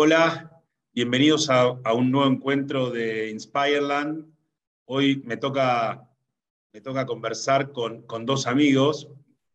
Hola, 0.00 0.62
bienvenidos 0.94 1.50
a, 1.50 1.72
un 1.92 2.12
nuevo 2.12 2.30
encuentro 2.30 2.90
de 2.90 3.30
Inspireland. 3.30 4.32
Hoy 4.84 5.20
me 5.24 5.36
toca, 5.36 6.08
me 6.72 6.80
toca 6.80 7.04
conversar 7.04 7.72
con, 7.72 8.06
dos 8.24 8.46
amigos 8.46 9.08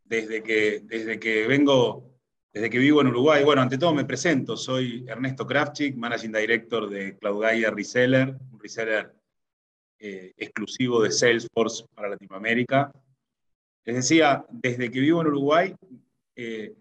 desde 0.04 0.44
que, 0.44 0.82
desde 0.84 1.18
que 1.18 1.48
vengo, 1.48 2.12
desde 2.52 2.70
que 2.70 2.78
vivo 2.78 3.00
en 3.00 3.08
Uruguay. 3.08 3.46
Bueno, 3.46 3.62
ante 3.62 3.78
todo 3.78 3.94
me 3.94 4.04
presento, 4.04 4.58
soy 4.58 5.06
Ernesto 5.08 5.48
Kravchik, 5.48 5.96
Managing 5.96 6.34
Director 6.34 6.90
de 6.90 7.18
CloudGuide 7.20 7.72
Reseller, 7.72 8.36
un 8.52 8.60
reseller 8.60 9.16
eh, 9.98 10.34
exclusivo 10.36 11.02
de 11.02 11.12
Salesforce 11.12 11.86
para 11.96 12.10
Latinoamérica. 12.10 12.92
Les 13.86 13.96
decía, 13.96 14.46
desde 14.50 14.92
que 14.92 15.00
vivo 15.00 15.22
en 15.22 15.28
Uruguay, 15.28 15.74
eh, 16.36 16.76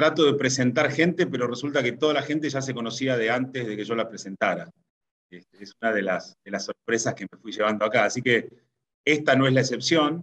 trato 0.00 0.24
de 0.24 0.32
presentar 0.32 0.90
gente, 0.90 1.26
pero 1.26 1.46
resulta 1.46 1.82
que 1.82 1.92
toda 1.92 2.14
la 2.14 2.22
gente 2.22 2.48
ya 2.48 2.62
se 2.62 2.72
conocía 2.72 3.18
de 3.18 3.28
antes 3.28 3.66
de 3.66 3.76
que 3.76 3.84
yo 3.84 3.94
la 3.94 4.08
presentara. 4.08 4.70
Este, 5.28 5.62
es 5.62 5.74
una 5.78 5.92
de 5.92 6.00
las, 6.00 6.38
sorpresas 6.58 7.12
que 7.12 7.26
me 7.30 7.38
fui 7.38 7.52
llevando 7.52 7.84
acá. 7.84 8.06
Así 8.06 8.22
que 8.22 8.48
esta 9.04 9.36
no 9.36 9.46
es 9.46 9.52
la 9.52 9.60
excepción. 9.60 10.22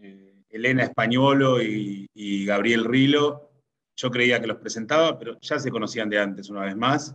Eh, 0.00 0.42
Elena 0.48 0.84
Españolo 0.84 1.62
y, 1.62 2.46
Gabriel 2.46 2.86
Rilo, 2.86 3.50
yo 3.94 4.10
creía 4.10 4.40
que 4.40 4.46
los 4.46 4.56
presentaba, 4.56 5.18
pero 5.18 5.38
ya 5.38 5.58
se 5.58 5.70
conocían 5.70 6.08
de 6.08 6.20
antes 6.20 6.48
una 6.48 6.62
vez 6.62 6.74
más. 6.74 7.14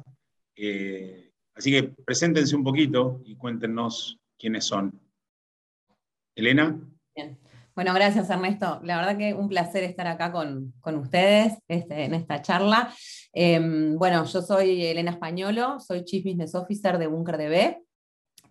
Eh, 0.55 1.31
así 1.55 1.71
que 1.71 1.85
preséntense 2.05 2.55
un 2.55 2.63
poquito 2.63 3.19
y 3.25 3.35
cuéntenos 3.35 4.19
quiénes 4.37 4.63
son. 4.63 4.93
Elena. 6.35 6.79
Bueno, 7.75 7.91
gracias 7.95 8.29
Ernesto. 8.29 8.79
La 8.83 8.97
verdad 8.97 9.17
que 9.17 9.33
un 9.33 9.49
placer 9.49 9.83
estar 9.83 10.05
acá 10.05 10.31
con, 10.31 10.73
ustedes 10.85 11.53
este, 11.67 12.03
en 12.05 12.13
esta 12.13 12.39
charla. 12.41 12.93
Em, 13.31 13.97
bueno, 13.97 14.23
yo 14.25 14.41
soy 14.43 14.85
Elena 14.85 15.11
Españolo, 15.11 15.79
soy 15.79 16.03
Chief 16.03 16.23
Business 16.23 16.53
Officer 16.53 16.99
de 16.99 17.07
BunkerDB. 17.07 17.77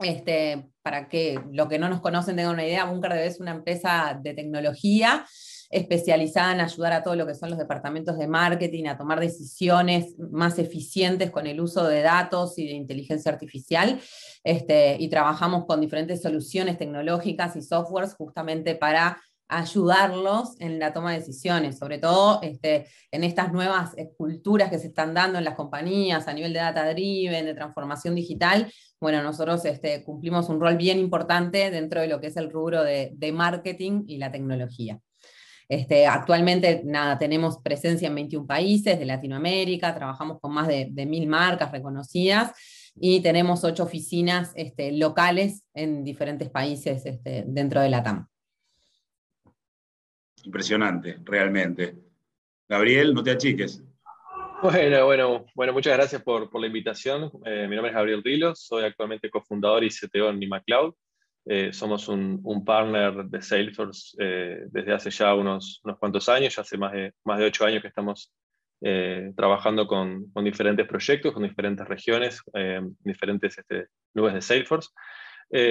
Este, 0.00 0.68
para 0.82 1.08
que 1.08 1.38
lo 1.52 1.68
que 1.68 1.78
no 1.78 1.88
nos 1.88 2.00
conocen 2.00 2.34
tengan 2.34 2.54
una 2.54 2.66
idea, 2.66 2.86
BunkerDB 2.86 3.26
es 3.26 3.38
una 3.38 3.52
empresa 3.52 4.18
de 4.20 4.34
tecnología 4.34 5.24
especializada 5.72 6.52
en 6.52 6.60
ayudar 6.60 6.92
a 6.92 7.02
todo 7.02 7.16
lo 7.16 7.26
que 7.26 7.34
son 7.34 7.48
los 7.48 7.58
departamentos 7.58 8.18
de 8.18 8.28
marketing 8.28 8.86
a 8.86 8.98
tomar 8.98 9.18
decisiones 9.18 10.14
más 10.18 10.58
eficientes 10.58 11.30
con 11.30 11.46
el 11.46 11.60
uso 11.60 11.88
de 11.88 12.02
datos 12.02 12.58
y 12.58 12.66
de 12.66 12.72
inteligencia 12.72 13.32
artificial. 13.32 13.98
Este, 14.44 14.96
y 15.00 15.08
trabajamos 15.08 15.64
con 15.64 15.80
diferentes 15.80 16.20
soluciones 16.20 16.76
tecnológicas 16.76 17.56
y 17.56 17.62
softwares 17.62 18.14
justamente 18.14 18.74
para 18.74 19.18
ayudarlos 19.48 20.60
en 20.60 20.78
la 20.78 20.92
toma 20.92 21.12
de 21.12 21.18
decisiones, 21.18 21.78
sobre 21.78 21.98
todo 21.98 22.40
este, 22.42 22.86
en 23.10 23.24
estas 23.24 23.52
nuevas 23.52 23.94
culturas 24.16 24.70
que 24.70 24.78
se 24.78 24.88
están 24.88 25.14
dando 25.14 25.38
en 25.38 25.44
las 25.44 25.54
compañías 25.54 26.28
a 26.28 26.34
nivel 26.34 26.52
de 26.52 26.60
data 26.60 26.88
driven, 26.90 27.46
de 27.46 27.54
transformación 27.54 28.14
digital. 28.14 28.70
Bueno, 29.00 29.22
nosotros 29.22 29.64
este, 29.64 30.04
cumplimos 30.04 30.50
un 30.50 30.60
rol 30.60 30.76
bien 30.76 30.98
importante 30.98 31.70
dentro 31.70 32.02
de 32.02 32.08
lo 32.08 32.20
que 32.20 32.26
es 32.26 32.36
el 32.36 32.50
rubro 32.50 32.82
de 32.84 33.32
marketing 33.32 34.04
y 34.06 34.18
la 34.18 34.30
tecnología. 34.30 35.00
Este, 35.68 36.06
actualmente, 36.06 36.82
nada, 36.84 37.18
tenemos 37.18 37.58
presencia 37.58 38.08
en 38.08 38.14
21 38.14 38.46
países 38.46 38.98
de 38.98 39.04
Latinoamérica, 39.04 39.94
trabajamos 39.94 40.40
con 40.40 40.52
más 40.52 40.68
de, 40.68 40.90
mil 41.06 41.26
marcas 41.26 41.72
reconocidas 41.72 42.52
y 42.94 43.20
tenemos 43.20 43.64
ocho 43.64 43.84
oficinas 43.84 44.52
este, 44.54 44.92
locales 44.92 45.64
en 45.74 46.04
diferentes 46.04 46.50
países 46.50 47.06
este, 47.06 47.44
dentro 47.46 47.80
de 47.80 47.90
la 47.90 48.02
TAM. 48.02 48.26
Impresionante, 50.44 51.18
realmente. 51.24 51.94
Gabriel, 52.68 53.14
no 53.14 53.22
te 53.22 53.30
achiques. 53.30 53.82
Bueno, 54.62 55.06
bueno, 55.06 55.46
bueno, 55.56 55.72
muchas 55.72 55.96
gracias 55.96 56.22
por, 56.22 56.48
la 56.60 56.66
invitación. 56.68 57.32
Eh, 57.44 57.66
mi 57.68 57.74
nombre 57.74 57.90
es 57.90 57.96
Gabriel 57.96 58.22
Rilo, 58.22 58.54
soy 58.54 58.84
actualmente 58.84 59.28
cofundador 59.28 59.82
y 59.82 59.88
CTO 59.88 60.30
en 60.30 60.38
Nima 60.38 60.60
Cloud. 60.60 60.94
Eh, 61.44 61.72
somos 61.72 62.06
un, 62.08 62.64
partner 62.64 63.24
de 63.24 63.42
Salesforce 63.42 64.16
eh, 64.20 64.64
desde 64.70 64.92
hace 64.92 65.10
ya 65.10 65.34
unos, 65.34 65.80
unos, 65.82 65.98
cuantos 65.98 66.28
años, 66.28 66.54
ya 66.54 66.62
hace 66.62 66.78
más 66.78 66.92
de, 66.92 67.12
más 67.24 67.38
de 67.38 67.46
ocho 67.46 67.64
años 67.64 67.82
que 67.82 67.88
estamos 67.88 68.32
eh, 68.80 69.32
trabajando 69.36 69.86
con, 69.86 70.30
con, 70.30 70.44
diferentes 70.44 70.86
proyectos, 70.86 71.32
con 71.32 71.42
diferentes 71.42 71.86
regiones, 71.86 72.40
diferentes 73.00 73.58
este, 73.58 73.88
nubes 74.14 74.34
de 74.34 74.42
Salesforce. 74.42 74.90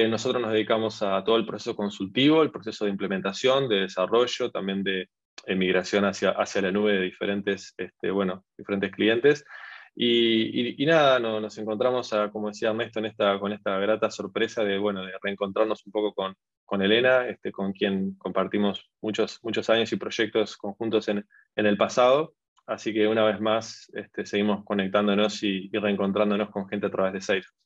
nosotros 0.10 0.42
nos 0.42 0.52
dedicamos 0.52 1.02
a 1.02 1.24
todo 1.24 1.38
el 1.38 1.46
proceso 1.46 1.76
consultivo, 1.76 2.44
el 2.44 2.52
proceso 2.52 2.86
de 2.86 2.92
implementación, 2.92 3.70
de 3.70 3.82
desarrollo, 3.82 4.52
también 4.52 4.84
de 4.84 5.10
migración 5.48 6.06
hacia, 6.06 6.32
hacia 6.32 6.62
la 6.62 6.72
nube 6.72 6.94
de 6.94 7.02
diferentes, 7.02 7.74
este, 7.78 8.12
bueno, 8.12 8.44
diferentes 8.58 8.92
clientes. 8.92 9.46
Y, 9.94 10.86
nada, 10.86 11.20
nos 11.20 11.58
encontramos, 11.58 12.12
como 12.32 12.48
decía 12.48 12.70
Ernesto, 12.70 13.00
en 13.00 13.06
esta, 13.06 13.40
con 13.40 13.52
esta 13.52 13.78
grata 13.78 14.10
sorpresa 14.10 14.64
de, 14.64 14.78
bueno, 14.78 15.04
de 15.06 15.12
reencontrarnos 15.22 15.86
un 15.86 15.92
poco 15.92 16.14
con, 16.14 16.36
con 16.66 16.82
Elena, 16.82 17.28
este, 17.28 17.52
con 17.52 17.74
quien 17.74 18.16
compartimos 18.16 18.90
muchos, 19.02 19.40
muchos 19.44 19.70
años 19.70 19.92
y 19.92 19.98
proyectos 19.98 20.56
conjuntos 20.58 21.08
en, 21.10 21.26
en 21.56 21.66
el 21.66 21.78
pasado. 21.78 22.36
Así 22.66 22.94
que 22.94 23.08
una 23.08 23.24
vez 23.24 23.42
más 23.42 23.92
este, 23.94 24.26
seguimos 24.26 24.64
conectándonos 24.64 25.44
y, 25.44 25.70
reencontrándonos 25.74 26.50
con 26.50 26.70
gente 26.70 26.88
a 26.88 26.92
través 26.92 27.14
de 27.14 27.22
Salesforce. 27.22 27.60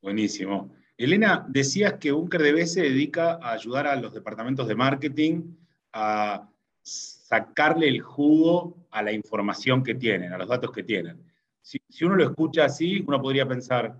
Buenísimo. 0.00 0.74
Elena, 0.96 1.44
decías 1.48 1.94
que 1.94 2.12
BunkerDB 2.12 2.64
se 2.66 2.82
dedica 2.82 3.38
a 3.42 3.52
ayudar 3.52 3.86
a 3.86 3.96
los 3.96 4.14
departamentos 4.14 4.66
de 4.66 4.74
marketing 4.74 5.54
a 5.92 6.48
sacarle 6.82 7.88
el 7.88 8.00
jugo 8.00 8.88
a 8.90 9.02
la 9.02 9.12
información 9.12 9.82
que 9.82 9.94
tienen, 9.94 10.32
a 10.32 10.38
los 10.38 10.48
datos 10.48 10.72
que 10.72 10.82
tienen 10.82 11.27
si, 11.60 12.04
uno 12.04 12.16
lo 12.16 12.24
escucha 12.24 12.64
así, 12.64 13.04
uno 13.06 13.20
podría 13.20 13.46
pensar, 13.46 13.96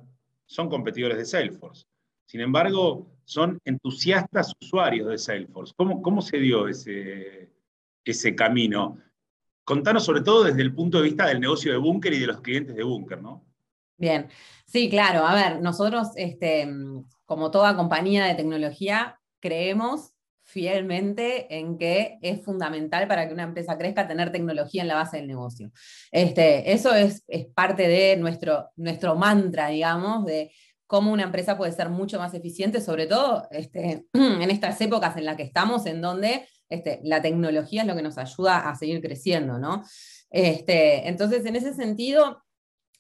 son 0.46 0.69
competidores 0.69 1.19
de 1.19 1.24
Salesforce. 1.24 1.86
Sin 2.26 2.41
embargo, 2.41 3.06
son 3.24 3.58
entusiastas 3.64 4.54
usuarios 4.60 5.08
de 5.08 5.19
Salesforce. 5.19 5.74
¿Cómo, 5.76 6.02
cómo 6.02 6.22
se 6.22 6.38
dio 6.38 6.69
ese, 6.69 7.50
ese 8.04 8.34
camino? 8.34 8.98
Contanos 9.64 10.04
sobre 10.04 10.22
todo 10.22 10.44
desde 10.44 10.62
el 10.62 10.74
punto 10.74 10.98
de 10.98 11.04
vista 11.04 11.26
del 11.26 11.41
negocio 11.41 11.72
de 11.72 11.78
Bunker 11.78 12.12
y 12.12 12.20
de 12.20 12.26
los 12.26 12.41
clientes 12.41 12.74
de 12.74 12.82
Bunker, 12.82 13.20
¿no? 13.20 13.44
Bien, 13.98 14.28
sí, 14.64 14.88
claro. 14.88 15.26
A 15.26 15.34
ver, 15.34 15.60
nosotros, 15.60 16.08
este, 16.16 16.69
como 17.26 17.50
toda 17.50 17.76
compañía 17.76 18.25
de 18.25 18.34
tecnología, 18.34 19.20
creemos 19.40 20.14
fielmente 20.48 21.59
en 21.59 21.76
que 21.76 22.19
es 22.22 22.42
fundamental 22.42 23.06
para 23.06 23.28
que 23.28 23.34
una 23.34 23.42
empresa 23.42 23.76
crezca 23.76 24.09
tener 24.09 24.32
tecnología 24.32 24.81
en 24.81 24.88
la 24.88 24.94
base 24.94 25.19
del 25.19 25.26
negocio. 25.26 25.70
Este, 26.10 26.72
eso 26.72 26.94
es, 26.94 27.22
parte 27.54 27.86
de 27.86 28.16
nuestro, 28.16 28.70
nuestro 28.76 29.14
mantra, 29.14 29.69
digamos, 29.69 30.25
de 30.25 30.50
cómo 30.87 31.12
una 31.12 31.25
empresa 31.25 31.58
puede 31.58 31.72
ser 31.72 31.91
mucho 31.91 32.19
más 32.19 32.32
eficiente, 32.32 32.81
sobre 32.81 33.06
todo 33.06 33.47
este, 33.50 34.06
en 34.14 34.50
estas 34.50 34.81
épocas 34.81 35.19
en 35.19 35.26
las 35.26 35.37
que 35.37 35.42
estamos, 35.42 35.84
en 35.84 36.00
donde 36.00 36.48
este, 36.70 37.00
la 37.03 37.20
tecnología 37.20 37.82
es 37.82 37.87
lo 37.87 37.94
que 37.94 38.03
nos 38.03 38.16
ayuda 38.16 38.70
a 38.70 38.75
seguir 38.75 39.03
creciendo, 39.03 39.58
¿no? 39.58 39.84
Este, 40.31 41.08
entonces, 41.08 41.44
en 41.44 41.56
ese 41.56 41.75
sentido, 41.75 42.42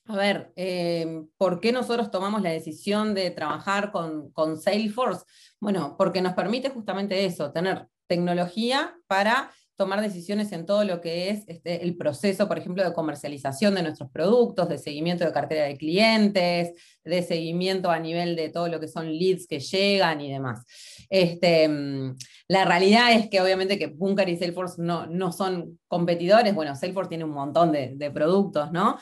a 0.08 0.16
ver, 0.16 0.52
eh, 0.56 1.22
¿por 1.36 1.60
qué 1.60 1.70
nosotros 1.70 2.10
tomamos 2.10 2.40
la 2.40 2.50
decisión 2.50 3.14
de 3.14 3.30
trabajar 3.30 3.92
con, 3.92 4.30
con 4.32 4.58
Salesforce? 4.58 5.24
Bueno, 5.60 5.96
porque 5.98 6.22
nos 6.22 6.32
permite 6.32 6.70
justamente 6.70 7.26
eso, 7.26 7.52
tener 7.52 7.86
tecnología 8.06 8.96
para 9.06 9.50
tomar 9.76 10.00
decisiones 10.00 10.50
en 10.52 10.66
todo 10.66 10.82
lo 10.82 11.00
que 11.00 11.28
es 11.30 11.44
este, 11.46 11.84
el 11.84 11.96
proceso, 11.96 12.48
por 12.48 12.58
ejemplo, 12.58 12.82
de 12.82 12.92
comercialización 12.92 13.74
de 13.74 13.82
nuestros 13.82 14.10
productos, 14.10 14.68
de 14.68 14.78
seguimiento 14.78 15.24
de 15.24 15.30
cartera 15.32 15.66
de 15.66 15.76
clientes, 15.76 16.72
de 17.04 17.22
seguimiento 17.22 17.90
a 17.90 18.00
nivel 18.00 18.34
de 18.34 18.48
todo 18.48 18.66
lo 18.66 18.80
que 18.80 18.88
son 18.88 19.06
leads 19.12 19.46
que 19.46 19.60
llegan 19.60 20.20
y 20.22 20.32
demás. 20.32 20.64
Este, 21.10 21.68
mm, 21.68 22.16
la 22.48 22.64
realidad 22.64 23.12
es 23.12 23.28
que 23.28 23.40
obviamente 23.40 23.78
que 23.78 23.86
Bunker 23.86 24.28
y 24.28 24.38
Salesforce 24.38 24.82
no, 24.82 25.06
no 25.06 25.32
son 25.32 25.78
competidores, 25.86 26.54
bueno, 26.54 26.74
Salesforce 26.74 27.10
tiene 27.10 27.24
un 27.24 27.30
montón 27.30 27.70
de 27.70 28.10
productos, 28.10 28.72
¿no? 28.72 28.98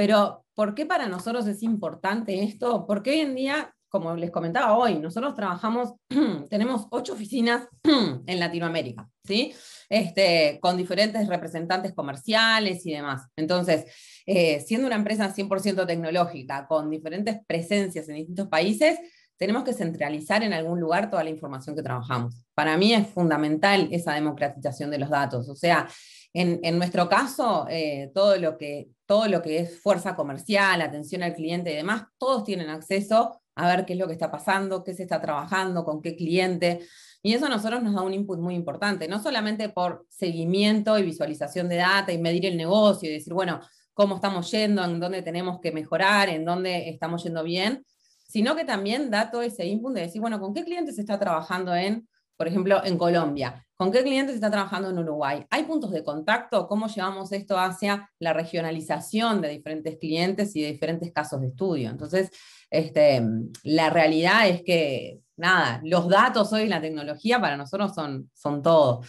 Pero 0.00 0.46
¿por 0.54 0.74
qué 0.74 0.86
para 0.86 1.08
nosotros 1.08 1.46
es 1.46 1.62
importante 1.62 2.42
esto? 2.42 2.86
Porque 2.86 3.10
hoy 3.10 3.20
en 3.20 3.34
día 3.34 3.74
como 3.90 4.16
les 4.16 4.30
comentaba 4.30 4.74
hoy, 4.78 4.98
nosotros 4.98 5.34
trabajamos, 5.34 5.92
tenemos 6.48 6.86
ocho 6.90 7.12
oficinas 7.12 7.68
en 7.84 8.40
Latinoamérica, 8.40 9.10
¿sí? 9.24 9.52
Este, 9.90 10.58
con 10.62 10.78
diferentes 10.78 11.28
representantes 11.28 11.92
comerciales 11.92 12.86
y 12.86 12.92
demás. 12.92 13.26
Entonces, 13.36 13.84
eh, 14.24 14.60
siendo 14.60 14.86
una 14.86 14.96
empresa 14.96 15.34
100% 15.34 15.86
tecnológica, 15.86 16.66
con 16.66 16.88
diferentes 16.88 17.38
presencias 17.46 18.08
en 18.08 18.14
distintos 18.14 18.48
países, 18.48 18.98
tenemos 19.36 19.64
que 19.64 19.74
centralizar 19.74 20.42
en 20.42 20.54
algún 20.54 20.80
lugar 20.80 21.10
toda 21.10 21.24
la 21.24 21.30
información 21.30 21.76
que 21.76 21.82
trabajamos. 21.82 22.46
Para 22.54 22.78
mí 22.78 22.94
es 22.94 23.06
fundamental 23.06 23.88
esa 23.90 24.14
democratización 24.14 24.90
de 24.90 24.98
los 24.98 25.10
datos. 25.10 25.48
O 25.50 25.56
sea, 25.56 25.88
en, 26.32 26.78
nuestro 26.78 27.08
caso, 27.08 27.66
eh, 27.68 28.10
todo, 28.14 28.36
lo 28.36 28.56
que, 28.56 28.90
todo 29.06 29.26
lo 29.26 29.42
que 29.42 29.58
es 29.58 29.80
fuerza 29.80 30.14
comercial, 30.14 30.80
atención 30.80 31.22
al 31.22 31.34
cliente 31.34 31.72
y 31.72 31.76
demás, 31.76 32.04
todos 32.18 32.44
tienen 32.44 32.70
acceso 32.70 33.40
a 33.56 33.66
ver 33.66 33.84
qué 33.84 33.94
es 33.94 33.98
lo 33.98 34.06
que 34.06 34.12
está 34.12 34.30
pasando, 34.30 34.84
qué 34.84 34.94
se 34.94 35.02
está 35.02 35.20
trabajando, 35.20 35.84
con 35.84 36.00
qué 36.00 36.14
cliente. 36.14 36.80
Y 37.22 37.34
eso 37.34 37.46
a 37.46 37.48
nosotros 37.48 37.82
nos 37.82 37.94
da 37.94 38.02
un 38.02 38.14
input 38.14 38.38
muy 38.38 38.54
importante, 38.54 39.08
no 39.08 39.20
solamente 39.20 39.68
por 39.68 40.06
seguimiento 40.08 40.98
y 40.98 41.02
visualización 41.02 41.68
de 41.68 41.76
data 41.76 42.12
y 42.12 42.18
medir 42.18 42.46
el 42.46 42.56
negocio 42.56 43.10
y 43.10 43.12
decir, 43.12 43.34
bueno, 43.34 43.60
cómo 43.92 44.14
estamos 44.14 44.50
yendo, 44.50 44.84
en 44.84 45.00
dónde 45.00 45.22
tenemos 45.22 45.60
que 45.60 45.72
mejorar, 45.72 46.28
en 46.28 46.44
dónde 46.44 46.88
estamos 46.88 47.24
yendo 47.24 47.42
bien, 47.42 47.84
sino 48.26 48.54
que 48.54 48.64
también 48.64 49.10
da 49.10 49.30
todo 49.30 49.42
ese 49.42 49.66
input 49.66 49.92
de 49.92 50.02
decir, 50.02 50.20
bueno, 50.20 50.38
¿con 50.38 50.54
qué 50.54 50.64
clientes 50.64 50.94
se 50.94 51.02
está 51.02 51.18
trabajando 51.18 51.74
en, 51.74 52.08
por 52.36 52.46
ejemplo, 52.46 52.82
en 52.84 52.96
Colombia? 52.96 53.66
¿Con 53.80 53.90
qué 53.90 54.02
clientes 54.02 54.34
está 54.34 54.50
trabajando 54.50 54.90
en 54.90 54.98
Uruguay? 54.98 55.46
¿Hay 55.48 55.62
puntos 55.62 55.90
de 55.90 56.04
contacto? 56.04 56.68
¿Cómo 56.68 56.86
llevamos 56.86 57.32
esto 57.32 57.58
hacia 57.58 58.10
la 58.18 58.34
regionalización 58.34 59.40
de 59.40 59.48
diferentes 59.48 59.96
clientes 59.96 60.54
y 60.54 60.60
de 60.60 60.72
diferentes 60.72 61.10
casos 61.14 61.40
de 61.40 61.46
estudio? 61.46 61.88
Entonces, 61.88 62.30
este, 62.68 63.22
la 63.62 63.88
realidad 63.88 64.46
es 64.48 64.62
que, 64.64 65.20
nada, 65.38 65.80
los 65.82 66.10
datos 66.10 66.52
hoy, 66.52 66.68
la 66.68 66.82
tecnología 66.82 67.40
para 67.40 67.56
nosotros 67.56 67.94
son, 67.94 68.30
son 68.34 68.62
todo. 68.62 69.00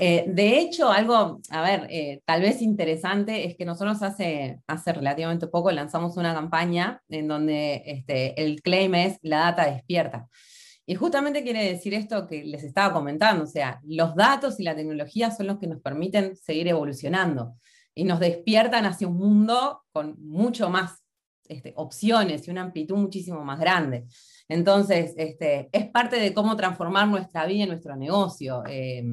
Eh, 0.00 0.24
de 0.26 0.58
hecho, 0.58 0.90
algo, 0.90 1.40
a 1.48 1.62
ver, 1.62 1.86
eh, 1.88 2.20
tal 2.24 2.42
vez 2.42 2.62
interesante 2.62 3.46
es 3.46 3.56
que 3.56 3.64
nosotros 3.64 4.02
hace, 4.02 4.58
hace 4.66 4.92
relativamente 4.92 5.46
poco 5.46 5.70
lanzamos 5.70 6.16
una 6.16 6.34
campaña 6.34 7.00
en 7.10 7.28
donde 7.28 7.84
este, 7.86 8.42
el 8.42 8.60
claim 8.60 8.92
es 8.96 9.18
la 9.22 9.38
data 9.38 9.70
despierta. 9.70 10.26
Y 10.90 10.96
justamente 10.96 11.44
quiere 11.44 11.70
decir 11.70 11.94
esto 11.94 12.26
que 12.26 12.42
les 12.42 12.64
estaba 12.64 12.92
comentando, 12.92 13.44
o 13.44 13.46
sea, 13.46 13.80
los 13.84 14.16
datos 14.16 14.58
y 14.58 14.64
la 14.64 14.74
tecnología 14.74 15.30
son 15.30 15.46
los 15.46 15.60
que 15.60 15.68
nos 15.68 15.80
permiten 15.80 16.34
seguir 16.34 16.66
evolucionando 16.66 17.54
y 17.94 18.02
nos 18.02 18.18
despiertan 18.18 18.84
hacia 18.86 19.06
un 19.06 19.16
mundo 19.16 19.84
con 19.92 20.16
mucho 20.18 20.68
más 20.68 21.00
este, 21.46 21.74
opciones 21.76 22.48
y 22.48 22.50
una 22.50 22.62
amplitud 22.62 22.96
muchísimo 22.96 23.44
más 23.44 23.60
grande. 23.60 24.06
Entonces, 24.48 25.14
este, 25.16 25.68
es 25.70 25.88
parte 25.90 26.16
de 26.16 26.34
cómo 26.34 26.56
transformar 26.56 27.06
nuestra 27.06 27.46
vida 27.46 27.64
y 27.64 27.68
nuestro 27.68 27.94
negocio. 27.94 28.64
Eh, 28.68 29.04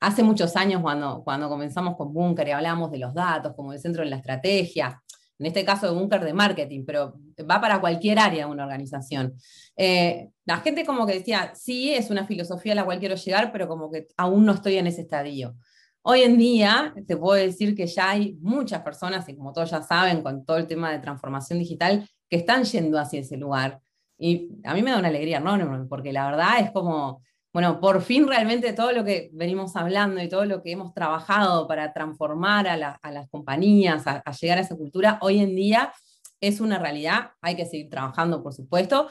hace 0.00 0.24
muchos 0.24 0.56
años, 0.56 0.82
cuando, 0.82 1.22
cuando 1.22 1.48
comenzamos 1.48 1.96
con 1.96 2.12
Bunker 2.12 2.48
y 2.48 2.50
hablamos 2.50 2.90
de 2.90 2.98
los 2.98 3.14
datos 3.14 3.54
como 3.54 3.72
el 3.72 3.78
centro 3.78 4.02
de 4.02 4.10
la 4.10 4.16
estrategia, 4.16 5.01
en 5.42 5.46
este 5.46 5.64
caso 5.64 5.88
de 5.88 5.98
Bunker 5.98 6.24
de 6.24 6.32
marketing, 6.32 6.84
pero 6.86 7.18
va 7.50 7.60
para 7.60 7.80
cualquier 7.80 8.20
área 8.20 8.46
de 8.46 8.52
una 8.52 8.62
organización. 8.62 9.34
Eh, 9.76 10.28
la 10.44 10.58
gente 10.58 10.86
como 10.86 11.04
que 11.04 11.14
decía, 11.14 11.50
sí, 11.56 11.92
es 11.92 12.10
una 12.10 12.24
filosofía 12.24 12.74
a 12.74 12.76
la 12.76 12.84
cual 12.84 13.00
quiero 13.00 13.16
llegar, 13.16 13.50
pero 13.50 13.66
como 13.66 13.90
que 13.90 14.06
aún 14.16 14.46
no 14.46 14.52
estoy 14.52 14.76
en 14.76 14.86
ese 14.86 15.00
estadio. 15.00 15.56
Hoy 16.02 16.22
en 16.22 16.38
día, 16.38 16.94
te 17.08 17.16
puedo 17.16 17.34
decir 17.34 17.74
que 17.74 17.88
ya 17.88 18.10
hay 18.10 18.38
muchas 18.40 18.82
personas, 18.82 19.28
y 19.28 19.34
como 19.34 19.52
todos 19.52 19.72
ya 19.72 19.82
saben, 19.82 20.22
con 20.22 20.44
todo 20.44 20.58
el 20.58 20.68
tema 20.68 20.92
de 20.92 21.00
transformación 21.00 21.58
digital, 21.58 22.08
que 22.30 22.36
están 22.36 22.62
yendo 22.62 23.00
hacia 23.00 23.18
ese 23.18 23.36
lugar. 23.36 23.80
Y 24.16 24.48
a 24.62 24.74
mí 24.74 24.82
me 24.82 24.92
da 24.92 24.98
una 25.00 25.08
alegría 25.08 25.38
enorme, 25.38 25.86
porque 25.88 26.12
la 26.12 26.26
verdad 26.26 26.60
es 26.60 26.70
como, 26.70 27.20
bueno, 27.52 27.80
por 27.80 28.00
fin 28.00 28.26
realmente 28.26 28.72
todo 28.72 28.92
lo 28.92 29.04
que 29.04 29.28
venimos 29.32 29.76
hablando 29.76 30.22
y 30.22 30.28
todo 30.28 30.46
lo 30.46 30.62
que 30.62 30.72
hemos 30.72 30.94
trabajado 30.94 31.68
para 31.68 31.92
transformar 31.92 32.66
a, 32.66 32.76
las 32.76 33.28
compañías, 33.28 34.06
a, 34.06 34.22
llegar 34.32 34.58
a 34.58 34.62
esa 34.62 34.76
cultura, 34.76 35.18
hoy 35.20 35.40
en 35.40 35.54
día 35.54 35.92
es 36.40 36.60
una 36.60 36.78
realidad. 36.78 37.32
Hay 37.42 37.54
que 37.54 37.66
seguir 37.66 37.90
trabajando, 37.90 38.42
por 38.42 38.54
supuesto, 38.54 39.10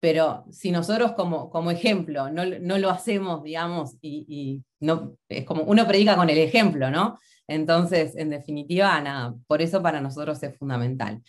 pero 0.00 0.46
si 0.50 0.72
nosotros 0.72 1.12
como, 1.12 1.50
como 1.50 1.70
ejemplo 1.70 2.30
no, 2.30 2.44
no 2.44 2.78
lo 2.78 2.90
hacemos, 2.90 3.42
digamos, 3.42 3.96
y, 4.00 4.62
no, 4.80 5.16
es 5.28 5.44
como 5.44 5.62
uno 5.64 5.86
predica 5.86 6.16
con 6.16 6.30
el 6.30 6.38
ejemplo, 6.38 6.90
¿no? 6.90 7.18
Entonces, 7.46 8.16
en 8.16 8.30
definitiva, 8.30 8.98
nada, 9.00 9.34
por 9.46 9.60
eso 9.60 9.82
para 9.82 10.00
nosotros 10.00 10.42
es 10.42 10.56
fundamental. 10.56 11.22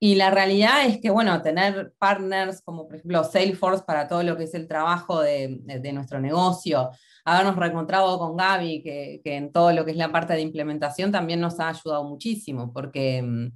Y 0.00 0.14
la 0.14 0.30
realidad 0.30 0.86
es 0.86 1.00
que, 1.00 1.10
bueno, 1.10 1.42
tener 1.42 1.92
partners 1.98 2.62
como, 2.62 2.86
por 2.86 2.96
ejemplo, 2.96 3.24
Salesforce 3.24 3.82
para 3.84 4.06
todo 4.06 4.22
lo 4.22 4.36
que 4.36 4.44
es 4.44 4.54
el 4.54 4.68
trabajo 4.68 5.20
de, 5.20 5.60
nuestro 5.92 6.20
negocio, 6.20 6.90
habernos 7.24 7.56
reencontrado 7.56 8.16
con 8.18 8.36
Gaby, 8.36 8.82
que, 8.82 9.20
en 9.24 9.50
todo 9.50 9.72
lo 9.72 9.84
que 9.84 9.90
es 9.90 9.96
la 9.96 10.12
parte 10.12 10.34
de 10.34 10.40
implementación 10.40 11.10
también 11.10 11.40
nos 11.40 11.58
ha 11.58 11.70
ayudado 11.70 12.04
muchísimo, 12.04 12.72
porque 12.72 13.22
mm, 13.22 13.48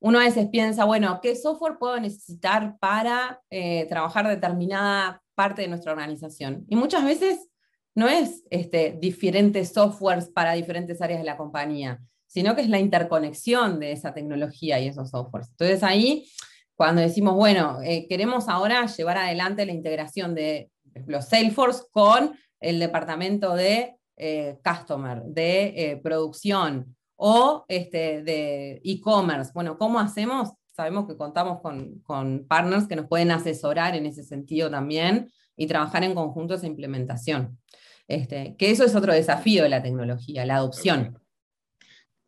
uno 0.00 0.18
a 0.18 0.24
veces 0.24 0.48
piensa, 0.50 0.84
bueno, 0.84 1.20
¿qué 1.22 1.36
software 1.36 1.78
puedo 1.78 2.00
necesitar 2.00 2.76
para 2.80 3.40
eh, 3.48 3.86
trabajar 3.88 4.26
determinada 4.26 5.22
parte 5.36 5.62
de 5.62 5.68
nuestra 5.68 5.92
organización? 5.92 6.64
Y 6.68 6.74
muchas 6.74 7.04
veces 7.04 7.48
no 7.94 8.08
es 8.08 8.42
este, 8.50 8.98
diferentes 9.00 9.72
softwares 9.72 10.28
para 10.28 10.54
diferentes 10.54 11.00
áreas 11.00 11.20
de 11.20 11.26
la 11.26 11.36
compañía 11.36 12.00
sino 12.30 12.54
que 12.54 12.62
es 12.62 12.68
la 12.68 12.78
interconexión 12.78 13.80
de 13.80 13.90
esa 13.90 14.14
tecnología 14.14 14.78
y 14.78 14.86
esos 14.86 15.10
softwares. 15.10 15.48
Entonces 15.50 15.82
ahí, 15.82 16.30
cuando 16.76 17.02
decimos, 17.02 17.34
bueno, 17.34 17.80
eh, 17.82 18.06
queremos 18.08 18.48
ahora 18.48 18.86
llevar 18.86 19.18
adelante 19.18 19.66
la 19.66 19.72
integración 19.72 20.32
de, 20.36 20.70
los 21.06 21.26
Salesforce 21.26 21.82
con 21.90 22.36
el 22.60 22.78
departamento 22.78 23.54
de 23.54 23.96
eh, 24.16 24.58
customer, 24.64 25.22
de 25.24 25.74
eh, 25.76 25.96
producción 25.96 26.96
o 27.16 27.64
este, 27.66 28.22
de 28.22 28.80
e-commerce. 28.84 29.50
Bueno, 29.52 29.76
¿cómo 29.76 29.98
hacemos? 29.98 30.50
Sabemos 30.72 31.08
que 31.08 31.16
contamos 31.16 31.60
con, 31.60 31.98
con, 32.00 32.46
partners 32.46 32.86
que 32.86 32.96
nos 32.96 33.08
pueden 33.08 33.32
asesorar 33.32 33.96
en 33.96 34.06
ese 34.06 34.22
sentido 34.22 34.70
también 34.70 35.32
y 35.56 35.66
trabajar 35.66 36.04
en 36.04 36.14
conjunto 36.14 36.54
esa 36.54 36.68
implementación. 36.68 37.58
Este, 38.06 38.54
que 38.56 38.70
eso 38.70 38.84
es 38.84 38.94
otro 38.94 39.12
desafío 39.12 39.64
de 39.64 39.68
la 39.68 39.82
tecnología, 39.82 40.46
la 40.46 40.56
adopción. 40.56 41.18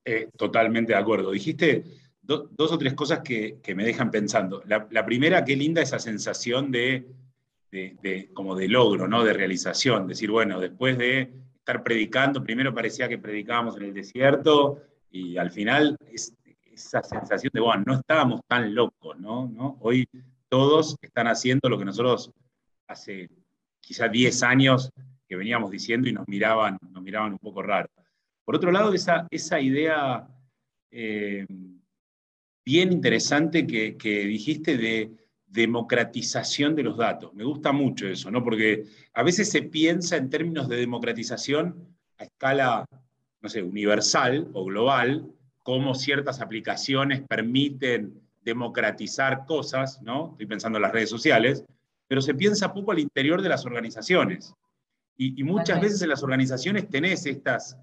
Eh, 0.05 0.29
totalmente 0.37 0.93
de 0.93 0.99
acuerdo. 0.99 1.31
Dijiste 1.31 1.85
dos 2.23 2.73
o 2.73 2.79
tres 2.79 2.95
cosas 2.95 3.21
que, 3.21 3.61
me 3.75 3.85
dejan 3.85 4.11
pensando. 4.11 4.63
La, 4.67 5.05
primera, 5.05 5.45
qué 5.45 5.57
linda 5.57 5.83
esa 5.83 5.99
sensación 5.99 6.71
de, 6.71 7.07
como 8.33 8.55
de 8.55 8.69
logro, 8.69 9.09
¿no? 9.09 9.25
de 9.25 9.33
realización. 9.33 10.07
Decir, 10.07 10.31
bueno, 10.31 10.61
después 10.61 10.99
de 10.99 11.33
estar 11.57 11.83
predicando, 11.83 12.43
primero 12.43 12.75
parecía 12.75 13.09
que 13.09 13.19
predicábamos 13.19 13.77
en 13.77 13.85
el 13.85 13.95
desierto 13.95 14.83
y 15.11 15.37
al 15.37 15.51
final 15.51 15.97
esa 16.73 17.03
sensación 17.03 17.51
de, 17.53 17.61
bueno, 17.61 17.85
no 17.87 17.95
estábamos 17.95 18.41
tan 18.47 18.75
locos, 18.75 19.19
¿no? 19.19 19.49
¿no? 19.49 19.77
Hoy 19.81 20.09
todos 20.49 20.97
están 21.01 21.29
haciendo 21.29 21.69
lo 21.69 21.79
que 21.79 21.85
nosotros 21.85 22.31
hace 22.87 23.29
quizás 23.81 24.11
10 24.11 24.43
años 24.43 24.91
que 25.29 25.37
veníamos 25.37 25.71
diciendo 25.71 26.09
y 26.09 26.13
nos 26.13 26.27
miraban, 26.29 26.79
nos 26.91 27.03
miraban 27.03 27.33
un 27.33 27.39
poco 27.39 27.63
raro. 27.63 27.89
Por 28.45 28.57
otro 28.57 28.73
lado, 28.73 28.93
esa, 28.93 29.27
esa 29.31 29.61
idea 29.61 30.29
eh, 30.91 31.47
bien 32.65 32.93
interesante 32.93 33.67
que, 33.67 34.25
dijiste 34.27 34.77
de 34.77 35.11
democratización 35.47 36.75
de 36.75 36.83
los 36.83 36.97
datos. 36.97 37.35
Me 37.35 37.45
gusta 37.45 37.73
mucho 37.73 38.07
eso, 38.07 38.31
¿no? 38.31 38.43
Porque 38.43 38.85
a 39.13 39.23
veces 39.23 39.51
se 39.51 39.63
piensa 39.63 40.17
en 40.17 40.31
términos 40.31 40.69
de 40.69 40.77
democratización 40.77 41.97
a 42.19 42.25
escala, 42.25 42.87
no 43.41 43.49
sé, 43.49 43.63
universal 43.63 44.49
o 44.55 44.65
global, 44.65 45.31
cómo 45.63 45.95
ciertas 45.95 46.41
aplicaciones 46.41 47.23
permiten 47.29 48.21
democratizar 48.43 49.45
cosas, 49.47 50.01
¿no? 50.03 50.31
Estoy 50.33 50.47
pensando 50.47 50.79
en 50.79 50.83
las 50.83 50.93
redes 50.93 51.11
sociales, 51.11 51.65
pero 52.09 52.23
se 52.23 52.35
piensa 52.35 52.73
poco 52.73 52.93
al 52.93 52.99
interior 52.99 53.43
de 53.43 53.49
las 53.49 53.67
organizaciones. 53.67 54.55
Y, 55.17 55.39
y 55.39 55.45
muchas 55.45 55.81
veces 55.81 56.01
en 56.03 56.09
las 56.09 56.23
organizaciones 56.23 56.89
tenés 56.89 57.27
estas 57.27 57.79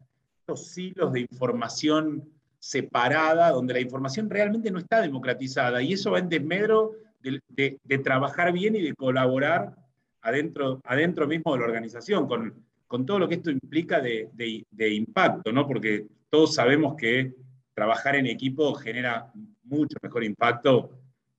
hilos 0.77 1.13
de 1.13 1.22
información 1.22 2.29
separada, 2.60 3.51
donde 3.51 3.74
la 3.74 3.79
información 3.79 4.29
realmente 4.29 4.70
no 4.72 4.79
está 4.79 5.01
democratizada, 5.01 5.82
y 5.82 5.94
eso 5.94 6.12
va 6.12 6.20
en 6.20 6.29
desmedro 6.29 6.91
de, 7.22 8.00
trabajar 8.03 8.51
bien 8.51 8.75
y 8.75 8.82
de 8.82 8.94
colaborar 8.94 9.75
adentro, 10.22 10.82
adentro 10.84 11.27
mismo 11.27 11.53
de 11.53 11.60
la 11.60 11.65
organización, 11.65 12.27
con, 12.27 12.53
con 12.88 13.06
todo 13.06 13.20
lo 13.20 13.27
que 13.27 13.36
esto 13.36 13.51
implica 13.51 14.01
de, 14.01 14.29
de, 14.34 14.94
impacto, 14.94 15.51
¿no? 15.51 15.68
porque 15.68 16.08
todos 16.29 16.56
sabemos 16.56 16.96
que 16.96 17.34
trabajar 17.74 18.15
en 18.15 18.25
equipo 18.25 18.74
genera 18.74 19.32
mucho 19.63 19.98
mejor 20.01 20.24
impacto 20.24 20.91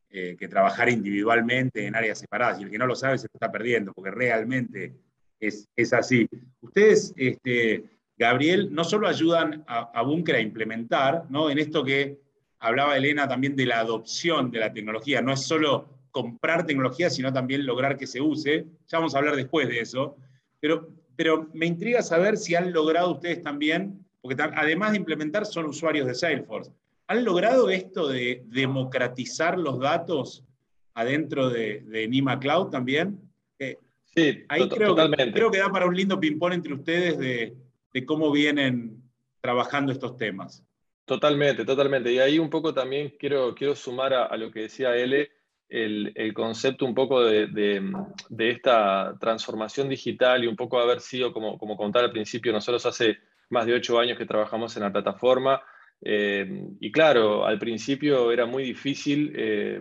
eh, 0.09 0.37
que 0.39 0.49
trabajar 0.49 0.89
individualmente 0.89 1.87
en 1.87 1.95
áreas 1.95 2.19
separadas, 2.19 2.61
y 2.61 2.65
el 2.65 2.71
que 2.71 2.79
no 2.79 2.87
lo 2.87 2.95
sabe 2.95 3.19
se 3.19 3.29
está 3.33 3.53
perdiendo, 3.53 3.93
porque 3.93 4.11
realmente 4.11 4.95
es, 5.39 5.69
es 5.77 5.93
así. 5.93 6.29
Ustedes, 6.61 7.13
este, 7.17 7.85
Gabriel, 8.21 8.69
no 8.71 8.85
solo 8.85 9.09
ayudan 9.09 9.65
a, 9.67 9.91
a 9.99 10.03
Bunker 10.03 10.37
a 10.37 10.41
implementar, 10.41 11.25
¿no? 11.31 11.49
en 11.49 11.59
esto 11.59 11.83
que 11.83 12.21
hablaba 12.59 12.95
Elena 12.95 13.27
también 13.27 13.57
de 13.57 13.65
la 13.65 13.81
adopción 13.81 14.51
de 14.51 14.59
la 14.59 14.75
tecnología, 14.75 15.23
no 15.23 15.33
es 15.33 15.41
solo 15.41 15.89
comprar 16.11 16.67
tecnología, 16.67 17.09
sino 17.09 17.33
también 17.33 17.65
lograr 17.65 17.97
que 17.97 18.07
se 18.07 18.21
use. 18.21 18.67
Ya 18.89 18.99
vamos 18.99 19.15
a 19.15 19.19
hablar 19.19 19.37
después 19.37 19.69
de 19.69 19.81
eso. 19.81 20.19
Pero, 20.61 20.91
pero 21.17 21.49
me 21.55 21.65
intriga 21.65 22.03
saber 22.03 22.37
si 22.37 22.55
han 22.55 22.75
logrado 22.75 23.13
ustedes 23.13 23.43
también, 23.43 24.05
porque 24.21 24.43
además 24.55 24.91
de 24.91 24.99
implementar 24.99 25.47
son 25.47 25.65
usuarios 25.65 26.07
de 26.07 26.15
Salesforce, 26.15 26.71
¿han 27.07 27.25
logrado 27.25 27.71
esto 27.71 28.07
de 28.07 28.45
democratizar 28.49 29.59
los 29.59 29.79
datos 29.79 30.45
adentro 30.93 31.49
de, 31.49 31.85
de 31.87 32.07
Nima 32.07 32.39
Cloud 32.39 32.69
también? 32.69 33.19
Eh, 33.59 33.79
sí, 34.15 34.45
ahí 34.49 34.69
creo 34.69 34.95
Que, 34.95 35.33
creo 35.33 35.51
que 35.51 35.59
da 35.59 35.71
para 35.71 35.87
un 35.87 35.97
lindo 35.97 36.21
ping-pong 36.21 36.53
entre 36.53 36.75
ustedes 36.75 37.17
de 37.17 37.57
de 37.93 38.05
cómo 38.05 38.31
vienen 38.31 39.03
trabajando 39.41 39.93
estos 39.93 40.17
temas. 40.17 40.65
Totalmente, 41.05 41.65
totalmente. 41.65 42.13
Y 42.13 42.19
ahí 42.19 42.39
un 42.39 42.51
poco 42.51 42.73
también 42.73 43.15
quiero, 43.19 43.55
quiero 43.55 43.75
sumar 43.75 44.15
a, 44.15 44.37
lo 44.37 44.51
que 44.51 44.61
decía 44.61 44.97
Ele, 44.97 45.31
el, 45.69 46.13
el 46.15 46.35
concepto 46.35 46.85
un 46.85 46.95
poco 46.95 47.25
de, 47.25 47.49
de, 47.49 48.51
esta 48.51 49.17
transformación 49.21 49.89
digital 49.89 50.45
y 50.45 50.47
un 50.47 50.57
poco 50.57 50.79
haber 50.79 51.01
sido, 51.01 51.33
como, 51.33 51.59
como 51.59 51.77
contar 51.77 52.05
al 52.05 52.13
principio, 52.13 52.53
nosotros 52.53 52.87
hace 52.87 53.19
más 53.51 53.67
de 53.67 53.75
ocho 53.75 53.99
años 53.99 54.19
que 54.19 54.27
trabajamos 54.27 54.77
en 54.77 54.83
la 54.83 54.93
plataforma, 54.93 55.63
y 56.03 56.93
claro, 56.93 57.45
al 57.45 57.59
principio 57.59 58.33
era 58.33 58.47
muy 58.47 58.63
difícil 58.63 59.35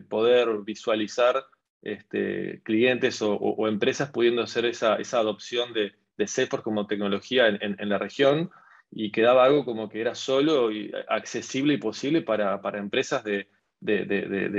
poder 0.09 0.49
visualizar 0.65 1.45
este, 1.81 2.61
clientes 2.63 3.21
o, 3.21 3.67
empresas 3.67 4.11
pudiendo 4.11 4.41
hacer 4.41 4.65
esa, 4.65 4.95
adopción 4.95 5.73
de, 5.73 5.93
de 6.19 6.27
Salesforce 6.27 6.65
como 6.65 6.85
tecnología 6.85 7.47
en, 7.47 7.89
la 7.89 7.97
región 7.97 8.51
y 8.91 9.09
quedaba 9.09 9.45
algo 9.45 9.63
como 9.63 9.87
que 9.87 10.01
era 10.01 10.15
solo 10.15 10.69
y 10.69 10.91
accesible 11.07 11.75
y 11.75 11.77
posible 11.77 12.21
para, 12.21 12.59
empresas 12.73 13.23
de, 13.23 13.47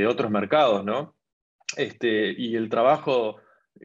otros 0.08 0.30
mercados, 0.30 0.84
¿no? 0.86 1.14
Este, 1.76 2.32
y 2.32 2.56
el 2.56 2.70
trabajo 2.70 3.36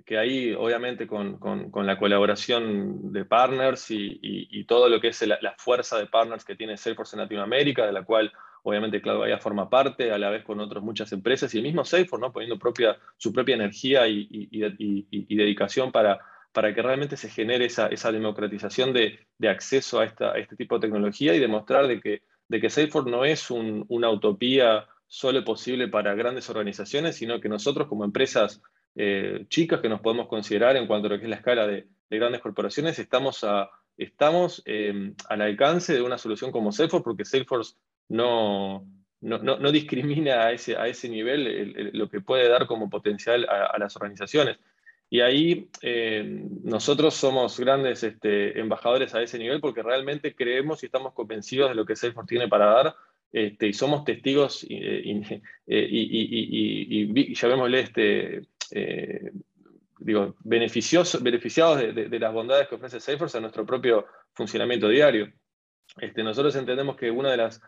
que 0.05 0.17
ahí, 0.17 0.53
obviamente, 0.53 1.05
con, 1.05 1.38
la 1.74 2.00
colaboración 2.00 3.12
de 3.12 3.25
partners 3.25 3.88
y, 3.89 4.63
todo 4.63 4.88
lo 4.88 5.01
que 5.01 5.10
es 5.10 5.22
la, 5.27 5.55
fuerza 5.58 5.98
de 6.00 6.05
partners 6.05 6.46
que 6.46 6.55
tiene 6.55 6.77
Salesforce 6.77 7.17
en 7.17 7.24
Latinoamérica, 7.24 7.86
de 7.86 7.91
la 7.91 8.03
cual 8.03 8.32
obviamente 8.63 9.01
Cloud 9.01 9.27
forma 9.41 9.70
parte, 9.70 10.13
a 10.13 10.17
la 10.17 10.29
vez 10.29 10.46
con 10.46 10.62
otras 10.62 10.82
muchas 10.82 11.12
empresas, 11.12 11.53
y 11.53 11.58
el 11.58 11.63
mismo 11.63 11.84
Salesforce, 11.84 12.22
¿no? 12.22 12.32
poniendo 12.32 12.58
propia, 12.58 12.98
su 13.17 13.34
propia 13.34 13.55
energía 13.55 14.08
y, 14.08 15.36
dedicación 15.36 15.91
para, 15.91 16.22
para 16.55 16.74
que 16.74 16.81
realmente 16.81 17.17
se 17.17 17.29
genere 17.29 17.65
esa, 17.65 18.12
democratización 18.13 18.93
de, 18.93 19.19
acceso 19.45 20.00
a, 20.00 20.05
este 20.05 20.55
tipo 20.55 20.75
de 20.75 20.88
tecnología 20.88 21.35
y 21.35 21.39
demostrar 21.39 21.85
de 21.85 22.00
que, 22.00 22.21
de 22.47 22.69
Salesforce 22.69 23.12
no 23.12 23.25
es 23.25 23.51
una 23.51 24.09
utopía 24.09 24.88
solo 25.05 25.43
posible 25.43 25.89
para 25.89 26.15
grandes 26.15 26.50
organizaciones, 26.50 27.17
sino 27.17 27.41
que 27.41 27.50
nosotros 27.50 27.89
como 27.89 28.05
empresas 28.05 28.62
eh, 28.95 29.45
chicas 29.50 29.81
que 29.81 29.89
nos 29.89 30.00
podemos 30.00 30.29
considerar 30.29 30.77
en 30.77 30.88
cuanto 30.88 31.07
a 31.07 31.09
lo 31.09 31.17
que 31.17 31.25
es 31.25 31.29
la 31.29 31.35
escala 31.35 31.67
de, 31.67 31.89
grandes 32.09 32.39
corporaciones, 32.39 32.97
estamos, 33.00 34.63
em, 34.63 35.13
al 35.27 35.41
alcance 35.41 35.93
de 35.93 36.01
una 36.01 36.17
solución 36.17 36.53
como 36.53 36.71
Salesforce, 36.71 37.03
porque 37.03 37.25
Salesforce 37.25 37.75
no, 38.07 38.85
discrimina 39.74 40.45
a 40.45 40.53
ese 40.53 41.09
nivel 41.09 41.91
lo 41.91 42.07
que 42.07 42.21
puede 42.21 42.47
dar 42.47 42.65
como 42.65 42.89
potencial 42.89 43.45
a 43.50 43.77
las 43.77 43.93
organizaciones. 43.97 44.57
Y 45.09 45.21
ahí 45.21 45.69
eh, 45.81 46.24
nosotros 46.63 47.13
somos 47.13 47.59
grandes 47.59 48.03
este, 48.03 48.59
embajadores 48.59 49.13
a 49.13 49.21
ese 49.21 49.38
nivel 49.38 49.62
porque 49.62 49.83
realmente 49.83 50.35
creemos 50.35 50.81
y 50.81 50.88
estamos 50.88 51.13
convencidos 51.13 51.69
de 51.69 51.75
lo 51.75 51.85
que 51.85 51.95
Salesforce 51.95 52.27
tiene 52.27 52.47
para 52.47 52.65
dar 52.65 52.95
este, 53.31 53.67
y 53.67 53.74
somos 53.74 54.03
testigos 54.03 54.65
y, 54.67 54.75
eh, 54.75 55.41
eh, 55.67 55.88
y, 55.89 57.35
llamémosle 57.35 57.79
este, 57.81 58.41
digo, 60.00 60.35
beneficiados 60.43 61.21
de, 61.21 62.19
las 62.19 62.33
bondades 62.33 62.67
que 62.67 62.75
ofrece 62.75 63.00
Salesforce 63.00 63.38
a 63.38 63.41
nuestro 63.41 63.65
propio 63.65 64.07
funcionamiento 64.33 64.89
diario. 64.89 65.31
Este, 66.00 66.24
nosotros 66.24 66.55
entendemos 66.55 66.95
que 66.95 67.12
una 67.12 67.29
de 67.29 67.38
las... 67.38 67.62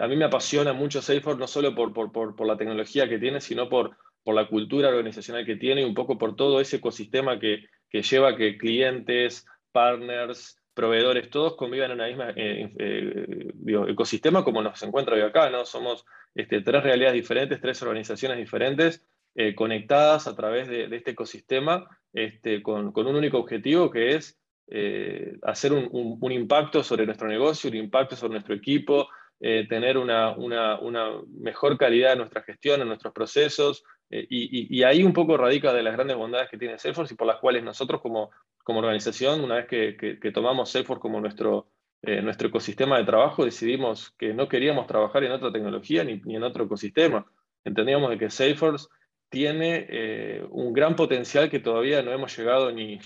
a 0.00 0.08
mí 0.08 0.16
me 0.16 0.24
apasiona 0.24 0.72
mucho 0.72 1.00
Salesforce 1.00 1.38
no 1.38 1.46
solo 1.46 1.74
por, 1.74 1.92
por, 1.92 2.12
por 2.12 2.46
la 2.46 2.56
tecnología 2.56 3.08
que 3.08 3.18
tiene, 3.18 3.40
sino 3.40 3.68
por 3.68 3.96
por 4.22 4.34
la 4.34 4.46
cultura 4.46 4.88
organizacional 4.88 5.46
que 5.46 5.56
tiene 5.56 5.82
y 5.82 5.84
un 5.84 5.94
poco 5.94 6.18
por 6.18 6.36
todo 6.36 6.60
ese 6.60 6.76
ecosistema 6.76 7.38
que, 7.38 7.64
lleva 7.90 8.30
a 8.30 8.36
que 8.36 8.56
clientes, 8.56 9.46
partners, 9.72 10.60
proveedores, 10.74 11.30
todos 11.30 11.56
convivan 11.56 11.90
en 11.90 11.96
una 11.96 12.06
misma 12.06 12.30
eh, 12.36 12.72
eh, 12.78 13.52
ecosistema 13.88 14.44
como 14.44 14.62
nos 14.62 14.82
encuentra 14.82 15.14
hoy 15.16 15.22
acá, 15.22 15.50
¿no? 15.50 15.64
Somos 15.64 16.04
este, 16.34 16.60
tres 16.60 16.82
realidades 16.82 17.14
diferentes, 17.14 17.60
tres 17.60 17.82
organizaciones 17.82 18.38
diferentes, 18.38 19.04
eh, 19.34 19.54
conectadas 19.54 20.26
a 20.26 20.36
través 20.36 20.68
de, 20.68 20.84
este 20.94 21.12
ecosistema, 21.12 21.86
este, 22.12 22.62
con, 22.62 22.92
un 22.94 23.16
único 23.16 23.38
objetivo 23.38 23.90
que 23.90 24.14
es 24.14 24.36
hacer 25.42 25.72
un, 25.72 26.32
impacto 26.32 26.84
sobre 26.84 27.04
nuestro 27.04 27.26
negocio, 27.26 27.68
un 27.68 27.76
impacto 27.76 28.14
sobre 28.14 28.34
nuestro 28.34 28.54
equipo, 28.54 29.08
tener 29.40 29.98
una, 29.98 30.30
una, 30.36 30.78
mejor 31.40 31.76
calidad 31.76 32.12
en 32.12 32.18
nuestra 32.18 32.42
gestión, 32.42 32.80
en 32.80 32.86
nuestros 32.86 33.12
procesos, 33.12 33.82
eh, 34.10 34.26
y, 34.28 34.82
ahí 34.82 35.04
un 35.04 35.12
poco 35.12 35.36
radica 35.36 35.72
de 35.72 35.84
las 35.84 35.94
grandes 35.94 36.16
bondades 36.16 36.50
que 36.50 36.58
tiene 36.58 36.78
Salesforce 36.78 37.14
y 37.14 37.16
por 37.16 37.28
las 37.28 37.38
cuales 37.38 37.62
nosotros 37.62 38.00
como, 38.00 38.30
como 38.64 38.80
organización, 38.80 39.40
una 39.42 39.56
vez 39.56 39.66
que, 39.66 40.32
tomamos 40.32 40.70
Salesforce 40.70 41.00
como 41.00 41.20
nuestro, 41.20 41.68
eh, 42.02 42.20
nuestro 42.20 42.48
ecosistema 42.48 42.98
de 42.98 43.04
trabajo, 43.04 43.44
decidimos 43.44 44.10
que 44.18 44.34
no 44.34 44.48
queríamos 44.48 44.88
trabajar 44.88 45.22
en 45.22 45.32
otra 45.32 45.52
tecnología 45.52 46.02
ni, 46.02 46.20
en 46.26 46.42
otro 46.42 46.64
ecosistema. 46.64 47.24
Entendíamos 47.64 48.10
de 48.10 48.18
que 48.18 48.30
Salesforce 48.30 48.88
tiene 49.28 49.86
eh, 49.88 50.44
un 50.50 50.72
gran 50.72 50.96
potencial 50.96 51.48
que 51.48 51.60
todavía 51.60 52.02
no 52.02 52.10
hemos 52.10 52.36
llegado 52.36 52.72
ni, 52.72 52.98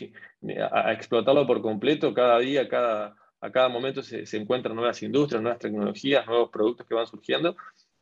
a, 0.73 0.93
explotarlo 0.95 1.47
por 1.47 1.61
completo. 1.61 2.15
Cada 2.15 2.39
día, 2.39 2.67
cada, 2.67 3.15
a 3.43 3.53
cada 3.53 3.69
momento 3.69 4.03
se, 4.03 4.25
se 4.25 4.39
encuentran 4.39 4.75
nuevas 4.75 5.03
industrias, 5.03 5.43
nuevas 5.43 5.59
tecnologías, 5.59 6.27
nuevos 6.27 6.49
productos 6.49 6.87
que 6.87 6.95
van 6.95 7.07
surgiendo 7.07 7.55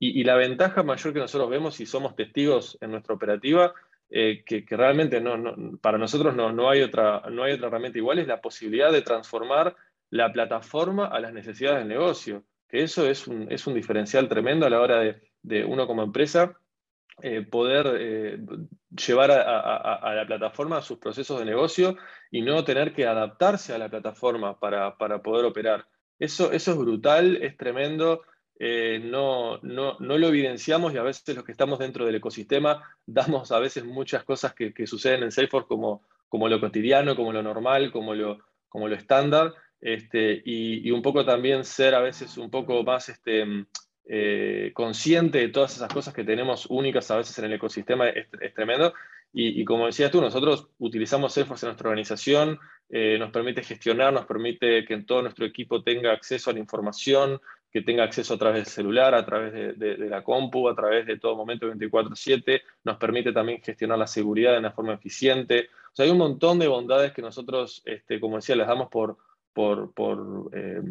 y, 0.04 0.24
la 0.24 0.34
ventaja 0.34 0.82
mayor 0.82 1.12
que 1.12 1.20
nosotros 1.20 1.48
vemos 1.48 1.78
y 1.78 1.86
somos 1.86 2.16
testigos 2.16 2.76
en 2.80 2.90
nuestra 2.90 3.14
operativa, 3.14 3.72
eh, 4.10 4.42
que, 4.44 4.64
realmente 4.68 5.20
no, 5.20 5.78
para 5.80 5.96
nosotros 5.96 6.34
no, 6.34 6.68
hay 6.68 6.82
otra, 6.82 7.22
no 7.30 7.44
hay 7.44 7.52
otra 7.52 7.68
herramienta 7.68 7.98
igual, 7.98 8.18
es 8.18 8.26
la 8.26 8.40
posibilidad 8.40 8.90
de 8.90 9.02
transformar 9.02 9.76
la 10.10 10.32
plataforma 10.32 11.06
a 11.06 11.20
las 11.20 11.32
necesidades 11.32 11.78
del 11.78 11.88
negocio. 11.88 12.42
Que 12.68 12.82
eso 12.82 13.08
es 13.08 13.28
un, 13.28 13.46
es 13.52 13.64
un 13.68 13.74
diferencial 13.74 14.28
tremendo 14.28 14.66
a 14.66 14.70
la 14.70 14.80
hora 14.80 14.98
de, 15.42 15.64
uno 15.64 15.86
como 15.86 16.02
empresa 16.02 16.58
eh, 17.22 17.42
poder 17.42 17.96
eh, 18.00 18.38
llevar 19.06 19.30
a, 19.30 20.14
la 20.16 20.26
plataforma 20.26 20.82
sus 20.82 20.98
procesos 20.98 21.38
de 21.38 21.44
negocio 21.44 21.96
y 22.28 22.42
no 22.42 22.64
tener 22.64 22.92
que 22.92 23.06
adaptarse 23.06 23.72
a 23.72 23.78
la 23.78 23.88
plataforma 23.88 24.58
para, 24.58 24.96
para 24.98 25.22
poder 25.22 25.44
operar. 25.44 25.86
Eso, 26.18 26.50
eso 26.50 26.72
es 26.72 26.76
brutal, 26.76 27.36
es 27.40 27.56
tremendo. 27.56 28.22
Eh, 28.58 29.00
no, 29.02 29.58
no, 29.62 29.96
no, 29.98 30.18
lo 30.18 30.28
evidenciamos 30.28 30.94
y 30.94 30.98
a 30.98 31.02
veces 31.02 31.34
los 31.34 31.44
que 31.44 31.52
estamos 31.52 31.78
dentro 31.78 32.04
del 32.06 32.14
ecosistema 32.14 32.82
damos 33.06 33.50
a 33.50 33.58
veces 33.58 33.84
muchas 33.84 34.24
cosas 34.24 34.54
que, 34.54 34.72
suceden 34.86 35.22
en 35.22 35.32
Salesforce 35.32 35.66
como, 35.66 36.02
como 36.28 36.48
lo 36.48 36.60
cotidiano, 36.60 37.16
como 37.16 37.32
lo 37.32 37.42
normal, 37.42 37.90
como 37.90 38.14
lo, 38.14 38.38
como 38.68 38.88
lo 38.88 38.94
estándar, 38.94 39.54
este, 39.80 40.42
y, 40.44 40.90
un 40.90 41.02
poco 41.02 41.24
también 41.24 41.64
ser 41.64 41.94
a 41.94 42.00
veces 42.00 42.38
un 42.38 42.50
poco 42.50 42.84
más 42.84 43.08
este, 43.08 43.44
eh, 44.06 44.70
consciente 44.74 45.38
de 45.38 45.48
todas 45.48 45.74
esas 45.76 45.92
cosas 45.92 46.14
que 46.14 46.22
tenemos 46.22 46.66
únicas 46.66 47.10
a 47.10 47.16
veces 47.16 47.36
en 47.38 47.46
el 47.46 47.54
ecosistema 47.54 48.08
es, 48.08 48.28
tremendo. 48.54 48.94
Y, 49.32 49.60
y, 49.60 49.64
como 49.64 49.86
decías 49.86 50.10
tú, 50.10 50.20
nosotros 50.20 50.68
utilizamos 50.78 51.32
Salesforce 51.32 51.66
en 51.66 51.70
nuestra 51.70 51.88
organización, 51.88 52.60
eh, 52.90 53.16
nos 53.18 53.30
permite 53.30 53.62
gestionar, 53.62 54.12
nos 54.12 54.26
permite 54.26 54.84
que 54.84 54.98
todo 54.98 55.22
nuestro 55.22 55.46
equipo 55.46 55.82
tenga 55.82 56.12
acceso 56.12 56.50
a 56.50 56.52
la 56.52 56.58
información, 56.58 57.40
que 57.72 57.80
tenga 57.80 58.04
acceso 58.04 58.34
a 58.34 58.38
través 58.38 58.64
del 58.64 58.66
celular, 58.66 59.14
a 59.14 59.24
través 59.24 59.78
de, 59.78 59.96
la 59.98 60.22
compu, 60.22 60.68
a 60.68 60.74
través 60.74 61.06
de 61.06 61.18
todo 61.18 61.36
momento 61.36 61.66
24/7, 61.66 62.60
nos 62.84 62.98
permite 62.98 63.32
también 63.32 63.62
gestionar 63.62 63.98
la 63.98 64.06
seguridad 64.06 64.52
de 64.52 64.58
una 64.58 64.72
forma 64.72 64.92
eficiente. 64.92 65.70
O 65.92 65.96
sea, 65.96 66.04
hay 66.04 66.12
un 66.12 66.18
montón 66.18 66.58
de 66.58 66.68
bondades 66.68 67.12
que 67.12 67.22
nosotros, 67.22 67.82
este, 67.86 68.20
como 68.20 68.36
decía, 68.36 68.56
les 68.56 68.66
damos 68.66 68.88
por, 68.90 69.16
por, 69.54 69.94
por, 69.94 70.50
eh, 70.52 70.82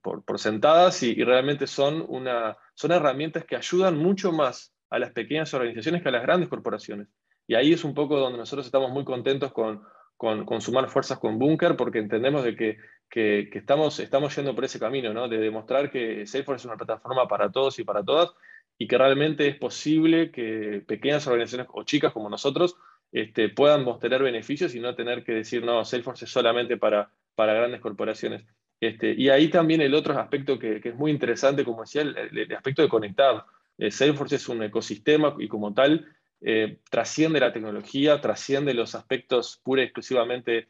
por, 0.00 0.38
sentadas 0.38 1.02
y, 1.02 1.22
realmente 1.22 1.66
son, 1.66 2.04
una, 2.08 2.56
son 2.74 2.92
herramientas 2.92 3.44
que 3.44 3.56
ayudan 3.56 3.98
mucho 3.98 4.32
más 4.32 4.74
a 4.88 4.98
las 4.98 5.12
pequeñas 5.12 5.52
organizaciones 5.52 6.02
que 6.02 6.08
a 6.08 6.12
las 6.12 6.22
grandes 6.22 6.48
corporaciones. 6.48 7.08
Y 7.46 7.54
ahí 7.54 7.74
es 7.74 7.84
un 7.84 7.92
poco 7.92 8.18
donde 8.18 8.38
nosotros 8.38 8.64
estamos 8.64 8.90
muy 8.90 9.04
contentos 9.04 9.52
con, 9.52 9.82
con, 10.16 10.60
sumar 10.60 10.88
fuerzas 10.88 11.18
con 11.18 11.38
Bunker, 11.38 11.76
porque 11.76 11.98
entendemos 11.98 12.44
de 12.44 12.56
que, 12.56 12.78
que, 13.08 13.48
estamos, 13.52 14.00
estamos 14.00 14.34
yendo 14.34 14.54
por 14.54 14.64
ese 14.64 14.78
camino, 14.78 15.12
¿no? 15.12 15.28
de 15.28 15.38
demostrar 15.38 15.90
que 15.90 16.26
Salesforce 16.26 16.62
es 16.62 16.66
una 16.66 16.76
plataforma 16.76 17.28
para 17.28 17.50
todos 17.50 17.78
y 17.78 17.84
para 17.84 18.02
todas, 18.02 18.30
y 18.78 18.86
que 18.86 18.98
realmente 18.98 19.46
es 19.46 19.56
posible 19.56 20.30
que 20.30 20.82
pequeñas 20.86 21.26
organizaciones 21.26 21.68
o 21.72 21.84
chicas 21.84 22.12
como 22.12 22.28
nosotros 22.28 22.76
este, 23.12 23.48
puedan 23.48 23.86
obtener 23.86 24.22
beneficios 24.22 24.74
y 24.74 24.80
no 24.80 24.94
tener 24.94 25.22
que 25.22 25.32
decir, 25.32 25.64
no, 25.64 25.84
Salesforce 25.84 26.24
es 26.24 26.30
solamente 26.30 26.76
para, 26.76 27.10
para 27.34 27.54
grandes 27.54 27.80
corporaciones. 27.80 28.44
Este, 28.80 29.14
y 29.16 29.28
ahí 29.28 29.48
también 29.48 29.80
el 29.80 29.94
otro 29.94 30.18
aspecto 30.18 30.58
que, 30.58 30.80
es 30.82 30.94
muy 30.94 31.10
interesante, 31.10 31.64
como 31.64 31.82
decía, 31.82 32.02
el, 32.02 32.52
aspecto 32.56 32.82
de 32.82 32.88
conectar. 32.88 33.44
Eh, 33.78 33.90
Salesforce 33.90 34.36
es 34.36 34.48
un 34.48 34.62
ecosistema 34.62 35.34
y 35.38 35.48
como 35.48 35.72
tal 35.72 36.06
eh, 36.40 36.78
trasciende 36.90 37.40
la 37.40 37.52
tecnología, 37.52 38.20
trasciende 38.20 38.74
los 38.74 38.94
aspectos 38.94 39.60
pura 39.62 39.82
y 39.82 39.86
exclusivamente 39.86 40.68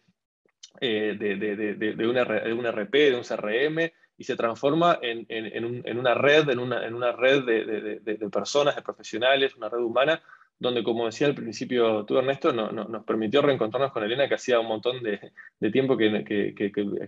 eh, 0.80 1.16
de, 1.18 2.06
un 2.06 2.66
RP, 2.66 2.92
de 2.92 3.16
un 3.16 3.25
CRM, 3.25 3.92
y 4.16 4.25
se 4.25 4.37
transforma 4.37 4.99
en, 5.02 5.99
una 5.99 6.14
red, 6.14 6.49
en 6.49 6.59
una, 6.59 6.87
una 6.88 7.12
red 7.12 7.44
de, 7.44 8.30
personas, 8.30 8.76
de 8.76 8.83
profesionales, 8.83 9.56
una 9.56 9.68
red 9.68 9.80
humana, 9.80 10.23
donde, 10.59 10.83
como 10.83 11.07
decía 11.07 11.27
al 11.27 11.35
principio 11.35 12.05
tú, 12.05 12.17
Ernesto, 12.19 12.53
nos 12.53 13.05
permitió 13.05 13.43
reencontrarnos 13.43 13.93
con 13.93 14.05
Elena, 14.05 14.29
que 14.29 14.35
hacía 14.35 14.61
un 14.61 14.69
montón 14.69 15.03
de, 15.03 15.71
tiempo 15.71 15.97
que, 15.97 16.55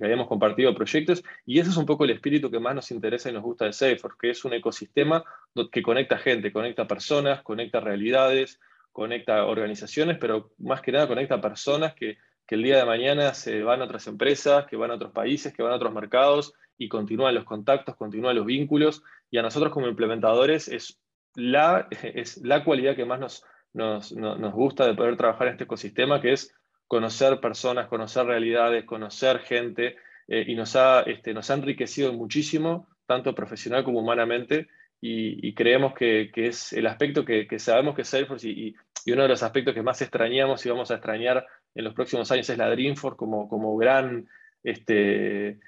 habíamos 0.01 0.27
compartido 0.27 0.75
proyectos, 0.75 1.23
y 1.45 1.59
ese 1.59 1.71
es 1.71 1.77
un 1.77 1.87
poco 1.87 2.05
el 2.05 2.11
espíritu 2.11 2.51
que 2.51 2.59
más 2.59 2.75
nos 2.75 2.91
interesa 2.91 3.31
y 3.31 3.33
nos 3.33 3.43
gusta 3.43 3.65
de 3.65 3.73
Salesforce, 3.73 4.19
que 4.21 4.31
es 4.31 4.45
un 4.45 4.53
ecosistema 4.53 5.25
que 5.71 5.83
conecta 5.83 6.19
gente, 6.19 6.53
conecta 6.53 6.87
personas, 6.87 7.43
conecta 7.43 7.81
realidades, 7.81 8.61
conecta 8.93 9.45
organizaciones, 9.45 10.19
pero 10.19 10.51
más 10.59 10.81
que 10.81 10.93
nada 10.93 11.07
conecta 11.07 11.41
personas 11.41 11.95
que 11.95 12.19
el 12.49 12.63
día 12.63 12.79
de 12.79 12.85
mañana 12.85 13.35
se 13.35 13.63
van 13.63 13.81
a 13.81 13.85
otras 13.85 14.07
empresas, 14.07 14.67
que 14.67 14.77
van 14.77 14.91
a 14.91 14.95
otros 14.95 15.13
países, 15.13 15.53
que 15.53 15.63
van 15.63 15.73
a 15.73 15.77
otros 15.77 15.93
mercados, 15.93 16.55
y 16.79 16.89
continúan 16.89 17.35
los 17.35 17.45
contactos, 17.45 17.97
continúan 17.97 18.37
los 18.37 18.47
vínculos, 18.47 19.03
y 19.31 19.39
a 19.39 19.43
nosotros 19.43 19.73
como 19.73 19.89
implementadores 19.89 20.69
es 20.69 21.01
la, 21.37 21.89
es 22.03 22.39
la 22.39 22.65
cualidad 22.65 22.97
que 22.97 23.05
más 23.05 23.21
nos, 23.21 23.45
nos, 23.73 24.13
nos 24.13 24.53
gusta 24.53 24.87
de 24.87 24.95
poder 24.95 25.17
trabajar 25.17 25.49
en 25.49 25.53
este 25.53 25.65
ecosistema, 25.65 26.21
que 26.21 26.33
es 26.33 26.55
conocer 26.89 27.41
personas, 27.41 27.89
conocer 27.89 28.27
realidades, 28.27 28.85
conocer 28.85 29.41
gente, 29.41 29.97
eh, 30.29 30.45
y 30.47 30.55
nos 30.55 30.77
ha, 30.77 31.03
este, 31.03 31.33
nos 31.35 31.51
ha 31.51 31.55
enriquecido 31.55 32.13
muchísimo, 32.13 32.89
tanto 33.07 33.35
profesional 33.35 33.85
como 33.85 34.01
humanamente, 34.01 34.69
y, 35.01 35.55
creemos 35.55 35.95
que, 35.95 36.31
que, 36.33 36.49
es 36.49 36.73
el 36.73 36.87
aspecto 36.87 37.25
que, 37.25 37.47
que 37.47 37.61
sabemos 37.61 37.95
que 37.95 38.03
Salesforce 38.03 38.49
y, 38.49 38.75
y, 39.05 39.13
uno 39.13 39.23
de 39.23 39.29
los 39.29 39.43
aspectos 39.45 39.73
que 39.73 39.83
más 39.83 40.03
extrañamos 40.03 40.67
y 40.67 40.69
vamos 40.69 40.91
a 40.91 40.95
extrañar 40.95 41.47
en 41.77 41.85
los 41.85 41.95
próximos 41.95 42.33
años 42.33 42.51
es 42.51 42.59
la 42.59 42.71
Dreamforce 42.71 43.17
como, 43.17 43.49
como 43.49 43.77
gran 43.77 44.27
este, 44.65 45.61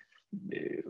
eh, 0.51 0.85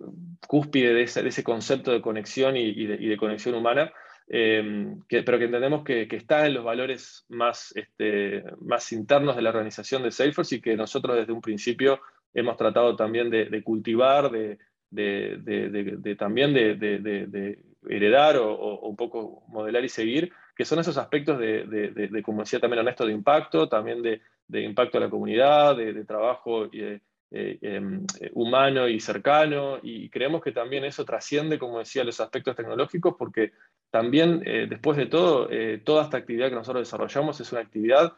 cúspide 0.47 0.95
de 0.95 1.03
ese, 1.03 1.45
concepto 1.45 1.93
de 1.93 2.01
conexión 2.01 2.57
y, 2.57 2.87
de, 2.87 3.17
conexión 3.17 3.55
humana. 3.55 3.93
Eh, 4.31 4.95
que, 5.09 5.23
pero 5.23 5.39
que 5.39 5.47
entendemos 5.47 5.83
que, 5.85 6.07
está 6.11 6.47
en 6.47 6.55
los 6.55 6.65
valores 6.65 7.25
más, 7.29 7.75
este, 7.75 8.45
más 8.61 8.93
internos 8.93 9.37
de 9.37 9.43
la 9.43 9.51
organización 9.51 10.03
de 10.03 10.11
Salesforce 10.11 10.57
y 10.57 10.61
que 10.61 10.77
nosotros 10.77 11.17
desde 11.17 11.33
un 11.33 11.41
principio 11.41 12.01
hemos 12.35 12.57
tratado 12.59 12.95
también 12.95 13.31
de, 13.31 13.63
cultivar, 13.63 14.31
de, 14.31 14.59
también 16.19 16.53
de, 16.53 17.59
heredar 17.89 18.37
o, 18.37 18.81
un 18.81 18.97
poco 18.97 19.45
modelar 19.49 19.85
y 19.85 19.89
seguir, 19.89 20.31
que 20.55 20.67
son 20.67 20.79
esos 20.79 20.99
aspectos 20.99 21.39
de, 21.39 22.23
como 22.23 22.43
decía 22.43 22.61
también 22.61 22.81
Ernesto, 22.81 23.07
de 23.07 23.13
impacto, 23.13 23.67
también 23.69 24.03
de, 24.03 24.21
impacto 24.63 24.99
a 24.99 25.01
la 25.01 25.11
comunidad, 25.11 25.75
de, 25.77 26.05
trabajo 26.05 26.69
eh, 27.31 27.59
eh, 27.61 27.77
em, 27.77 28.07
humano 28.33 28.89
y 28.89 29.01
cercano, 29.01 29.79
y 29.83 30.09
creemos 30.09 30.43
que 30.43 30.53
también 30.53 30.85
eso 30.85 31.05
trasciende, 31.05 31.59
como 31.59 31.79
decía, 31.79 32.05
los 32.05 32.21
aspectos 32.21 32.57
tecnológicos, 32.57 33.17
porque 33.19 33.53
también, 33.91 34.43
eh, 34.47 34.67
después 34.69 34.97
de 34.97 35.07
todo, 35.07 35.49
toda 35.85 36.05
esta 36.05 36.17
actividad 36.17 36.49
que 36.49 36.55
nosotros 36.55 36.87
desarrollamos 36.87 37.41
es 37.41 37.53
una 37.53 37.61
actividad 37.61 38.13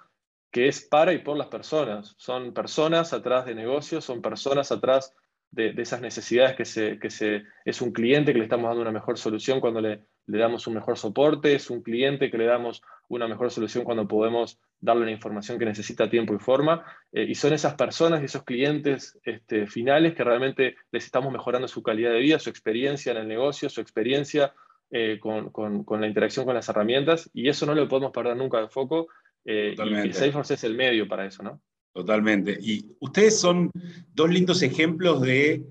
que 0.52 0.69
es 0.69 0.83
para 0.83 1.12
y 1.12 1.19
por 1.19 1.37
las 1.37 1.49
personas. 1.49 2.14
Son 2.19 2.52
personas 2.52 3.12
atrás 3.12 3.47
de 3.47 3.55
negocios, 3.55 4.05
son 4.05 4.21
personas 4.21 4.73
atrás 4.73 5.14
de, 5.50 5.75
esas 5.78 6.00
necesidades 6.00 6.57
que, 6.57 6.64
se, 6.64 6.99
que 6.99 7.11
se, 7.11 7.45
es 7.64 7.80
un 7.83 7.92
cliente 7.92 8.33
que 8.33 8.38
le 8.38 8.45
estamos 8.45 8.69
dando 8.69 8.83
una 8.83 8.92
mejor 8.92 9.19
solución 9.19 9.61
cuando 9.61 9.80
le, 9.80 10.04
le, 10.26 10.38
damos 10.38 10.66
un 10.66 10.75
mejor 10.75 10.97
soporte, 10.97 11.54
es 11.54 11.71
un 11.71 11.83
cliente 11.83 12.30
que 12.30 12.38
le 12.38 12.47
damos 12.47 12.83
una 13.09 13.26
mejor 13.26 13.50
solución 13.50 13.85
cuando 13.85 14.07
podemos 14.07 14.61
darle 14.80 15.07
la 15.07 15.11
información 15.11 15.59
que 15.59 15.64
necesita 15.64 16.04
a 16.04 16.11
tiempo 16.11 16.35
y 16.35 16.38
forma. 16.38 16.85
Eh, 17.12 17.26
y 17.28 17.35
son 17.35 17.52
esas 17.52 17.75
personas 17.75 18.23
y 18.23 18.26
esos 18.26 18.45
clientes 18.45 19.19
este, 19.25 19.66
finales 19.66 20.14
que 20.14 20.25
realmente 20.25 20.76
les 20.92 21.04
estamos 21.04 21.33
mejorando 21.33 21.69
su 21.69 21.83
calidad 21.83 22.12
de 22.12 22.21
vida, 22.21 22.38
su 22.38 22.50
experiencia 22.50 23.12
en 23.12 23.19
el 23.19 23.28
negocio, 23.28 23.69
su 23.69 23.80
experiencia 23.80 24.54
eh, 24.90 25.19
con, 25.21 25.50
con, 25.50 25.85
con 25.85 26.00
la 26.00 26.07
interacción 26.07 26.45
con 26.47 26.54
las 26.54 26.69
herramientas. 26.69 27.28
Y 27.35 27.49
eso 27.49 27.66
no 27.66 27.75
lo 27.75 27.88
podemos 27.88 28.12
perder 28.12 28.37
nunca 28.37 28.61
de 28.61 28.69
foco 28.69 29.09
eh, 29.45 29.75
y 30.04 30.12
Salesforce 30.12 30.54
es 30.54 30.64
el 30.64 30.75
medio 30.75 31.09
para 31.09 31.26
eso, 31.26 31.42
¿no? 31.42 31.61
Totalmente. 32.00 32.57
Y 32.59 32.97
ustedes 33.00 33.38
son 33.38 33.71
dos 34.14 34.30
lindos 34.30 34.62
ejemplos 34.62 35.21
de, 35.21 35.62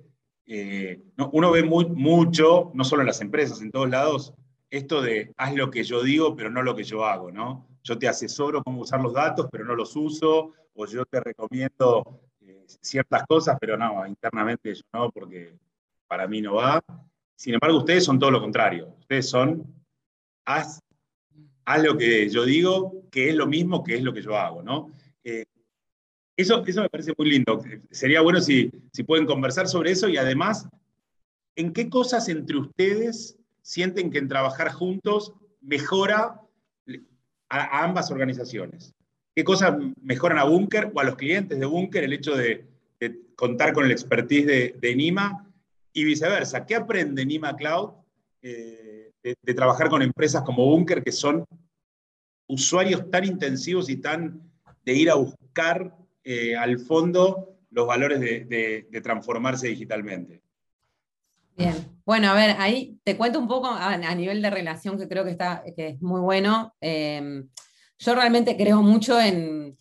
eh, 0.46 1.02
uno 1.32 1.50
ve 1.50 1.64
mucho, 1.64 2.70
no 2.76 2.84
solo 2.84 3.02
en 3.02 3.08
las 3.08 3.22
empresas, 3.22 3.62
en 3.62 3.72
todos 3.72 3.90
lados, 3.90 4.36
esto 4.70 5.02
de 5.02 5.34
haz 5.38 5.56
lo 5.56 5.72
que 5.72 5.84
yo 5.84 6.04
digo, 6.04 6.36
pero 6.36 6.52
no 6.52 6.62
lo 6.62 6.76
que 6.76 6.84
yo 6.84 7.04
hago, 7.04 7.32
¿no? 7.32 7.68
Yo 7.82 7.98
te 7.98 8.08
asesoro 8.08 8.62
cómo 8.64 8.82
usar 8.82 9.02
los 9.02 9.14
datos, 9.14 9.48
pero 9.52 9.66
no 9.66 9.74
los 9.74 9.96
uso, 9.96 10.54
o 10.76 10.86
yo 10.86 11.04
te 11.06 11.20
recomiendo 11.20 12.22
eh, 12.42 12.64
ciertas 12.68 13.24
cosas, 13.28 13.58
pero 13.60 13.76
no, 13.76 14.06
internamente 14.06 14.76
yo 14.76 14.84
no, 14.94 15.10
porque 15.10 15.58
para 16.08 16.28
mí 16.28 16.42
no 16.42 16.54
va. 16.54 16.80
Sin 17.36 17.56
embargo, 17.56 17.80
ustedes 17.80 18.04
son 18.06 18.20
todo 18.20 18.30
lo 18.30 18.40
contrario. 18.40 18.94
Ustedes 19.00 19.28
son, 19.28 19.66
haz 20.46 20.80
haz 21.66 21.84
lo 21.84 21.98
que 21.98 22.30
yo 22.30 22.46
digo, 22.46 23.04
que 23.10 23.30
es 23.30 23.36
lo 23.36 23.48
mismo 23.48 23.84
que 23.84 23.96
es 23.96 24.04
lo 24.04 24.14
que 24.14 24.22
yo 24.22 24.38
hago, 24.38 24.62
¿no? 24.62 24.92
Eh, 25.24 25.46
eso, 26.42 26.64
eso 26.66 26.82
me 26.82 26.90
parece 26.90 27.14
muy 27.18 27.30
lindo. 27.30 27.62
Sería 27.92 28.22
bueno 28.22 28.40
si, 28.40 28.72
si 28.94 29.04
pueden 29.04 29.26
conversar 29.26 29.68
sobre 29.68 29.92
eso 29.92 30.08
y 30.08 30.18
además, 30.18 30.68
¿en 31.56 31.74
qué 31.74 31.90
cosas 31.90 32.30
entre 32.30 32.58
ustedes 32.58 33.38
sienten 33.62 34.10
que 34.10 34.20
en 34.20 34.30
trabajar 34.30 34.72
juntos 34.72 35.34
mejora 35.62 36.40
a, 37.50 37.84
ambas 37.84 38.10
organizaciones? 38.10 38.94
¿Qué 39.36 39.44
cosas 39.44 39.76
mejoran 40.02 40.38
a 40.38 40.46
Bunker 40.46 40.92
o 40.94 41.00
a 41.02 41.04
los 41.04 41.16
clientes 41.16 41.60
de 41.60 41.66
Bunker 41.66 42.04
el 42.06 42.14
hecho 42.14 42.36
de, 42.36 42.66
contar 43.36 43.74
con 43.74 43.86
el 43.86 43.92
expertise 43.92 44.46
de, 44.46 44.76
de, 44.80 44.96
Nima 44.96 45.46
y 45.92 46.06
viceversa? 46.06 46.66
¿Qué 46.66 46.76
aprende 46.76 47.26
Nima 47.26 47.56
Cloud 47.56 47.92
eh, 48.42 49.12
de, 49.22 49.54
trabajar 49.54 49.90
con 49.90 50.02
empresas 50.02 50.44
como 50.44 50.66
Bunker 50.66 51.04
que 51.04 51.12
son 51.12 51.44
usuarios 52.48 53.12
tan 53.12 53.26
intensivos 53.26 53.90
y 53.90 53.98
tan 53.98 54.42
de 54.86 54.94
ir 54.94 55.10
a 55.10 55.16
buscar 55.16 56.00
eh, 56.32 56.56
al 56.56 56.78
fondo 56.78 57.56
los 57.72 57.88
valores 57.88 58.20
de, 58.20 59.02
transformarse 59.02 59.68
digitalmente. 59.68 60.44
Bien, 61.58 61.74
bueno, 62.06 62.30
a 62.30 62.36
ver, 62.36 62.56
ahí 62.60 63.00
te 63.04 63.18
cuento 63.18 63.40
un 63.40 63.48
poco 63.48 63.68
a, 63.68 63.98
nivel 64.14 64.40
de 64.40 64.52
relación 64.52 64.96
que 64.96 65.08
creo 65.08 65.24
que, 65.24 65.32
está, 65.32 65.64
que 65.76 65.88
es 65.88 66.02
muy 66.04 66.22
bueno. 66.22 66.76
Eh, 66.82 67.44
yo 67.98 68.14
realmente 68.14 68.56
creo 68.56 68.84
mucho 68.84 69.20
en, 69.20 69.76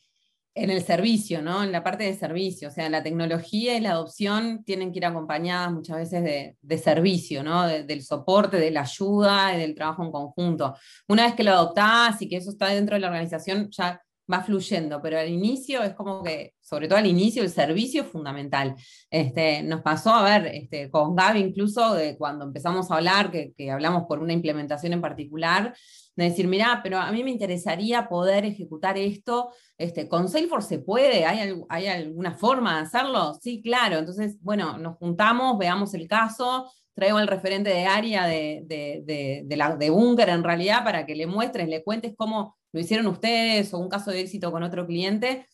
en 0.54 0.70
el 0.70 0.82
servicio, 0.82 1.42
¿no? 1.42 1.62
En 1.62 1.70
la 1.70 1.84
parte 1.84 2.04
de 2.04 2.14
servicio, 2.14 2.68
o 2.68 2.70
sea, 2.70 2.88
la 2.88 3.02
tecnología 3.02 3.76
y 3.76 3.80
la 3.80 3.90
adopción 3.90 4.64
tienen 4.64 4.90
que 4.90 5.00
ir 5.00 5.04
acompañadas 5.04 5.70
muchas 5.70 5.98
veces 5.98 6.56
de, 6.61 6.78
servicio, 6.78 7.42
¿no? 7.44 7.66
del 7.66 8.02
soporte, 8.02 8.56
de 8.56 8.70
la 8.70 8.80
ayuda 8.80 9.56
del 9.56 9.74
trabajo 9.74 10.02
en 10.02 10.11
conjunto. 10.11 10.74
Una 11.08 11.26
vez 11.26 11.34
que 11.34 11.44
lo 11.44 11.52
adoptás 11.52 12.22
y 12.22 12.28
que 12.28 12.37
eso 12.37 12.50
está 12.50 12.68
dentro 12.68 12.94
de 12.94 13.00
la 13.00 13.08
organización, 13.08 13.68
ya 13.70 14.02
va 14.30 14.42
fluyendo, 14.42 15.00
pero 15.00 15.18
al 15.18 15.28
inicio 15.28 15.82
es 15.82 15.94
como 15.94 16.22
que, 16.22 16.54
sobre 16.60 16.88
todo 16.88 16.98
al 16.98 17.06
inicio, 17.06 17.42
el 17.42 17.50
servicio 17.50 18.02
es 18.02 18.08
fundamental. 18.08 18.74
Este, 19.10 19.62
nos 19.62 19.82
pasó, 19.82 20.10
a 20.10 20.22
ver, 20.22 20.54
este, 20.54 20.90
con 20.90 21.16
Gaby 21.16 21.40
incluso, 21.40 21.94
de 21.94 22.16
cuando 22.16 22.44
empezamos 22.44 22.90
a 22.90 22.96
hablar, 22.96 23.30
que, 23.30 23.52
que 23.56 23.70
hablamos 23.70 24.04
por 24.06 24.18
una 24.18 24.32
implementación 24.32 24.92
en 24.92 25.00
particular, 25.00 25.74
de 26.18 26.24
decir, 26.24 26.48
mira, 26.48 26.80
pero 26.82 26.98
a 26.98 27.12
mí 27.12 27.22
me 27.22 27.30
interesaría 27.30 28.08
poder 28.08 28.44
ejecutar 28.44 28.98
esto, 28.98 29.50
este, 29.78 30.08
con 30.08 30.28
Salesforce 30.28 30.68
se 30.68 30.78
puede, 30.80 31.24
¿Hay, 31.24 31.54
¿hay 31.68 31.86
alguna 31.86 32.34
forma 32.34 32.76
de 32.76 32.82
hacerlo? 32.82 33.34
Sí, 33.40 33.62
claro, 33.62 33.98
entonces, 33.98 34.36
bueno, 34.42 34.76
nos 34.78 34.96
juntamos, 34.96 35.56
veamos 35.58 35.94
el 35.94 36.08
caso, 36.08 36.68
traigo 36.92 37.18
al 37.18 37.28
referente 37.28 37.70
de 37.70 37.86
área 37.86 38.26
de, 38.26 38.64
de, 38.66 39.44
de, 39.46 39.56
la, 39.56 39.76
de 39.76 39.90
Bunker 39.90 40.28
en 40.30 40.42
realidad 40.42 40.82
para 40.82 41.06
que 41.06 41.14
le 41.14 41.28
muestres, 41.28 41.68
le 41.68 41.84
cuentes 41.84 42.14
cómo 42.16 42.57
lo 42.72 42.81
hicieron 42.81 43.07
ustedes 43.07 43.72
o 43.74 43.78
un 43.78 43.88
caso 43.88 44.11
de 44.11 44.20
éxito 44.20 44.50
con 44.50 44.62
otro 44.62 44.87
cliente, 44.87 45.46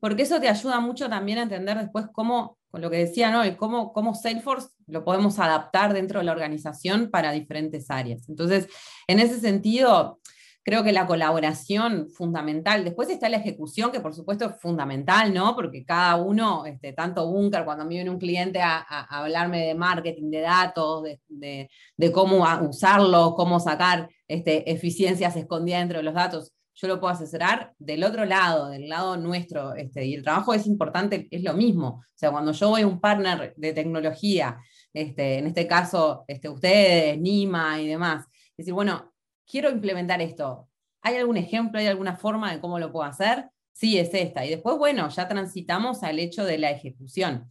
porque 0.00 0.22
eso 0.22 0.40
te 0.40 0.48
ayuda 0.48 0.80
mucho 0.80 1.08
también 1.08 1.38
a 1.38 1.42
entender 1.42 1.78
después 1.78 2.06
cómo, 2.12 2.58
con 2.70 2.82
lo 2.82 2.90
que 2.90 2.98
decía, 2.98 3.30
¿no? 3.30 3.44
Y 3.46 3.56
cómo, 3.56 3.92
cómo 3.92 4.14
Salesforce 4.14 4.68
lo 4.86 5.04
podemos 5.04 5.38
adaptar 5.38 5.94
dentro 5.94 6.18
de 6.20 6.26
la 6.26 6.32
organización 6.32 7.10
para 7.10 7.32
diferentes 7.32 7.90
áreas. 7.90 8.28
Entonces, 8.28 8.68
en 9.06 9.20
ese 9.20 9.40
sentido, 9.40 10.20
creo 10.64 10.82
que 10.82 10.92
la 10.92 11.06
colaboración 11.06 12.08
fundamental. 12.08 12.84
Después 12.84 13.10
está 13.10 13.28
la 13.28 13.36
ejecución, 13.36 13.92
que 13.92 14.00
por 14.00 14.14
supuesto 14.14 14.46
es 14.46 14.60
fundamental, 14.60 15.32
¿no? 15.32 15.54
Porque 15.54 15.84
cada 15.84 16.16
uno, 16.16 16.64
este, 16.64 16.94
tanto 16.94 17.30
Bunker, 17.30 17.64
cuando 17.64 17.84
me 17.84 17.90
viene 17.90 18.10
un 18.10 18.18
cliente 18.18 18.60
a, 18.62 18.78
hablarme 19.10 19.66
de 19.66 19.74
marketing, 19.74 20.30
de 20.30 20.40
datos, 20.40 21.04
de, 21.28 21.68
cómo 22.12 22.44
usarlos, 22.62 23.34
cómo 23.34 23.60
sacar 23.60 24.08
este, 24.26 24.70
eficiencias 24.70 25.36
escondidas 25.36 25.82
dentro 25.82 25.98
de 25.98 26.04
los 26.04 26.14
datos, 26.14 26.52
yo 26.76 26.88
lo 26.88 26.98
puedo 26.98 27.12
asesorar 27.12 27.72
del 27.78 28.02
otro 28.02 28.24
lado, 28.24 28.68
del 28.68 28.88
lado 28.88 29.16
nuestro, 29.16 29.74
este, 29.74 30.06
y 30.06 30.14
el 30.14 30.24
trabajo 30.24 30.54
es 30.54 30.66
importante, 30.66 31.28
es 31.30 31.44
lo 31.44 31.52
mismo. 31.52 31.88
O 31.88 32.16
sea, 32.16 32.32
cuando 32.32 32.52
yo 32.52 32.70
voy 32.70 32.82
a 32.82 32.86
un 32.86 33.00
partner 33.00 33.54
de 33.56 33.72
tecnología, 33.74 34.58
en 34.94 35.46
este 35.46 35.66
caso 35.66 36.24
ustedes, 36.26 37.20
Nima 37.20 37.80
y 37.80 37.88
demás, 37.88 38.26
decir, 38.56 38.72
bueno, 38.72 39.13
quiero 39.46 39.70
implementar 39.70 40.20
esto. 40.22 40.68
¿Hay 41.02 41.16
algún 41.16 41.36
ejemplo, 41.36 41.78
hay 41.78 41.86
alguna 41.86 42.16
forma 42.16 42.52
de 42.52 42.60
cómo 42.60 42.78
lo 42.78 42.90
puedo 42.90 43.04
hacer? 43.04 43.46
Sí, 43.72 43.98
es 43.98 44.14
esta. 44.14 44.44
Y 44.44 44.50
después, 44.50 44.78
bueno, 44.78 45.08
ya 45.08 45.28
transitamos 45.28 46.02
al 46.02 46.18
hecho 46.18 46.44
de 46.44 46.58
la 46.58 46.70
ejecución. 46.70 47.50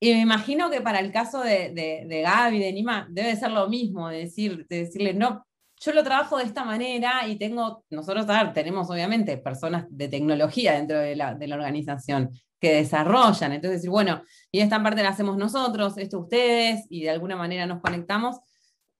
Y 0.00 0.12
me 0.12 0.20
imagino 0.20 0.70
que 0.70 0.80
para 0.80 1.00
el 1.00 1.10
caso 1.10 1.40
de, 1.40 1.70
de, 1.70 2.04
de 2.06 2.20
Gaby, 2.22 2.58
de 2.60 2.72
Nima, 2.72 3.08
debe 3.10 3.34
ser 3.34 3.50
lo 3.50 3.68
mismo, 3.68 4.08
de, 4.08 4.18
decir, 4.18 4.66
de 4.68 4.84
decirle, 4.84 5.14
no, 5.14 5.44
yo 5.80 5.92
lo 5.92 6.02
trabajo 6.02 6.38
de 6.38 6.44
esta 6.44 6.64
manera 6.64 7.26
y 7.26 7.36
tengo, 7.36 7.84
nosotros 7.90 8.26
tenemos 8.52 8.90
obviamente 8.90 9.38
personas 9.38 9.86
de 9.90 10.08
tecnología 10.08 10.72
dentro 10.72 10.98
de 10.98 11.16
la, 11.16 11.36
organización 11.38 12.30
que 12.60 12.74
desarrollan, 12.74 13.52
entonces 13.52 13.78
decir, 13.78 13.90
bueno, 13.90 14.22
y 14.50 14.60
esta 14.60 14.82
parte 14.82 15.02
la 15.02 15.10
hacemos 15.10 15.36
nosotros, 15.36 15.96
esto 15.96 16.18
ustedes, 16.18 16.86
y 16.90 17.02
de 17.02 17.10
alguna 17.10 17.36
manera 17.36 17.66
nos 17.66 17.80
conectamos, 17.80 18.40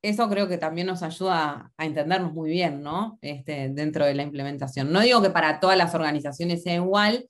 eso 0.03 0.29
creo 0.29 0.49
que 0.49 0.59
también 0.59 0.87
nos 0.87 1.03
ayuda 1.03 1.73
a 1.77 1.85
entendernos 1.87 2.33
muy 2.33 2.51
bien, 2.51 2.83
¿no? 2.83 3.19
Este, 3.21 3.69
dentro 3.71 4.05
de 4.07 4.15
la 4.15 4.23
implementación. 4.23 4.93
No 4.93 5.01
digo 5.01 5.23
que 5.23 5.31
para 5.31 5.61
todas 5.61 5.77
las 5.77 5.95
organizaciones 5.95 6.63
sea 6.63 6.75
igual, 6.75 7.27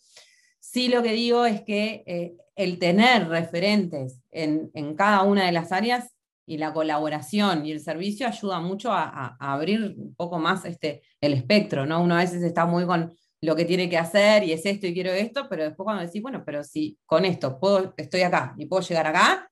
sí 0.61 0.89
lo 0.89 1.03
que 1.03 1.13
digo 1.13 1.47
es 1.47 1.63
que 1.63 2.03
eh, 2.07 2.37
el 2.57 2.79
tener 2.79 3.29
referentes 3.29 4.21
en, 4.31 4.71
en 4.75 4.95
cada 4.95 5.23
una 5.23 5.47
de 5.47 5.53
las 5.53 5.73
áreas 5.73 6.15
y 6.49 6.57
la 6.57 6.73
colaboración 6.73 7.67
y 7.67 7.73
el 7.73 7.81
servicio 7.81 8.27
ayuda 8.27 8.59
mucho 8.61 8.91
a, 8.91 9.37
abrir 9.39 9.95
un 9.97 10.15
poco 10.15 10.39
más 10.39 10.65
este, 10.65 11.03
el 11.21 11.35
espectro, 11.35 11.85
¿no? 11.85 12.03
Uno 12.03 12.15
a 12.15 12.21
veces 12.21 12.43
está 12.43 12.65
muy 12.65 12.87
con 12.87 13.13
lo 13.43 13.55
que 13.55 13.67
tiene 13.67 13.89
que 13.89 13.99
hacer 13.99 14.43
y 14.45 14.53
es 14.53 14.65
esto 14.65 14.87
y 14.87 14.95
quiero 14.95 15.13
esto, 15.13 15.47
pero 15.49 15.65
después 15.65 15.85
cuando 15.85 16.05
decís, 16.05 16.23
bueno, 16.23 16.43
pero 16.45 16.65
si 16.65 16.99
con 17.05 17.27
esto 17.27 17.61
puedo, 17.61 17.93
estoy 17.99 18.23
acá 18.23 18.55
y 18.57 18.65
puedo 18.65 18.83
llegar 18.83 19.07
acá, 19.07 19.51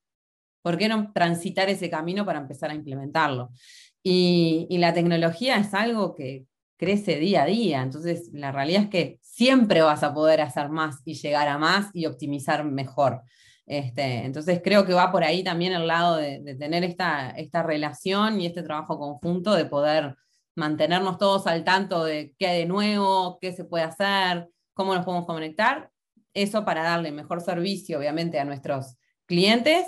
¿por 0.67 0.79
qué 0.79 0.89
no 0.89 1.13
transitar 1.13 1.69
ese 1.71 1.89
camino 1.89 2.27
para 2.27 2.41
empezar 2.41 2.73
a 2.73 2.75
implementarlo? 2.75 3.51
Y, 4.03 4.67
la 4.79 4.93
tecnología 4.93 5.59
es 5.59 5.73
algo 5.75 6.13
que 6.17 6.45
crece 6.77 7.21
día 7.21 7.45
a 7.45 7.47
día, 7.47 7.83
entonces 7.83 8.31
la 8.33 8.51
realidad 8.51 8.83
es 8.83 8.89
que 8.89 9.19
siempre 9.23 9.83
vas 9.83 10.03
a 10.03 10.13
poder 10.13 10.41
hacer 10.41 10.69
más 10.69 11.03
y 11.05 11.15
llegar 11.15 11.47
a 11.47 11.57
más 11.57 11.91
y 11.95 12.07
optimizar 12.07 12.65
mejor. 12.65 13.23
Este, 13.65 14.25
entonces 14.25 14.61
creo 14.61 14.85
que 14.85 14.93
va 14.93 15.13
por 15.13 15.23
ahí 15.23 15.45
también 15.45 15.73
el 15.73 15.87
lado 15.87 16.17
de, 16.17 16.57
tener 16.59 16.83
esta, 16.83 17.31
esta, 17.31 17.63
relación 17.63 18.41
y 18.41 18.47
este 18.47 18.65
trabajo 18.65 18.99
conjunto, 18.99 19.55
de 19.55 19.67
poder 19.67 20.17
mantenernos 20.57 21.17
todos 21.17 21.47
al 21.47 21.63
tanto 21.63 22.03
de 22.03 22.35
qué 22.41 22.49
hay 22.49 22.59
de 22.63 22.67
nuevo, 22.67 23.39
qué 23.41 23.53
se 23.53 23.63
puede 23.63 23.85
hacer, 23.85 24.49
cómo 24.75 24.97
nos 24.97 25.05
podemos 25.05 25.27
conectar. 25.27 25.93
Eso 26.35 26.65
para 26.65 26.83
darle 26.83 27.13
mejor 27.13 27.41
servicio, 27.41 27.99
obviamente, 27.99 28.41
a 28.41 28.45
nuestros 28.45 28.97
clientes 29.27 29.87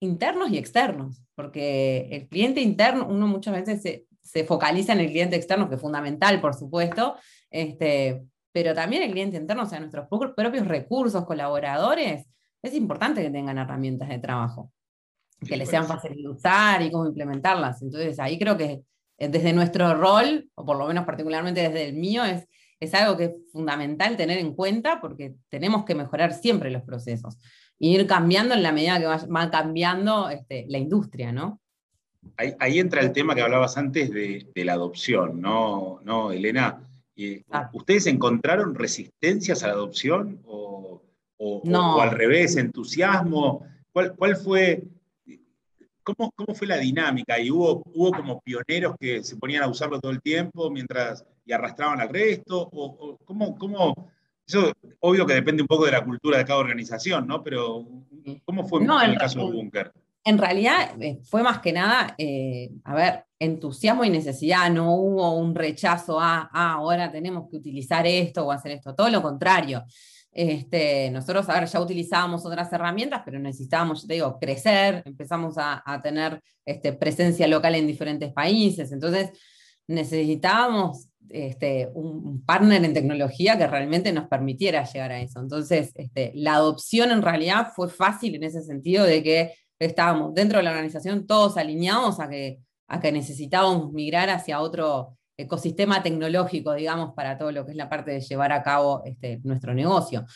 internos 0.00 0.50
y 0.50 0.58
externos, 0.58 1.22
porque 1.34 2.08
el 2.10 2.28
cliente 2.28 2.60
interno, 2.60 3.06
uno 3.08 3.26
muchas 3.26 3.54
veces 3.54 3.82
se, 3.82 4.06
se 4.22 4.44
focaliza 4.44 4.92
en 4.92 5.00
el 5.00 5.08
cliente 5.08 5.36
externo, 5.36 5.68
que 5.68 5.76
es 5.76 5.80
fundamental, 5.80 6.40
por 6.40 6.54
supuesto, 6.54 7.16
este, 7.50 8.22
pero 8.52 8.74
también 8.74 9.02
el 9.02 9.12
cliente 9.12 9.36
interno, 9.36 9.62
o 9.62 9.66
sea, 9.66 9.80
nuestros 9.80 10.06
propios 10.08 10.66
recursos, 10.66 11.24
colaboradores, 11.24 12.26
es 12.62 12.74
importante 12.74 13.22
que 13.22 13.30
tengan 13.30 13.58
herramientas 13.58 14.08
de 14.08 14.18
trabajo, 14.18 14.72
que 15.46 15.56
les 15.56 15.68
sean 15.68 15.86
fáciles 15.86 16.18
de 16.18 16.28
usar 16.28 16.82
y 16.82 16.90
cómo 16.90 17.06
implementarlas. 17.06 17.80
Entonces, 17.82 18.18
ahí 18.18 18.38
creo 18.38 18.56
que 18.56 18.82
eh, 19.18 19.28
desde 19.28 19.52
nuestro 19.52 19.94
rol, 19.94 20.48
o 20.54 20.64
por 20.64 20.76
lo 20.76 20.86
menos 20.86 21.04
particularmente 21.04 21.60
desde 21.60 21.88
el 21.88 21.94
mío, 21.94 22.24
es, 22.24 22.48
es 22.80 22.94
algo 22.94 23.16
que 23.16 23.24
es 23.24 23.32
fundamental 23.52 24.16
tener 24.16 24.38
en 24.38 24.54
cuenta 24.54 25.00
porque 25.00 25.34
tenemos 25.48 25.84
que 25.84 25.94
mejorar 25.94 26.32
siempre 26.32 26.70
los 26.70 26.82
procesos 26.82 27.38
y 27.78 27.94
ir 27.94 28.06
cambiando 28.06 28.54
en 28.54 28.62
la 28.62 28.72
medida 28.72 28.98
que 28.98 29.06
va, 29.06 29.50
cambiando 29.50 30.28
este, 30.28 30.66
la 30.68 30.78
industria, 30.78 31.32
¿no? 31.32 31.60
Ahí, 32.36 32.78
entra 32.78 33.00
el 33.00 33.12
tema 33.12 33.34
que 33.34 33.42
hablabas 33.42 33.78
antes 33.78 34.10
de, 34.10 34.46
la 34.54 34.74
adopción, 34.74 35.40
¿no, 35.40 36.00
¿No 36.04 36.30
Elena? 36.30 36.84
¿Ustedes 37.72 38.06
encontraron 38.06 38.74
resistencias 38.74 39.62
a 39.62 39.68
la 39.68 39.72
adopción 39.72 40.40
o, 40.44 41.02
o, 41.38 42.00
al 42.00 42.10
revés, 42.10 42.56
entusiasmo? 42.56 43.64
¿Cuál, 43.92 44.14
cuál 44.14 44.36
fue, 44.36 44.84
cómo, 46.02 46.30
cómo, 46.36 46.54
fue 46.54 46.66
la 46.66 46.76
dinámica? 46.76 47.40
¿Y 47.40 47.50
hubo, 47.50 47.82
hubo 47.92 48.12
como 48.12 48.40
pioneros 48.40 48.94
que 49.00 49.24
se 49.24 49.36
ponían 49.36 49.62
a 49.62 49.68
usarlo 49.68 50.00
todo 50.00 50.12
el 50.12 50.22
tiempo 50.22 50.70
mientras 50.70 51.24
y 51.44 51.52
arrastraban 51.52 52.00
al 52.00 52.08
resto? 52.08 52.68
¿O, 52.72 53.18
cómo, 53.24 53.56
cómo, 53.56 54.10
eso 54.48 54.72
obvio 55.00 55.26
que 55.26 55.34
depende 55.34 55.62
un 55.62 55.68
poco 55.68 55.84
de 55.84 55.92
la 55.92 56.04
cultura 56.04 56.38
de 56.38 56.44
cada 56.44 56.58
organización, 56.58 57.26
¿no? 57.26 57.44
Pero 57.44 57.86
¿cómo 58.44 58.66
fue 58.66 58.82
en 58.82 58.90
el 58.90 59.18
caso 59.18 59.46
de 59.46 59.52
Bunker? 59.52 59.92
En 60.24 60.38
realidad 60.38 60.90
eh, 61.00 61.18
fue 61.22 61.42
más 61.42 61.60
que 61.60 61.72
nada, 61.72 62.14
eh, 62.18 62.70
a 62.84 62.94
ver, 62.94 63.24
entusiasmo 63.38 64.04
y 64.04 64.10
necesidad, 64.10 64.70
no 64.70 64.94
hubo 64.94 65.34
un 65.36 65.54
rechazo 65.54 66.20
a, 66.20 66.50
ah, 66.52 66.72
ahora 66.72 67.10
tenemos 67.10 67.48
que 67.50 67.56
utilizar 67.56 68.06
esto 68.06 68.46
o 68.46 68.52
hacer 68.52 68.72
esto, 68.72 68.94
todo 68.94 69.08
lo 69.10 69.22
contrario. 69.22 69.84
Este, 70.30 71.10
nosotros, 71.10 71.48
a 71.48 71.58
ver, 71.58 71.68
ya 71.68 71.80
utilizábamos 71.80 72.44
otras 72.44 72.72
herramientas, 72.72 73.22
pero 73.24 73.38
necesitábamos, 73.38 74.06
te 74.06 74.14
digo, 74.14 74.38
crecer, 74.38 75.02
empezamos 75.04 75.54
a, 75.56 76.00
tener 76.02 76.40
este, 76.64 76.92
presencia 76.92 77.48
local 77.48 77.74
en 77.74 77.86
diferentes 77.86 78.32
países, 78.32 78.92
entonces 78.92 79.30
necesitábamos 79.86 81.07
este, 81.30 81.88
un, 81.94 82.44
partner 82.44 82.84
en 82.84 82.94
tecnología 82.94 83.58
que 83.58 83.66
realmente 83.66 84.12
nos 84.12 84.28
permitiera 84.28 84.84
llegar 84.84 85.12
a 85.12 85.20
eso. 85.20 85.40
Entonces, 85.40 85.92
este, 85.94 86.32
la 86.34 86.54
adopción 86.54 87.10
en 87.10 87.22
realidad 87.22 87.68
fue 87.74 87.88
fácil 87.88 88.34
en 88.34 88.44
ese 88.44 88.62
sentido 88.62 89.04
de 89.04 89.22
que 89.22 89.54
estábamos 89.78 90.34
dentro 90.34 90.58
de 90.58 90.64
la 90.64 90.70
organización 90.70 91.26
todos 91.26 91.56
alineados 91.56 92.20
a 92.20 92.28
que, 92.28 92.58
a 92.88 93.00
que 93.00 93.12
necesitábamos 93.12 93.92
migrar 93.92 94.30
hacia 94.30 94.60
otro 94.60 95.16
ecosistema 95.36 96.02
tecnológico, 96.02 96.74
digamos, 96.74 97.14
para 97.14 97.38
todo 97.38 97.52
lo 97.52 97.64
que 97.64 97.70
es 97.70 97.76
la 97.76 97.88
parte 97.88 98.10
de 98.10 98.20
llevar 98.20 98.52
a 98.52 98.62
cabo 98.62 99.02
este, 99.04 99.40
nuestro 99.44 99.72
negocio. 99.72 100.26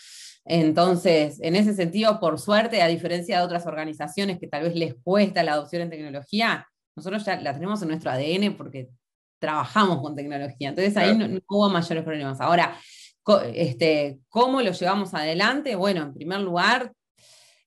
Entonces, 0.45 1.39
en 1.41 1.57
ese 1.57 1.75
sentido, 1.75 2.19
por 2.21 2.39
suerte, 2.39 2.83
a 2.83 2.89
diferencia 2.89 3.39
de 3.39 3.45
otras 3.45 3.67
organizaciones 3.67 4.39
que 4.39 4.49
tal 4.49 4.63
vez 4.65 4.75
les 4.75 4.95
cuesta 4.95 5.43
la 5.43 5.53
adopción 5.53 5.83
en 5.83 5.91
tecnología, 5.91 6.67
nosotros 6.97 7.25
ya 7.25 7.41
la 7.41 7.55
tenemos 7.55 7.81
en 7.83 7.89
nuestro 7.89 8.11
ADN 8.11 8.55
porque 8.57 8.89
trabajamos 9.43 10.01
con 10.01 10.15
tecnología. 10.15 10.69
Entonces 10.69 10.97
ahí 10.97 11.19
no, 11.19 11.27
hubo 11.49 11.69
mayores 11.69 12.05
problemas. 12.05 12.41
Ahora, 12.41 12.77
este, 13.53 14.21
¿cómo 14.29 14.63
lo 14.63 14.71
llevamos 14.71 15.13
adelante? 15.15 15.75
Bueno, 15.75 16.03
en 16.03 16.15
primer 16.15 16.41
lugar, 16.41 16.93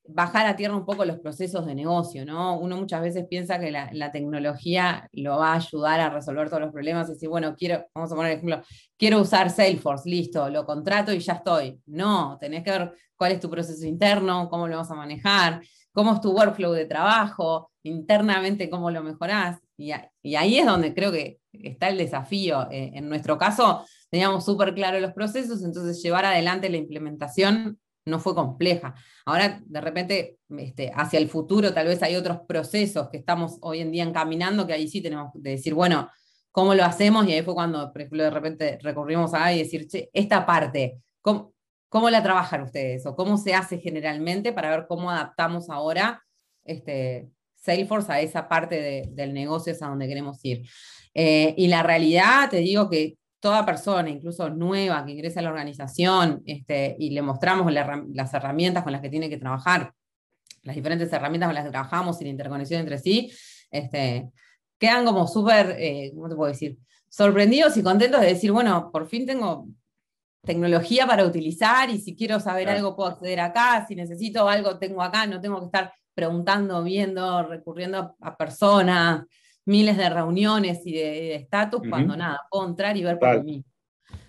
bajar 0.07 0.45
a 0.45 0.55
tierra 0.55 0.73
un 0.73 0.85
poco 0.85 1.03
los 1.03 1.19
procesos 1.19 1.65
de 1.65 1.75
negocio, 1.75 2.25
¿no? 2.25 2.57
Uno 2.57 2.77
muchas 2.77 3.01
veces 3.01 3.25
piensa 3.29 3.59
que 3.59 3.71
la, 3.71 4.11
tecnología 4.13 5.09
lo 5.11 5.37
va 5.37 5.51
a 5.51 5.55
ayudar 5.57 5.99
a 5.99 6.09
resolver 6.09 6.47
todos 6.47 6.61
los 6.61 6.71
problemas 6.71 7.09
y 7.09 7.13
decir, 7.13 7.27
bueno, 7.27 7.53
quiero, 7.57 7.85
vamos 7.93 8.09
a 8.09 8.15
poner 8.15 8.31
el 8.31 8.37
ejemplo, 8.37 8.61
quiero 8.97 9.19
usar 9.19 9.49
Salesforce, 9.49 10.09
listo, 10.09 10.49
lo 10.49 10.65
contrato 10.65 11.11
y 11.11 11.19
ya 11.19 11.33
estoy. 11.33 11.77
No, 11.87 12.37
tenés 12.39 12.63
que 12.63 12.71
ver 12.71 12.93
cuál 13.17 13.33
es 13.33 13.41
tu 13.41 13.49
proceso 13.49 13.85
interno, 13.85 14.47
cómo 14.47 14.69
lo 14.69 14.77
vas 14.77 14.91
a 14.91 14.95
manejar, 14.95 15.61
cómo 15.91 16.13
es 16.13 16.21
tu 16.21 16.31
workflow 16.31 16.71
de 16.71 16.85
trabajo, 16.85 17.69
internamente 17.83 18.69
cómo 18.69 18.91
lo 18.91 19.03
mejorás. 19.03 19.59
Y, 19.77 19.91
ahí 20.35 20.59
es 20.59 20.65
donde 20.65 20.93
creo 20.93 21.11
que 21.11 21.39
está 21.63 21.89
el 21.89 21.97
desafío. 21.97 22.69
Eh, 22.71 22.91
en 22.93 23.09
nuestro 23.09 23.37
caso, 23.37 23.85
teníamos 24.09 24.45
súper 24.45 24.73
claro 24.73 24.99
los 24.99 25.13
procesos, 25.13 25.63
entonces 25.63 26.01
llevar 26.01 26.25
adelante 26.25 26.69
la 26.69 26.77
implementación 26.77 27.79
no 28.05 28.19
fue 28.19 28.35
compleja. 28.35 28.93
Ahora, 29.25 29.59
de 29.65 29.81
repente, 29.81 30.37
este, 30.49 30.91
hacia 30.93 31.19
el 31.19 31.27
futuro, 31.27 31.73
tal 31.73 31.87
vez 31.87 32.01
hay 32.03 32.15
otros 32.15 32.41
procesos 32.47 33.09
que 33.09 33.17
estamos 33.17 33.57
hoy 33.61 33.79
en 33.79 33.91
día 33.91 34.03
encaminando 34.03 34.67
que 34.67 34.73
ahí 34.73 34.87
sí 34.87 35.01
tenemos 35.01 35.31
que 35.33 35.49
decir, 35.49 35.73
bueno, 35.73 36.09
¿cómo 36.51 36.75
lo 36.75 36.83
hacemos? 36.83 37.27
Y 37.27 37.33
ahí 37.33 37.41
fue 37.41 37.55
cuando, 37.55 37.91
por 37.91 38.01
ejemplo, 38.01 38.23
de 38.23 38.29
repente 38.29 38.79
recurrimos 38.81 39.33
a 39.33 39.51
y 39.53 39.59
decir, 39.59 39.87
che, 39.87 40.09
esta 40.13 40.45
parte, 40.45 40.99
¿cómo, 41.21 41.53
¿cómo, 41.89 42.09
la 42.09 42.21
trabajan 42.21 42.61
ustedes? 42.61 43.05
¿O 43.07 43.15
cómo 43.15 43.37
se 43.37 43.55
hace 43.55 43.79
generalmente 43.79 44.53
para 44.53 44.69
ver 44.69 44.85
cómo 44.87 45.09
adaptamos 45.09 45.69
ahora 45.69 46.23
este, 46.63 47.29
Salesforce 47.65 48.11
a 48.11 48.21
esa 48.21 48.47
parte 48.47 49.09
del 49.11 49.33
negocio, 49.33 49.73
es 49.73 49.81
a 49.81 49.87
donde 49.87 50.07
queremos 50.07 50.39
ir? 50.43 50.67
Eh, 51.13 51.53
y 51.57 51.67
la 51.67 51.81
realidad, 51.81 52.49
te 52.49 52.57
digo 52.57 52.89
que 52.89 53.17
toda 53.39 53.65
persona, 53.65 54.09
incluso 54.09 54.49
nueva, 54.49 55.05
que 55.05 55.11
ingresa 55.13 55.39
a 55.39 55.43
la 55.43 55.49
organización 55.49 56.43
este, 56.45 56.95
y 56.99 57.11
le 57.11 57.21
mostramos 57.21 57.71
las 57.71 58.33
herramientas 58.33 58.83
con 58.83 58.91
las 58.91 59.01
que 59.01 59.09
tiene 59.09 59.29
que 59.29 59.37
trabajar, 59.37 59.93
las 60.63 60.75
diferentes 60.75 61.11
herramientas 61.11 61.47
con 61.47 61.55
las 61.55 61.63
que 61.63 61.71
trabajamos 61.71 62.19
y 62.21 62.23
la 62.25 62.31
interconexión 62.31 62.81
entre 62.81 62.97
sí, 62.97 63.31
este, 63.71 64.29
quedan 64.77 65.05
como 65.05 65.27
súper, 65.27 65.75
eh, 65.79 66.11
¿cómo 66.13 66.29
te 66.29 66.35
puedo 66.35 66.51
decir? 66.51 66.77
Sorprendidos 67.07 67.77
y 67.77 67.83
contentos 67.83 68.19
de 68.21 68.27
decir, 68.27 68.51
bueno, 68.51 68.89
por 68.91 69.07
fin 69.07 69.25
tengo 69.25 69.67
tecnología 70.43 71.07
para 71.07 71.25
utilizar 71.25 71.89
y 71.89 71.99
si 71.99 72.15
quiero 72.15 72.39
saber 72.39 72.69
algo 72.69 72.95
puedo 72.95 73.09
acceder 73.09 73.39
acá, 73.39 73.85
si 73.87 73.95
necesito 73.95 74.47
algo 74.47 74.77
tengo 74.77 75.01
acá, 75.01 75.25
no 75.25 75.41
tengo 75.41 75.59
que 75.59 75.65
estar 75.65 75.91
preguntando, 76.15 76.81
viendo, 76.83 77.43
recurriendo 77.43 78.15
a 78.19 78.37
personas 78.37 79.25
miles 79.65 79.97
de 79.97 80.09
reuniones 80.09 80.85
y 80.85 80.93
de 80.93 81.35
estatus, 81.35 81.81
cuando 81.89 82.15
nada, 82.15 82.41
puedo 82.49 82.67
entrar 82.67 82.95
y 82.95 83.03
ver 83.03 83.19
por 83.19 83.43
mí. 83.43 83.65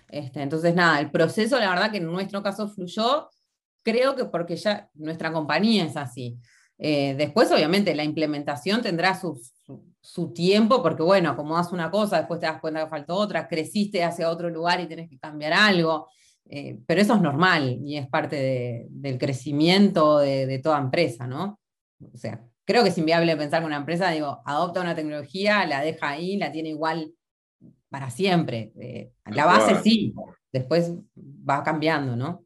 Este, 0.09 0.41
entonces, 0.41 0.73
nada, 0.73 0.99
el 0.99 1.11
proceso, 1.11 1.59
la 1.59 1.69
verdad 1.69 1.91
que 1.91 1.97
en 1.97 2.05
nuestro 2.05 2.41
caso 2.41 2.67
fluyó, 2.69 3.29
creo 3.83 4.15
que 4.15 4.25
porque 4.25 4.55
ya 4.55 4.89
nuestra 4.95 5.31
compañía 5.31 5.85
es 5.85 5.95
así. 5.95 6.37
Eh, 6.79 7.15
después, 7.17 7.51
obviamente, 7.51 7.95
la 7.95 8.03
implementación 8.03 8.81
tendrá 8.81 9.19
su, 9.19 9.39
su, 9.99 10.33
tiempo, 10.33 10.81
porque 10.81 11.03
bueno, 11.03 11.35
como 11.35 11.55
das 11.55 11.71
una 11.71 11.89
cosa, 11.89 12.17
después 12.17 12.39
te 12.39 12.45
das 12.45 12.61
cuenta 12.61 12.83
que 12.83 12.89
faltó 12.89 13.15
otra, 13.15 13.47
creciste 13.47 14.03
hacia 14.03 14.29
otro 14.29 14.49
lugar 14.49 14.79
y 14.79 14.87
tenés 14.87 15.09
que 15.09 15.17
cambiar 15.17 15.53
algo. 15.53 16.07
Eh, 16.49 16.79
pero 16.85 17.01
eso 17.01 17.15
es 17.15 17.21
normal 17.21 17.79
y 17.83 17.97
es 17.97 18.07
parte 18.07 18.87
del 18.89 19.17
crecimiento 19.17 20.19
de, 20.19 20.45
de, 20.45 20.59
toda 20.59 20.79
empresa, 20.79 21.27
¿no? 21.27 21.59
O 21.99 22.17
sea, 22.17 22.43
creo 22.65 22.83
que 22.83 22.89
es 22.89 22.97
inviable 22.97 23.35
pensar 23.37 23.61
que 23.61 23.67
una 23.67 23.77
empresa, 23.77 24.11
digo, 24.11 24.41
adopta 24.45 24.81
una 24.81 24.95
tecnología, 24.95 25.65
la 25.65 25.81
deja 25.81 26.09
ahí, 26.09 26.37
la 26.37 26.51
tiene 26.51 26.69
igual 26.69 27.13
para 27.89 28.09
siempre. 28.09 28.71
Eh, 28.79 29.11
la 29.25 29.45
base 29.45 29.81
sí, 29.81 30.13
después 30.51 30.93
va 31.17 31.63
cambiando, 31.63 32.15
¿no? 32.15 32.45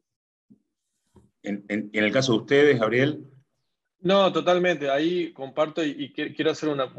En, 1.42 1.90
el 1.92 2.12
caso 2.12 2.32
de 2.32 2.38
ustedes, 2.38 2.78
Gabriel. 2.78 3.26
No, 4.00 4.32
totalmente. 4.32 4.90
Ahí 4.90 5.32
comparto 5.32 5.84
y, 5.84 6.12
quiero 6.12 6.52
hacer 6.52 6.68
una, 6.68 6.92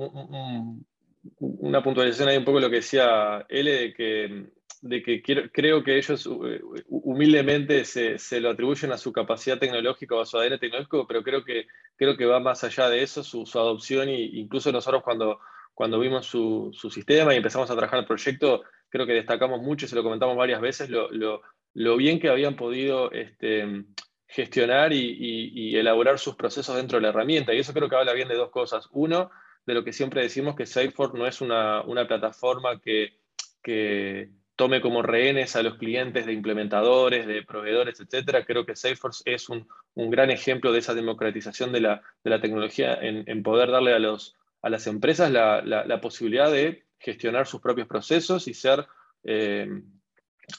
una 1.39 1.83
puntualización 1.83 2.29
ahí 2.29 2.37
un 2.37 2.45
poco 2.45 2.59
lo 2.59 2.69
que 2.69 2.77
decía 2.77 3.45
L, 3.47 3.71
de 3.71 3.93
que 3.93 4.51
de 4.83 5.01
que 5.01 5.23
creo 5.23 5.81
que 5.81 5.97
ellos 5.97 6.27
eh, 6.27 6.61
humildemente 6.89 7.85
se, 7.85 8.41
lo 8.41 8.49
atribuyen 8.49 8.91
a 8.91 8.97
su 8.97 9.13
capacidad 9.13 9.57
tecnológica 9.57 10.15
o 10.15 10.19
a 10.19 10.25
su 10.25 10.37
ADN 10.37 10.59
tecnológico, 10.59 11.07
pero 11.07 11.23
creo 11.23 11.45
que, 11.45 11.67
creo 11.95 12.17
que 12.17 12.25
va 12.25 12.41
más 12.41 12.65
allá 12.65 12.89
de 12.89 13.01
eso, 13.01 13.23
su, 13.23 13.45
adopción, 13.57 14.09
e 14.09 14.19
incluso 14.21 14.73
nosotros 14.73 15.01
cuando, 15.01 15.39
cuando 15.73 15.99
vimos 15.99 16.25
su, 16.25 16.71
sistema 16.91 17.33
y 17.33 17.37
empezamos 17.37 17.71
a 17.71 17.75
trabajar 17.75 17.99
el 17.99 18.05
proyecto, 18.05 18.63
creo 18.89 19.05
que 19.05 19.13
destacamos 19.13 19.61
mucho, 19.61 19.85
y 19.85 19.89
se 19.89 19.95
lo 19.95 20.03
comentamos 20.03 20.35
varias 20.35 20.59
veces, 20.59 20.89
lo, 20.89 21.97
bien 21.97 22.19
que 22.19 22.27
habían 22.27 22.57
podido 22.57 23.09
este, 23.13 23.85
gestionar 24.27 24.91
y, 24.91 25.77
elaborar 25.77 26.19
sus 26.19 26.35
procesos 26.35 26.75
dentro 26.75 26.97
de 26.97 27.03
la 27.03 27.09
herramienta. 27.09 27.53
Y 27.53 27.59
eso 27.59 27.73
creo 27.73 27.87
que 27.87 27.95
habla 27.95 28.11
bien 28.11 28.27
de 28.27 28.35
dos 28.35 28.51
cosas. 28.51 28.89
Uno, 28.91 29.31
de 29.65 29.73
lo 29.73 29.85
que 29.85 29.93
siempre 29.93 30.21
decimos 30.21 30.55
que 30.57 30.65
Salesforce 30.65 31.17
no 31.17 31.25
es 31.25 31.39
una, 31.39 31.83
plataforma 32.05 32.81
que, 32.81 34.29
tome 34.55 34.81
como 34.81 35.01
rehenes 35.01 35.55
a 35.55 35.63
los 35.63 35.75
clientes 35.77 36.25
de 36.25 36.33
implementadores, 36.33 37.25
de 37.25 37.43
proveedores, 37.43 37.99
etc. 37.99 38.43
Creo 38.45 38.65
que 38.65 38.75
Salesforce 38.75 39.23
es 39.25 39.49
un, 39.49 39.67
gran 39.95 40.29
ejemplo 40.29 40.71
de 40.71 40.79
esa 40.79 40.93
democratización 40.93 41.71
de 41.71 41.81
la, 41.81 42.01
tecnología 42.41 42.97
en, 43.01 43.43
poder 43.43 43.71
darle 43.71 43.93
a, 43.93 44.69
las 44.69 44.87
empresas 44.87 45.31
la, 45.31 45.99
posibilidad 46.01 46.51
de 46.51 46.83
gestionar 46.99 47.47
sus 47.47 47.61
propios 47.61 47.87
procesos 47.87 48.47
y 48.47 48.53
ser 48.53 48.85
eh, 49.23 49.67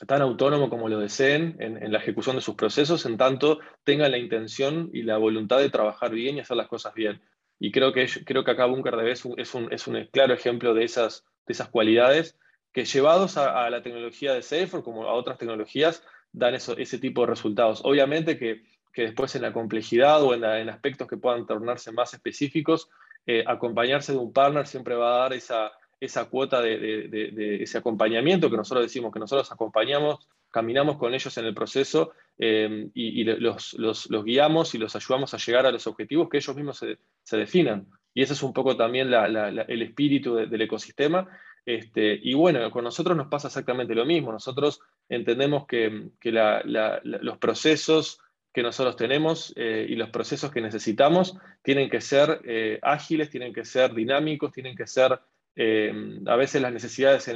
tan 0.06 0.22
autónomo 0.22 0.68
como 0.68 0.88
lo 0.88 0.98
deseen 0.98 1.56
en, 1.60 1.92
la 1.92 1.98
ejecución 1.98 2.36
de 2.36 2.42
sus 2.42 2.56
procesos, 2.56 3.06
en 3.06 3.16
tanto 3.16 3.60
tengan 3.84 4.10
la 4.10 4.18
intención 4.18 4.90
y 4.92 5.02
la 5.02 5.18
voluntad 5.18 5.58
de 5.58 5.70
trabajar 5.70 6.10
bien 6.10 6.36
y 6.36 6.40
hacer 6.40 6.56
las 6.56 6.68
cosas 6.68 6.94
bien. 6.94 7.22
Y 7.60 7.70
creo 7.70 7.92
que, 7.92 8.08
creo 8.24 8.42
que 8.42 8.50
acá 8.50 8.66
Bunker 8.66 8.96
de 8.96 9.12
es 9.12 9.24
un, 9.24 9.40
es, 9.72 9.86
un, 9.86 10.04
claro 10.10 10.34
ejemplo 10.34 10.74
de 10.74 10.84
esas 10.84 11.22
cualidades 11.70 12.36
que 12.74 12.84
llevados 12.84 13.38
a, 13.38 13.70
la 13.70 13.82
tecnología 13.82 14.34
de 14.34 14.42
Salesforce, 14.42 14.84
como 14.84 15.04
a 15.04 15.14
otras 15.14 15.38
tecnologías, 15.38 16.02
dan 16.32 16.54
ese 16.56 16.98
tipo 16.98 17.20
de 17.20 17.28
resultados. 17.28 17.80
Obviamente 17.84 18.36
que, 18.36 18.64
que 18.92 19.02
después 19.02 19.34
en 19.36 19.42
la 19.42 19.52
complejidad 19.52 20.22
o 20.22 20.34
en, 20.34 20.44
en, 20.44 20.68
aspectos 20.68 21.06
que 21.06 21.16
puedan 21.16 21.46
tornarse 21.46 21.92
más 21.92 22.12
específicos, 22.14 22.90
eh, 23.26 23.44
acompañarse 23.46 24.12
de 24.12 24.18
un 24.18 24.32
partner 24.32 24.66
siempre 24.66 24.96
va 24.96 25.14
a 25.14 25.18
dar 25.20 25.32
esa, 25.34 25.70
esa 26.00 26.24
cuota 26.26 26.60
de, 26.60 27.58
ese 27.62 27.78
acompañamiento 27.78 28.50
que 28.50 28.56
nosotros 28.56 28.84
decimos 28.84 29.12
que 29.12 29.20
nosotros 29.20 29.50
acompañamos, 29.52 30.28
caminamos 30.50 30.98
con 30.98 31.14
ellos 31.14 31.38
en 31.38 31.46
el 31.46 31.54
proceso 31.54 32.12
eh, 32.38 32.90
y, 32.92 33.24
los, 33.24 33.76
guiamos 34.24 34.74
y 34.74 34.78
los 34.78 34.96
ayudamos 34.96 35.32
a 35.32 35.38
llegar 35.38 35.64
a 35.64 35.72
los 35.72 35.86
objetivos 35.86 36.28
que 36.28 36.38
ellos 36.38 36.56
mismos 36.56 36.84
se, 37.22 37.36
definan. 37.36 37.86
Y 38.12 38.22
ese 38.22 38.34
es 38.34 38.42
un 38.42 38.52
poco 38.52 38.76
también 38.76 39.12
el 39.12 39.82
espíritu 39.82 40.34
del 40.34 40.60
ecosistema. 40.60 41.28
Este, 41.66 42.18
y 42.22 42.34
bueno, 42.34 42.70
con 42.70 42.84
nosotros 42.84 43.16
nos 43.16 43.28
pasa 43.28 43.48
exactamente 43.48 43.94
lo 43.94 44.04
mismo. 44.04 44.32
Nosotros 44.32 44.80
entendemos 45.08 45.66
que, 45.66 46.10
los 46.22 47.38
procesos 47.38 48.20
que 48.52 48.62
nosotros 48.62 48.94
tenemos 48.96 49.52
eh, 49.56 49.84
y 49.88 49.96
los 49.96 50.10
procesos 50.10 50.52
que 50.52 50.60
necesitamos 50.60 51.36
tienen 51.62 51.90
que 51.90 52.00
ser 52.00 52.40
eh, 52.44 52.78
ágiles, 52.82 53.28
tienen 53.28 53.52
que 53.52 53.64
ser 53.64 53.92
dinámicos, 53.92 54.52
tienen 54.52 54.76
que 54.76 54.86
ser 54.86 55.18
eh, 55.56 56.20
a 56.26 56.36
veces 56.36 56.62
las 56.62 56.72
necesidades 56.72 57.28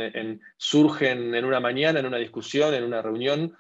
surgen 0.57 1.35
en 1.35 1.45
una 1.45 1.61
mañana, 1.61 2.01
en 2.01 2.07
una 2.07 2.19
discusión, 2.19 2.75
en 2.75 2.85
una 2.85 3.03
reunión 3.03 3.57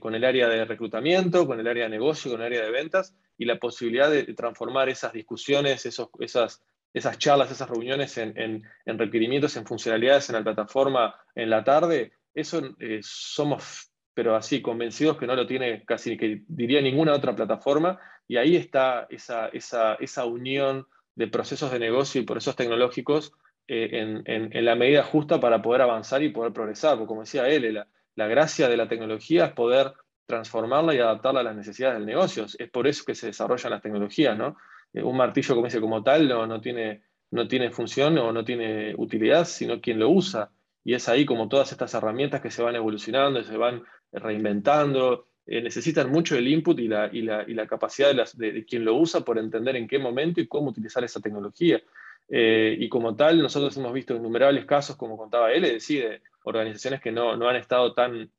con 0.00 0.14
el 0.14 0.24
área 0.24 0.48
de 0.48 0.64
reclutamiento, 0.64 1.48
con 1.48 1.58
el 1.58 1.66
área 1.66 1.84
de 1.84 1.90
negocio, 1.90 2.30
con 2.30 2.40
el 2.40 2.46
área 2.46 2.62
de 2.62 2.70
ventas, 2.70 3.16
y 3.36 3.44
la 3.44 3.58
posibilidad 3.58 4.08
de 4.08 4.22
transformar 4.34 4.88
esas 4.88 5.12
discusiones, 5.12 5.84
esas, 5.84 6.62
esas 6.94 7.18
charlas, 7.18 7.50
esas 7.50 7.68
reuniones 7.68 8.18
en, 8.18 8.62
requerimientos, 8.86 9.56
en 9.56 9.66
funcionalidades 9.66 10.28
en 10.28 10.36
la 10.36 10.44
plataforma 10.44 11.14
en 11.34 11.50
la 11.50 11.64
tarde, 11.64 12.12
eso 12.34 12.62
eh, 12.78 13.00
somos, 13.02 13.90
pero 14.14 14.36
así, 14.36 14.60
convencidos 14.60 15.16
que 15.16 15.26
no 15.26 15.34
lo 15.34 15.46
tiene 15.46 15.84
casi 15.84 16.16
que 16.16 16.42
diría 16.48 16.80
ninguna 16.80 17.14
otra 17.14 17.34
plataforma, 17.34 17.98
y 18.28 18.36
ahí 18.36 18.56
está 18.56 19.06
esa, 19.10 19.48
esa, 19.48 19.94
esa 19.94 20.24
unión 20.26 20.86
de 21.14 21.28
procesos 21.28 21.70
de 21.70 21.78
negocio 21.78 22.20
y 22.20 22.24
procesos 22.24 22.56
tecnológicos 22.56 23.32
eh, 23.68 24.22
en, 24.26 24.64
la 24.64 24.74
medida 24.74 25.02
justa 25.02 25.40
para 25.40 25.62
poder 25.62 25.82
avanzar 25.82 26.22
y 26.22 26.30
poder 26.30 26.52
progresar. 26.52 26.98
Como 27.06 27.20
decía 27.20 27.48
él, 27.48 27.84
la, 28.14 28.26
gracia 28.26 28.68
de 28.68 28.76
la 28.76 28.88
tecnología 28.88 29.46
es 29.46 29.52
poder 29.52 29.92
transformarla 30.26 30.94
y 30.94 30.98
adaptarla 30.98 31.40
a 31.40 31.44
las 31.44 31.56
necesidades 31.56 31.98
del 31.98 32.06
negocio. 32.06 32.46
Es 32.58 32.70
por 32.70 32.86
eso 32.86 33.04
que 33.04 33.14
se 33.14 33.26
desarrollan 33.26 33.72
las 33.72 33.82
tecnologías, 33.82 34.36
¿no? 34.36 34.56
Eh, 34.92 35.02
un 35.02 35.16
martillo, 35.16 35.54
como 35.54 35.66
dice, 35.66 35.80
como 35.80 36.02
tal, 36.02 36.28
no, 36.28 36.46
no, 36.46 36.60
tiene, 36.60 37.02
no 37.30 37.48
tiene 37.48 37.70
función 37.70 38.18
o 38.18 38.32
no 38.32 38.44
tiene 38.44 38.94
utilidad, 38.96 39.44
sino 39.44 39.80
quien 39.80 39.98
lo 39.98 40.10
usa. 40.10 40.50
Y 40.84 40.94
es 40.94 41.08
ahí 41.08 41.24
como 41.24 41.48
todas 41.48 41.72
estas 41.72 41.94
herramientas 41.94 42.40
que 42.40 42.50
se 42.50 42.62
van 42.62 42.76
evolucionando, 42.76 43.42
se 43.42 43.56
van 43.56 43.82
reinventando, 44.12 45.28
eh, 45.46 45.62
necesitan 45.62 46.10
mucho 46.10 46.36
el 46.36 46.48
input 46.48 46.78
y 46.78 46.88
la, 46.88 47.08
y 47.12 47.22
la, 47.22 47.44
y 47.46 47.54
la 47.54 47.66
capacidad 47.66 48.14
de, 48.14 48.52
de, 48.52 48.64
quien 48.64 48.84
lo 48.84 48.96
usa 48.96 49.20
por 49.20 49.38
entender 49.38 49.76
en 49.76 49.88
qué 49.88 49.98
momento 49.98 50.40
y 50.40 50.48
cómo 50.48 50.70
utilizar 50.70 51.04
esa 51.04 51.20
tecnología. 51.20 51.80
Eh, 52.28 52.76
y 52.78 52.88
como 52.88 53.14
tal, 53.14 53.40
nosotros 53.40 53.76
hemos 53.76 53.92
visto 53.92 54.14
innumerables 54.14 54.64
casos, 54.64 54.96
como 54.96 55.16
contaba 55.16 55.52
él, 55.52 55.64
es 55.64 55.86
de 55.88 56.22
organizaciones 56.44 57.00
que 57.00 57.12
no, 57.12 57.36
no 57.36 57.48
han 57.48 57.56
estado 57.56 57.92
tan, 57.94 58.30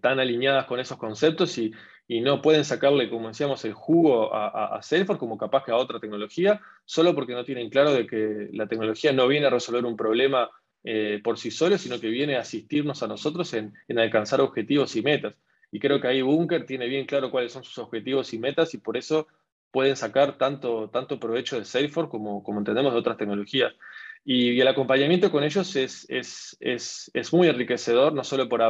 tan 0.00 0.20
alineadas 0.20 0.66
con 0.66 0.80
esos 0.80 0.98
conceptos 0.98 1.56
y, 1.58 1.72
y, 2.06 2.20
no 2.20 2.42
pueden 2.42 2.64
sacarle, 2.64 3.08
como 3.08 3.28
decíamos, 3.28 3.64
el 3.64 3.72
jugo 3.72 4.34
a, 4.34 4.76
a, 4.76 4.82
Salesforce 4.82 5.18
como 5.20 5.38
capaz 5.38 5.64
que 5.64 5.72
a 5.72 5.76
otra 5.76 6.00
tecnología, 6.00 6.60
solo 6.84 7.14
porque 7.14 7.34
no 7.34 7.44
tienen 7.44 7.70
claro 7.70 7.92
de 7.92 8.06
que 8.06 8.48
la 8.52 8.66
tecnología 8.66 9.12
no 9.12 9.26
viene 9.28 9.46
a 9.46 9.50
resolver 9.50 9.84
un 9.84 9.96
problema 9.96 10.50
eh, 10.86 11.20
por 11.24 11.38
sí 11.38 11.50
sola, 11.50 11.78
sino 11.78 11.98
que 11.98 12.08
viene 12.08 12.36
a 12.36 12.40
asistirnos 12.40 13.02
a 13.02 13.06
nosotros 13.06 13.54
en, 13.54 13.72
en 13.88 13.98
alcanzar 13.98 14.40
objetivos 14.42 14.94
y 14.96 15.02
metas. 15.02 15.34
Y 15.72 15.80
creo 15.80 16.00
que 16.00 16.08
ahí 16.08 16.20
Bunker 16.20 16.66
tiene 16.66 16.86
bien 16.88 17.06
claro 17.06 17.30
cuáles 17.30 17.52
son 17.52 17.64
sus 17.64 17.78
objetivos 17.78 18.32
y 18.34 18.38
metas 18.38 18.74
y 18.74 18.78
por 18.78 18.96
eso 18.96 19.26
pueden 19.70 19.96
sacar 19.96 20.38
tanto, 20.38 20.88
tanto 20.90 21.18
provecho 21.18 21.58
de 21.58 21.64
Salesforce 21.64 22.08
como, 22.08 22.44
como 22.44 22.60
entendemos 22.60 22.92
de 22.92 22.98
otras 23.00 23.16
tecnologías. 23.16 23.72
Y, 24.24 24.60
el 24.60 24.68
acompañamiento 24.68 25.32
con 25.32 25.42
ellos 25.42 25.74
es, 25.74 26.06
es, 26.08 26.56
es, 26.60 27.10
es 27.12 27.32
muy 27.32 27.48
enriquecedor, 27.48 28.12
no 28.12 28.22
solo 28.22 28.48
por 28.48 28.62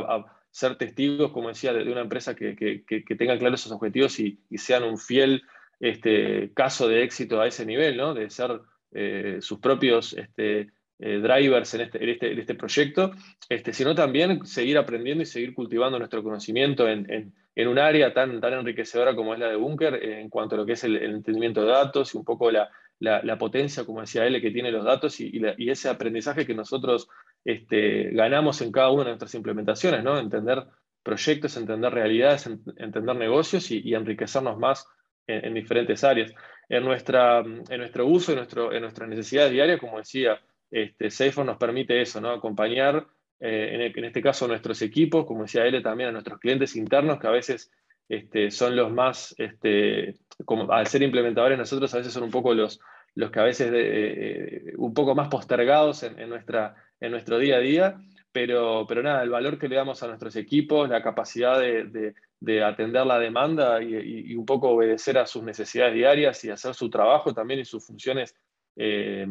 ser 0.55 0.77
testigos, 0.77 1.33
como 1.33 1.49
decía, 1.49 1.73
de, 1.73 1.91
una 1.91 2.03
empresa 2.03 2.37
que, 2.37 2.55
que, 2.55 2.85
que, 2.85 3.15
tenga 3.17 3.37
claros 3.37 3.61
esos 3.61 3.73
objetivos 3.73 4.21
y, 4.21 4.39
sean 4.57 4.85
un 4.85 4.99
fiel 4.99 5.43
este, 5.81 6.53
caso 6.55 6.87
de 6.87 7.03
éxito 7.03 7.41
a 7.41 7.49
ese 7.49 7.67
nivel, 7.67 7.97
¿no? 7.97 8.15
de 8.15 8.31
ser 8.31 8.61
eh, 8.93 9.39
sus 9.41 9.59
propios 9.59 10.13
este, 10.13 10.69
eh, 11.01 11.19
drivers 11.19 11.75
en 11.75 11.81
este, 11.81 12.05
en 12.05 12.09
este, 12.09 12.39
este 12.39 12.55
proyecto, 12.55 13.11
este, 13.49 13.73
sino 13.73 13.97
también 13.97 14.47
seguir 14.47 14.79
aprendiendo 14.79 15.25
y 15.25 15.27
seguir 15.27 15.55
cultivando 15.55 15.99
nuestro 15.99 16.23
conocimiento 16.23 16.89
en, 16.89 17.35
en 17.57 17.69
un 17.69 17.79
área 17.79 18.13
tan, 18.13 18.41
tan 18.41 18.53
enriquecedora 18.53 19.15
como 19.15 19.35
es 19.35 19.41
la 19.41 19.49
de 19.49 19.57
Bunker, 19.57 19.95
eh, 19.95 20.21
en 20.21 20.29
cuanto 20.29 20.55
a 20.55 20.59
lo 20.59 20.67
que 20.67 20.73
es 20.73 20.85
el, 20.85 20.97
entendimiento 20.97 21.63
de 21.63 21.69
datos 21.69 22.15
y 22.15 22.19
un 22.19 22.25
poco 22.25 22.51
la, 22.51 22.71
la, 22.99 23.39
potencia, 23.39 23.85
como 23.85 24.01
decía 24.01 24.27
él, 24.27 24.41
que 24.41 24.51
tiene 24.51 24.73
los 24.73 24.85
datos 24.85 25.21
y, 25.21 25.41
ese 25.69 25.89
aprendizaje 25.89 26.47
que 26.47 26.55
nosotros 26.55 27.09
este, 27.45 28.11
ganamos 28.11 28.61
en 28.63 28.73
cada 28.73 28.91
una 28.91 29.05
de 29.05 29.11
nuestras 29.11 29.35
implementaciones, 29.35 30.03
¿no? 30.03 30.19
Entender 30.19 30.65
proyectos, 31.03 31.57
entender 31.57 31.93
realidades, 31.93 32.47
entender 32.47 33.17
negocios 33.17 33.71
y, 33.71 33.95
enriquecernos 33.95 34.59
más 34.59 34.87
en, 35.27 35.53
diferentes 35.55 36.03
áreas. 36.03 36.33
En, 36.69 36.85
nuestro 36.85 38.07
uso, 38.07 38.33
en, 38.33 38.39
en 38.39 38.83
nuestras 38.83 39.09
necesidades 39.09 39.53
diarias, 39.53 39.79
como 39.79 39.99
decía, 39.99 40.41
este, 40.71 41.11
Salesforce 41.11 41.47
nos 41.47 41.59
permite 41.59 42.01
eso, 42.01 42.21
¿no? 42.21 42.31
Acompañar 42.31 43.07
eh, 43.41 43.93
en, 43.95 44.05
este 44.05 44.23
caso 44.23 44.49
nuestros 44.49 44.81
equipos, 44.83 45.27
como 45.27 45.43
decía 45.43 45.67
él, 45.67 45.83
también 45.83 46.09
a 46.09 46.13
nuestros 46.13 46.39
clientes 46.39 46.77
internos, 46.77 47.19
que 47.19 47.27
a 47.27 47.31
veces 47.31 47.71
este, 48.09 48.51
son 48.51 48.75
los 48.75 48.91
más, 48.91 49.35
este, 49.39 50.15
como, 50.45 50.73
al 50.73 50.87
ser 50.87 51.03
implementadores 51.03 51.59
nosotros 51.59 51.93
a 51.95 51.99
veces 51.99 52.13
son 52.13 52.23
un 52.25 52.31
poco 52.31 52.55
los, 52.55 52.81
los 53.15 53.31
que 53.31 53.41
a 53.41 53.45
veces 53.45 53.71
eh, 53.73 54.73
un 54.77 54.93
poco 54.93 55.15
más 55.15 55.29
postergados 55.29 56.03
en, 56.03 56.29
nuestra, 56.29 56.75
en 57.01 57.11
nuestro 57.11 57.39
día 57.39 57.57
a 57.57 57.61
día, 57.61 57.97
pero, 58.33 58.85
pero 58.89 59.03
nada, 59.03 59.23
el 59.23 59.31
valor 59.31 59.59
que 59.59 59.69
le 59.69 59.77
damos 59.77 60.03
a 60.03 60.09
nuestros 60.09 60.35
equipos, 60.37 60.89
la 60.89 61.03
capacidad 61.03 61.61
de, 61.61 62.15
atender 62.63 63.07
la 63.07 63.19
demanda 63.19 63.83
y, 63.83 64.35
un 64.35 64.45
poco 64.45 64.71
obedecer 64.71 65.19
a 65.19 65.27
sus 65.27 65.43
necesidades 65.43 65.95
diarias 65.95 66.45
y 66.45 66.51
hacer 66.51 66.75
su 66.75 66.91
trabajo 66.91 67.33
también 67.33 67.61
y 67.61 67.65
sus 67.65 67.87
funciones, 67.87 68.35
eh, 68.77 69.27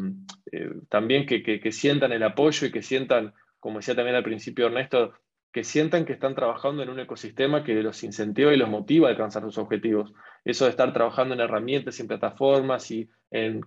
también 0.90 1.26
que, 1.26 1.44
que, 1.44 1.72
sientan 1.72 2.14
el 2.14 2.24
apoyo 2.24 2.68
y 2.68 2.72
que 2.72 2.82
sientan 2.82 3.34
como 3.64 3.78
decía 3.80 3.96
también 3.96 4.18
al 4.18 4.24
principio 4.24 4.66
Ernesto, 4.66 5.14
que 5.54 5.64
sientan 5.64 6.04
que 6.04 6.14
están 6.14 6.34
trabajando 6.34 6.82
en 6.82 6.90
un 6.90 7.00
ecosistema 7.00 7.64
que 7.64 7.76
los 7.76 8.04
incentiva 8.04 8.52
y 8.52 8.58
los 8.58 8.70
motiva 8.70 9.08
a 9.08 9.12
alcanzar 9.12 9.44
sus 9.44 9.60
objetivos. 9.60 10.12
Eso 10.44 10.66
de 10.66 10.72
estar 10.72 10.92
trabajando 10.92 11.36
en 11.36 11.42
herramientas 11.42 11.98
y 11.98 12.02
en 12.02 12.08
plataformas 12.08 12.90
y 12.90 13.08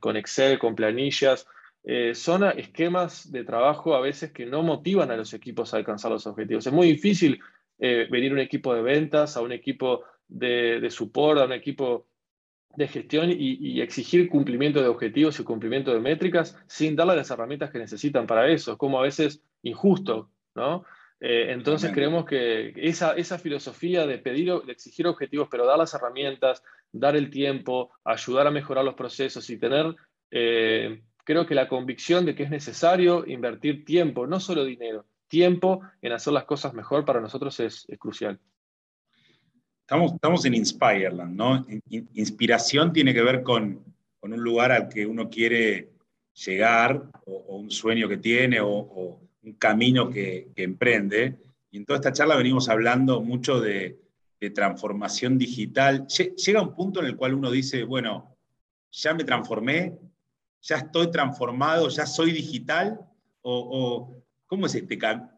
con 0.00 0.16
Excel, 0.16 0.58
con 0.58 0.74
planillas, 0.74 1.46
eh, 1.84 2.14
son 2.14 2.42
esquemas 2.58 3.30
de 3.30 3.44
trabajo 3.44 3.94
a 3.94 4.00
veces 4.00 4.32
que 4.32 4.44
no 4.44 4.64
motivan 4.64 5.12
a 5.12 5.16
los 5.16 5.32
equipos 5.32 5.72
a 5.72 5.76
alcanzar 5.76 6.10
los 6.10 6.26
objetivos. 6.26 6.66
Es 6.66 6.72
muy 6.72 6.88
difícil 6.88 7.38
eh, 7.78 8.08
venir 8.10 8.32
un 8.32 8.40
equipo 8.40 8.74
de 8.74 8.82
ventas, 8.82 9.36
a 9.36 9.40
un 9.40 9.52
equipo 9.52 10.02
de, 10.26 10.80
de 10.80 10.90
support, 10.90 11.40
a 11.40 11.44
un 11.44 11.52
equipo 11.52 12.08
de 12.76 12.88
gestión 12.88 13.30
y, 13.30 13.80
exigir 13.80 14.28
cumplimiento 14.28 14.82
de 14.82 14.88
objetivos 14.88 15.38
y 15.40 15.44
cumplimiento 15.44 15.94
de 15.94 16.00
métricas 16.00 16.58
sin 16.66 16.94
darle 16.94 17.16
las 17.16 17.30
herramientas 17.30 17.70
que 17.70 17.78
necesitan 17.78 18.26
para 18.26 18.48
eso. 18.48 18.72
Es 18.72 18.78
como 18.78 18.98
a 18.98 19.02
veces 19.02 19.42
injusto, 19.62 20.30
¿no? 20.54 20.84
Eh, 21.20 21.46
entonces 21.50 21.92
creemos 21.92 22.26
que 22.26 22.74
esa, 22.76 23.14
esa 23.14 23.38
filosofía 23.38 24.06
de 24.06 24.18
pedir, 24.18 24.52
de 24.62 24.72
exigir 24.72 25.06
objetivos, 25.06 25.48
pero 25.50 25.66
dar 25.66 25.78
las 25.78 25.94
herramientas, 25.94 26.62
dar 26.92 27.16
el 27.16 27.30
tiempo, 27.30 27.90
ayudar 28.04 28.46
a 28.46 28.50
mejorar 28.50 28.84
los 28.84 28.94
procesos 28.94 29.48
y 29.48 29.58
tener, 29.58 29.94
eh, 30.30 31.02
creo 31.24 31.46
que 31.46 31.54
la 31.54 31.68
convicción 31.68 32.26
de 32.26 32.34
que 32.34 32.42
es 32.42 32.50
necesario 32.50 33.26
invertir 33.26 33.84
tiempo, 33.84 34.26
no 34.26 34.40
solo 34.40 34.64
dinero, 34.64 35.06
tiempo 35.28 35.80
en 36.02 36.12
hacer 36.12 36.32
las 36.32 36.44
cosas 36.44 36.74
mejor 36.74 37.04
para 37.04 37.20
nosotros 37.20 37.58
es, 37.60 37.86
crucial. 37.98 38.38
Estamos, 39.80 40.14
estamos 40.14 40.44
en 40.44 40.54
Inspireland, 40.54 41.34
¿no? 41.34 41.64
Inspiración 42.14 42.92
tiene 42.92 43.14
que 43.14 43.22
ver 43.22 43.42
con, 43.42 43.84
con 44.18 44.32
un 44.32 44.40
lugar 44.40 44.72
al 44.72 44.88
que 44.88 45.06
uno 45.06 45.30
quiere 45.30 45.95
llegar, 46.44 47.10
o, 47.24 47.56
un 47.56 47.70
sueño 47.70 48.08
que 48.08 48.18
tiene, 48.18 48.60
o 48.60 49.20
un 49.46 49.52
camino 49.54 50.10
que, 50.10 50.48
emprende. 50.56 51.38
Y 51.70 51.78
en 51.78 51.86
toda 51.86 51.98
esta 51.98 52.12
charla 52.12 52.36
venimos 52.36 52.68
hablando 52.68 53.22
mucho 53.22 53.60
de, 53.60 54.00
transformación 54.54 55.38
digital. 55.38 56.06
Llega 56.06 56.62
un 56.62 56.72
punto 56.72 57.00
en 57.00 57.06
el 57.06 57.16
cual 57.16 57.34
uno 57.34 57.50
dice, 57.50 57.82
bueno, 57.82 58.36
ya 58.92 59.12
me 59.12 59.24
transformé, 59.24 59.98
ya 60.62 60.76
estoy 60.76 61.10
transformado, 61.10 61.88
ya 61.88 62.06
soy 62.06 62.30
digital, 62.30 63.00
o, 63.42 64.14
¿cómo 64.46 64.66
es 64.66 64.74
este 64.76 64.96
cambio? 64.96 65.30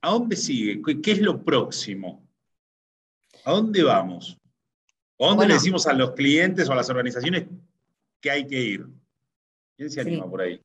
¿A 0.00 0.10
dónde 0.10 0.36
sigue? 0.36 0.80
¿Qué, 1.02 1.10
es 1.10 1.20
lo 1.20 1.42
próximo? 1.42 2.24
¿A 3.44 3.50
dónde 3.50 3.82
vamos? 3.82 4.38
¿A 5.18 5.26
dónde 5.26 5.48
le 5.48 5.54
decimos 5.54 5.88
a 5.88 5.92
los 5.92 6.12
clientes 6.12 6.68
o 6.68 6.72
a 6.72 6.76
las 6.76 6.88
organizaciones 6.88 7.48
que 8.20 8.30
hay 8.30 8.46
que 8.46 8.60
ir? 8.60 8.86
¿Quién 9.80 9.88
se 9.88 10.02
anima 10.02 10.28
por 10.28 10.42
ahí? 10.42 10.60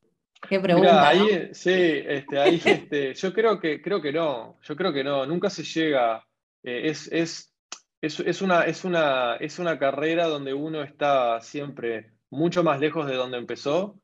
Qué 0.49 0.59
pregunta. 0.59 1.07
ahí, 1.07 1.49
sí, 1.53 1.71
este, 1.71 2.37
ahí, 2.37 2.61
este, 2.65 3.13
yo 3.13 3.31
creo 3.31 3.57
que, 3.61 3.81
creo 3.81 4.01
que 4.01 4.11
no, 4.11 4.59
yo 4.61 4.75
creo 4.75 4.91
que 4.91 5.05
no, 5.05 5.25
nunca 5.25 5.49
se 5.49 5.63
llega. 5.63 6.21
Eh, 6.61 6.89
es, 6.89 7.09
es, 7.13 7.55
es, 8.01 8.41
una, 8.41 8.63
es, 8.63 8.83
una, 8.83 9.37
es 9.37 9.57
una 9.57 9.79
carrera 9.79 10.27
donde 10.27 10.53
uno 10.53 10.83
está 10.83 11.39
siempre 11.39 12.11
mucho 12.29 12.61
más 12.61 12.77
lejos 12.81 13.07
de 13.07 13.15
donde 13.15 13.37
empezó, 13.37 14.01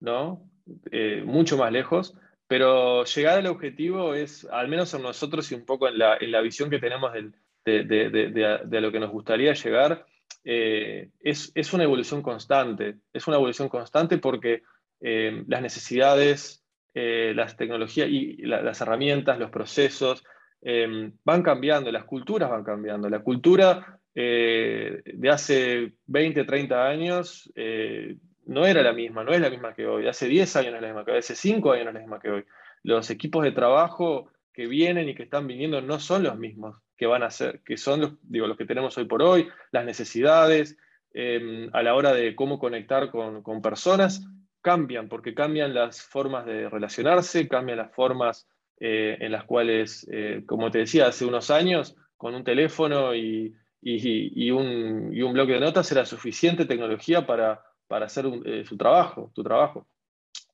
¿no? 0.00 0.50
Eh, 0.92 1.22
mucho 1.26 1.58
más 1.58 1.70
lejos, 1.70 2.16
pero 2.46 3.04
llegar 3.04 3.40
al 3.40 3.48
objetivo 3.48 4.14
es, 4.14 4.46
al 4.46 4.68
menos 4.68 4.94
en 4.94 5.02
nosotros 5.02 5.52
y 5.52 5.56
un 5.56 5.66
poco 5.66 5.88
en 5.88 5.98
la, 5.98 6.16
en 6.16 6.32
la 6.32 6.40
visión 6.40 6.70
que 6.70 6.78
tenemos 6.78 7.12
de, 7.12 7.84
de, 7.84 8.08
de, 8.08 8.60
de, 8.64 8.80
lo 8.80 8.90
que 8.90 9.00
nos 9.00 9.10
gustaría 9.10 9.52
llegar, 9.52 10.06
eh, 10.44 11.10
es, 11.20 11.52
es 11.54 11.72
una 11.72 11.84
evolución 11.84 12.22
constante, 12.22 12.96
es 13.12 13.26
una 13.26 13.36
evolución 13.36 13.68
constante 13.68 14.18
porque 14.18 14.62
eh, 15.00 15.44
las 15.46 15.62
necesidades, 15.62 16.64
eh, 16.94 17.32
las 17.34 17.56
tecnologías 17.56 18.08
y 18.08 18.36
las 18.42 18.80
herramientas, 18.80 19.38
los 19.38 19.50
procesos 19.50 20.24
eh, 20.62 21.12
van 21.24 21.42
cambiando, 21.42 21.92
las 21.92 22.04
culturas 22.04 22.50
van 22.50 22.64
cambiando. 22.64 23.08
La 23.08 23.20
cultura 23.20 24.00
de 24.14 25.30
hace 25.30 25.92
20, 26.06 26.42
30 26.42 26.88
años 26.88 27.52
no 28.46 28.66
era 28.66 28.82
la 28.82 28.92
misma, 28.92 29.22
no 29.22 29.32
es 29.32 29.40
la 29.40 29.48
misma 29.48 29.74
que 29.74 29.86
hoy. 29.86 30.08
Hace 30.08 30.26
10 30.26 30.56
años 30.56 30.70
no 30.72 30.76
es 30.78 30.82
la 30.82 30.88
misma 30.88 31.04
que 31.04 31.12
hoy, 31.12 31.18
hace 31.18 31.36
5 31.36 31.70
años 31.70 31.84
no 31.84 31.90
es 31.90 31.94
la 31.94 32.00
misma 32.00 32.18
que 32.18 32.30
hoy. 32.30 32.44
Los 32.82 33.10
equipos 33.10 33.44
de 33.44 33.52
trabajo 33.52 34.32
que 34.52 34.66
vienen 34.66 35.08
y 35.08 35.14
que 35.14 35.22
están 35.22 35.46
viniendo 35.46 35.80
no 35.82 36.00
son 36.00 36.24
los 36.24 36.36
mismos 36.36 36.82
que 36.98 37.06
van 37.06 37.22
a 37.22 37.30
ser, 37.30 37.62
que 37.64 37.78
son 37.78 38.00
los, 38.00 38.12
digo, 38.22 38.46
los 38.46 38.58
que 38.58 38.66
tenemos 38.66 38.98
hoy 38.98 39.06
por 39.06 39.22
hoy, 39.22 39.48
las 39.70 39.84
necesidades, 39.84 40.76
a 41.72 41.82
la 41.82 41.94
hora 41.94 42.12
de 42.12 42.36
cómo 42.36 42.58
conectar 42.58 43.10
con, 43.10 43.42
con 43.42 43.62
personas, 43.62 44.22
cambian, 44.60 45.08
porque 45.08 45.34
cambian 45.34 45.74
las 45.74 46.02
formas 46.02 46.44
de 46.46 46.68
relacionarse, 46.68 47.48
cambian 47.48 47.78
las 47.78 47.94
formas 47.94 48.46
eh, 48.80 49.16
en 49.20 49.32
las 49.32 49.44
cuales, 49.44 50.06
eh, 50.12 50.42
como 50.46 50.70
te 50.70 50.78
decía, 50.78 51.08
hace 51.08 51.24
unos 51.24 51.50
años, 51.50 51.96
con 52.16 52.34
un 52.34 52.44
teléfono 52.44 53.14
y, 53.14 53.54
un, 53.82 55.32
bloque 55.32 55.54
de 55.54 55.60
notas 55.60 55.90
era 55.90 56.04
suficiente 56.04 56.64
tecnología 56.64 57.26
para, 57.26 57.62
para 57.86 58.06
hacer 58.06 58.26
eh, 58.44 58.64
su 58.64 58.76
trabajo, 58.76 59.32
tu 59.34 59.42
trabajo. 59.42 59.86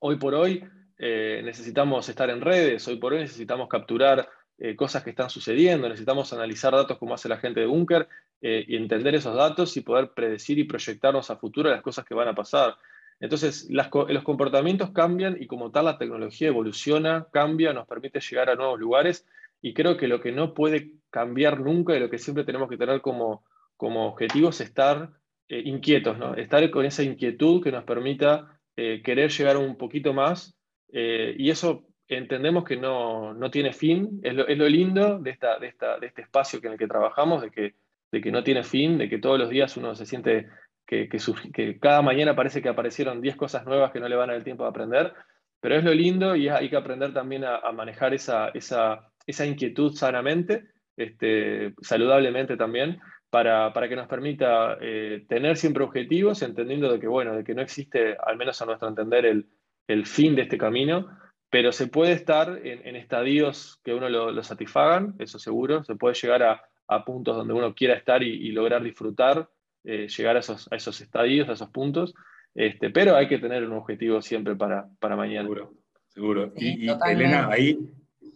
Hoy 0.00 0.16
por 0.16 0.35
hoy 0.35 0.62
necesitamos 0.96 2.09
estar 2.09 2.30
en 2.30 2.40
redes, 2.40 2.87
hoy 2.88 2.96
por 2.96 3.12
hoy 3.12 3.20
necesitamos 3.20 3.68
capturar 3.68 4.28
cosas 4.77 5.03
que 5.03 5.11
están 5.11 5.31
sucediendo, 5.31 5.88
necesitamos 5.88 6.33
analizar 6.33 6.73
datos 6.73 6.97
como 6.99 7.14
hace 7.14 7.29
la 7.29 7.38
gente 7.38 7.61
de 7.61 7.67
Bunker 7.67 8.09
y 8.40 8.77
entender 8.77 9.14
esos 9.14 9.35
datos 9.35 9.77
y 9.77 9.81
poder 9.81 10.12
predecir 10.14 10.59
y 10.59 10.64
proyectarnos 10.64 11.31
a 11.31 11.37
futuro 11.37 11.71
las 11.71 11.83
cosas 11.83 12.05
que 12.05 12.14
van 12.14 12.29
a 12.29 12.35
pasar. 12.35 12.77
Entonces, 13.21 13.69
los 13.71 14.23
comportamientos 14.23 14.90
cambian 14.90 15.37
y 15.40 15.47
como 15.47 15.71
tal 15.71 15.87
la 15.87 15.99
tecnología 15.99 16.49
evoluciona, 16.49 17.27
cambia, 17.33 17.73
nos 17.73 17.87
permite 17.87 18.21
llegar 18.21 18.51
a 18.51 18.55
nuevos 18.55 18.79
lugares 18.79 19.27
y 19.62 19.73
creo 19.73 19.97
que 19.97 20.09
lo 20.09 20.21
que 20.21 20.33
no 20.33 20.53
puede 20.53 20.93
cambiar 21.11 21.61
nunca 21.61 21.97
y 21.97 22.01
lo 22.01 22.11
que 22.11 22.19
siempre 22.19 22.45
tenemos 22.45 22.69
que 22.69 22.77
tener 22.77 23.01
como, 23.01 23.45
como 23.77 24.09
objetivo 24.09 24.51
es 24.51 24.61
estar 24.61 25.11
eh, 25.49 25.62
inquietos, 25.64 26.19
estar 26.37 26.69
con 26.71 26.85
esa 26.85 27.03
inquietud 27.03 27.62
que 27.62 27.73
nos 27.73 27.85
permita 27.85 28.61
eh, 28.77 29.01
querer 29.03 29.31
llegar 29.31 29.57
un 29.57 29.79
poquito 29.79 30.12
más 30.12 30.55
eh, 30.93 31.35
y 31.38 31.51
eso 31.51 31.87
entendemos 32.09 32.64
que 32.64 32.77
no, 32.77 33.35
no 33.35 33.51
tiene 33.51 33.73
fin, 33.73 34.21
es 34.23 34.35
lo, 34.35 34.47
es 34.47 34.59
lo 34.59 34.69
lindo 34.69 35.19
de, 35.19 35.31
esta, 35.31 35.59
de, 35.59 35.69
esta, 35.69 35.99
de 35.99 36.07
este 36.07 36.23
espacio 36.23 36.61
en 36.62 36.73
el 36.73 36.79
que 36.79 36.87
trabajamos, 36.87 37.43
de 37.43 37.51
que, 37.51 37.75
de 38.12 38.21
que 38.21 38.31
no 38.31 38.45
tiene 38.45 38.62
fin, 38.62 38.99
de 38.99 39.09
que 39.09 39.19
todos 39.19 39.38
los 39.38 39.49
días 39.49 39.77
uno 39.77 39.95
se 39.95 40.07
siente 40.07 40.49
que, 40.87 41.09
que, 41.09 41.79
cada 41.81 42.03
mañana 42.03 42.37
parece 42.37 42.61
que 42.61 42.69
aparecieron 42.69 43.21
10 43.21 43.37
cosas 43.37 43.64
nuevas 43.64 43.90
que 43.90 44.01
no 44.01 44.09
le 44.09 44.17
van 44.17 44.29
a 44.29 44.33
dar 44.33 44.38
el 44.38 44.45
tiempo 44.45 44.64
de 44.64 44.71
aprender, 44.71 45.12
pero 45.61 45.77
es 45.77 45.85
lo 45.85 45.95
lindo 45.95 46.37
y 46.37 46.49
hay 46.49 46.69
que 46.69 46.77
aprender 46.77 47.14
también 47.14 47.45
a, 47.45 47.73
manejar 47.73 48.12
esa, 48.12 48.49
esa, 48.49 49.11
esa, 49.27 49.47
inquietud 49.47 49.95
sanamente, 49.95 50.64
este, 50.97 51.75
saludablemente 51.81 52.57
también, 52.57 53.01
para, 53.31 53.73
para, 53.73 53.88
que 53.88 53.97
nos 53.97 54.07
permita 54.07 54.77
eh, 54.81 55.25
tener 55.27 55.57
siempre 55.57 55.83
objetivos, 55.83 56.43
entendiendo 56.43 56.93
de 56.93 57.01
que, 57.01 57.09
bueno, 57.09 57.35
de 57.35 57.43
que 57.43 57.55
no 57.55 57.62
existe, 57.62 58.17
al 58.23 58.37
menos 58.37 58.61
a 58.61 58.67
nuestro 58.67 58.88
entender, 58.88 59.25
el, 59.25 59.49
el 59.88 60.07
fin 60.07 60.37
de 60.37 60.43
este 60.43 60.59
camino, 60.59 61.09
pero 61.55 61.71
se 61.71 61.87
puede 61.87 62.11
estar 62.11 62.61
en, 62.64 62.97
estadios 62.97 63.79
que 63.85 63.95
uno 63.95 64.09
lo, 64.09 64.43
satisfagan, 64.43 65.14
eso 65.21 65.38
seguro, 65.38 65.85
se 65.85 65.95
puede 65.95 66.17
llegar 66.17 66.43
a, 66.43 66.61
a 66.88 67.05
puntos 67.05 67.37
donde 67.37 67.55
uno 67.55 67.77
quiera 67.77 67.95
estar 67.95 68.25
y, 68.25 68.49
y 68.49 68.51
lograr 68.51 68.83
disfrutar 68.83 69.49
eh, 69.85 70.09
llegar 70.09 70.35
a 70.35 70.40
esos, 70.40 70.67
a 70.73 70.75
esos 70.75 71.01
estadios, 71.01 71.49
a 71.49 71.53
esos 71.53 71.71
puntos, 71.71 72.12
este, 72.57 72.90
pero 72.90 73.14
hay 73.14 73.29
que 73.29 73.38
tener 73.38 73.62
un 73.62 73.75
objetivo 73.75 74.21
siempre 74.21 74.57
para, 74.57 74.88
para 74.99 75.14
mañana. 75.14 75.43
Seguro, 75.43 75.75
seguro. 76.09 76.53
y, 76.57 76.88
Elena, 76.88 77.49
ahí, 77.49 77.79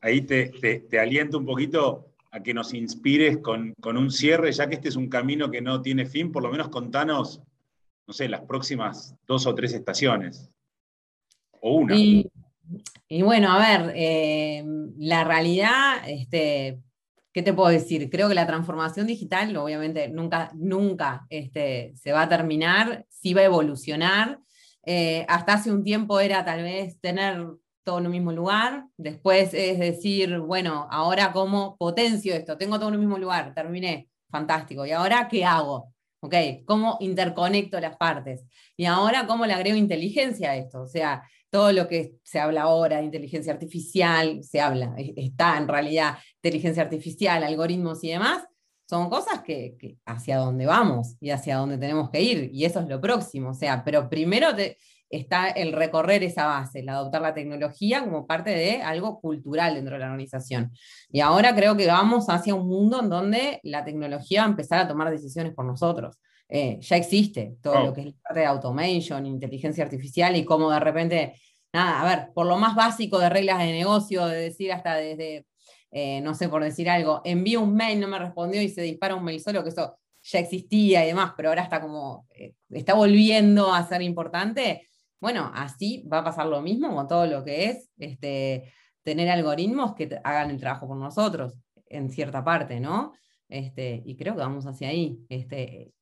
ahí 0.01 0.21
te, 0.21 0.53
te, 0.89 1.01
aliento 1.01 1.39
un 1.39 1.45
poquito 1.45 2.13
a 2.31 2.41
que 2.41 2.55
nos 2.55 2.73
inspires 2.73 3.39
con, 3.39 3.75
con, 3.81 3.97
un 3.97 4.13
cierre, 4.13 4.53
ya 4.53 4.69
que 4.69 4.77
este 4.77 4.91
es 4.91 4.97
un 4.97 5.09
camino 5.09 5.51
que 5.51 5.61
no 5.61 5.83
tiene 5.83 6.07
fin, 6.07 6.31
por 6.31 6.45
lo 6.45 6.53
menos 6.53 6.69
contanos, 6.69 7.43
no 8.07 8.15
sé, 8.15 8.29
las 8.29 8.43
próximas 8.43 9.17
dos 9.27 9.45
o 9.49 9.57
tres 9.57 9.73
estaciones. 9.73 10.49
O 11.61 11.75
una. 11.79 11.97
Y, 11.97 12.31
bueno, 13.23 13.53
a 13.53 13.59
ver, 13.59 13.93
eh, 13.97 14.65
la 14.99 15.25
realidad, 15.25 15.97
este, 16.07 16.81
¿qué 17.33 17.43
te 17.43 17.53
puedo 17.53 17.71
decir? 17.71 18.11
Creo 18.11 18.29
que 18.29 18.35
la 18.35 18.47
transformación 18.47 19.07
digital, 19.07 19.57
obviamente, 19.57 20.09
nunca, 20.09 20.51
nunca 20.55 21.27
este, 21.31 21.93
se 21.97 22.13
va 22.13 22.23
a 22.23 22.29
terminar, 22.29 23.07
sí 23.09 23.35
va 23.35 23.43
a 23.43 23.45
evolucionar. 23.45 24.41
Eh, 24.85 25.25
hasta 25.29 25.55
hace 25.55 25.71
un 25.71 25.85
tiempo 25.85 26.21
era 26.21 26.45
tal 26.45 26.63
vez 26.63 27.01
tener 27.01 27.47
todo 27.89 27.99
en 28.01 28.07
un 28.07 28.13
mismo 28.13 28.33
lugar, 28.33 28.85
después 28.99 29.55
es 29.55 29.79
decir, 29.79 30.39
bueno, 30.41 30.87
ahora 30.91 31.33
cómo 31.33 31.77
potencio 31.79 32.35
esto, 32.35 32.59
tengo 32.59 32.79
todo 32.79 32.91
en 32.91 32.97
un 32.97 33.01
mismo 33.01 33.17
lugar, 33.17 33.55
terminé, 33.55 34.11
fantástico, 34.31 34.85
¿y 34.85 34.93
ahora 34.93 35.27
qué 35.27 35.45
hago? 35.45 35.95
¿Ok? 36.21 36.35
¿Cómo 36.67 36.99
interconecto 37.01 37.81
las 37.81 37.97
partes? 37.97 38.45
Y 38.77 38.85
ahora, 38.85 39.27
¿cómo 39.27 39.47
le 39.47 39.55
agrego 39.55 39.77
inteligencia 39.77 40.51
a 40.51 40.57
esto? 40.57 40.83
O 40.83 40.87
sea, 40.87 41.23
todo 41.51 41.73
lo 41.73 41.89
que 41.89 42.17
se 42.23 42.39
habla 42.39 42.63
ahora 42.63 42.99
de 42.99 43.05
inteligencia 43.05 43.53
artificial, 43.53 44.43
se 44.43 44.61
habla, 44.61 44.95
está 44.97 45.57
en 45.57 45.69
realidad 45.69 46.19
inteligencia 46.43 46.83
artificial, 46.83 47.43
algoritmos 47.43 48.05
y 48.05 48.11
demás, 48.11 48.45
son 48.89 49.11
cosas 49.11 49.43
que, 49.43 49.99
hacia 50.07 50.39
dónde 50.39 50.67
vamos 50.67 51.17
y 51.21 51.31
hacia 51.31 51.57
dónde 51.57 51.79
tenemos 51.79 52.11
que 52.11 52.23
ir, 52.23 52.51
y 52.53 52.65
eso 52.65 52.81
es 52.81 52.89
lo 52.89 53.01
próximo, 53.01 53.51
o 53.51 53.55
sea, 53.55 53.85
pero 53.85 54.09
primero 54.09 54.49
está 55.11 55.49
el 55.49 55.73
recorrer 55.73 56.23
esa 56.23 56.47
base, 56.47 56.81
el 56.81 56.89
adoptar 56.89 57.23
la 57.23 57.35
tecnología 57.35 58.03
como 58.05 58.27
parte 58.27 58.51
de 58.51 58.83
algo 58.83 59.21
cultural 59.21 59.75
dentro 59.75 59.95
de 59.95 60.01
la 60.01 60.07
organización. 60.07 60.73
Y 61.11 61.21
ahora 61.21 61.55
creo 61.55 61.77
que 61.77 61.87
vamos 61.87 62.29
hacia 62.29 62.55
un 62.55 62.69
mundo 62.69 63.01
en 63.01 63.09
donde 63.09 63.61
la 63.63 63.85
tecnología 63.85 64.43
va 64.43 64.47
a 64.47 64.51
empezar 64.51 64.81
a 64.81 64.89
tomar 64.89 65.11
decisiones 65.11 65.55
por 65.55 65.65
nosotros. 65.65 66.19
Eh, 66.49 66.79
ya 66.81 66.97
existe 66.97 67.57
todo 67.61 67.85
lo 67.85 67.93
que 67.93 68.01
es 68.01 68.07
la 68.07 68.13
parte 68.23 68.41
de 68.41 68.47
automation, 68.47 69.27
inteligencia 69.27 69.85
artificial 69.85 70.35
y 70.35 70.45
cómo 70.45 70.71
de 70.71 70.81
repente, 70.81 71.35
nada, 71.73 72.01
a 72.01 72.05
ver, 72.05 72.33
por 72.33 72.47
lo 72.47 72.57
más 72.57 72.75
básico 72.75 73.19
de 73.19 73.29
reglas 73.29 73.59
de 73.59 73.73
negocio, 73.73 74.27
de 74.27 74.41
decir 74.41 74.73
hasta 74.73 74.95
desde, 74.95 75.47
eh, 75.91 76.21
no 76.23 76.35
sé, 76.35 76.49
por 76.49 76.65
decir 76.65 76.89
algo, 76.89 77.21
envío 77.25 77.61
un 77.61 77.75
mail, 77.75 78.01
no 78.01 78.09
me 78.09 78.19
respondió 78.19 78.63
y 78.63 78.71
se 78.71 78.83
dispara 78.83 79.15
un 79.15 79.25
mail 79.25 79.41
solo, 79.41 79.63
que 79.63 79.71
eso 79.71 79.99
ya 80.23 80.39
existía 80.39 81.05
y 81.05 81.09
demás, 81.09 81.33
pero 81.37 81.51
ahora 81.51 81.63
está 81.63 81.81
como, 81.81 82.27
eh, 82.35 82.55
está 82.71 82.95
volviendo 82.95 83.73
a 83.73 83.87
ser 83.87 84.03
importante. 84.03 84.89
Bueno, 85.21 85.51
así 85.55 86.07
va 86.11 86.19
a 86.19 86.25
pasar 86.25 86.47
lo 86.47 86.63
mismo 86.63 86.95
con 86.95 87.09
todo 87.09 87.27
lo 87.27 87.45
que 87.45 87.67
es 87.67 87.91
este, 87.99 88.73
tener 89.03 89.29
algoritmos 89.31 89.95
que 89.95 90.19
hagan 90.25 90.51
el 90.51 90.61
trabajo 90.61 90.87
por 90.87 90.97
nosotros, 90.97 91.59
en 91.89 92.11
cierta 92.11 92.45
parte, 92.45 92.81
¿no? 92.81 93.13
Este, 93.49 94.03
y 94.05 94.17
creo 94.17 94.35
que 94.35 94.41
vamos 94.41 94.67
hacia 94.67 94.89
ahí. 94.89 95.19
Este, 95.29 95.93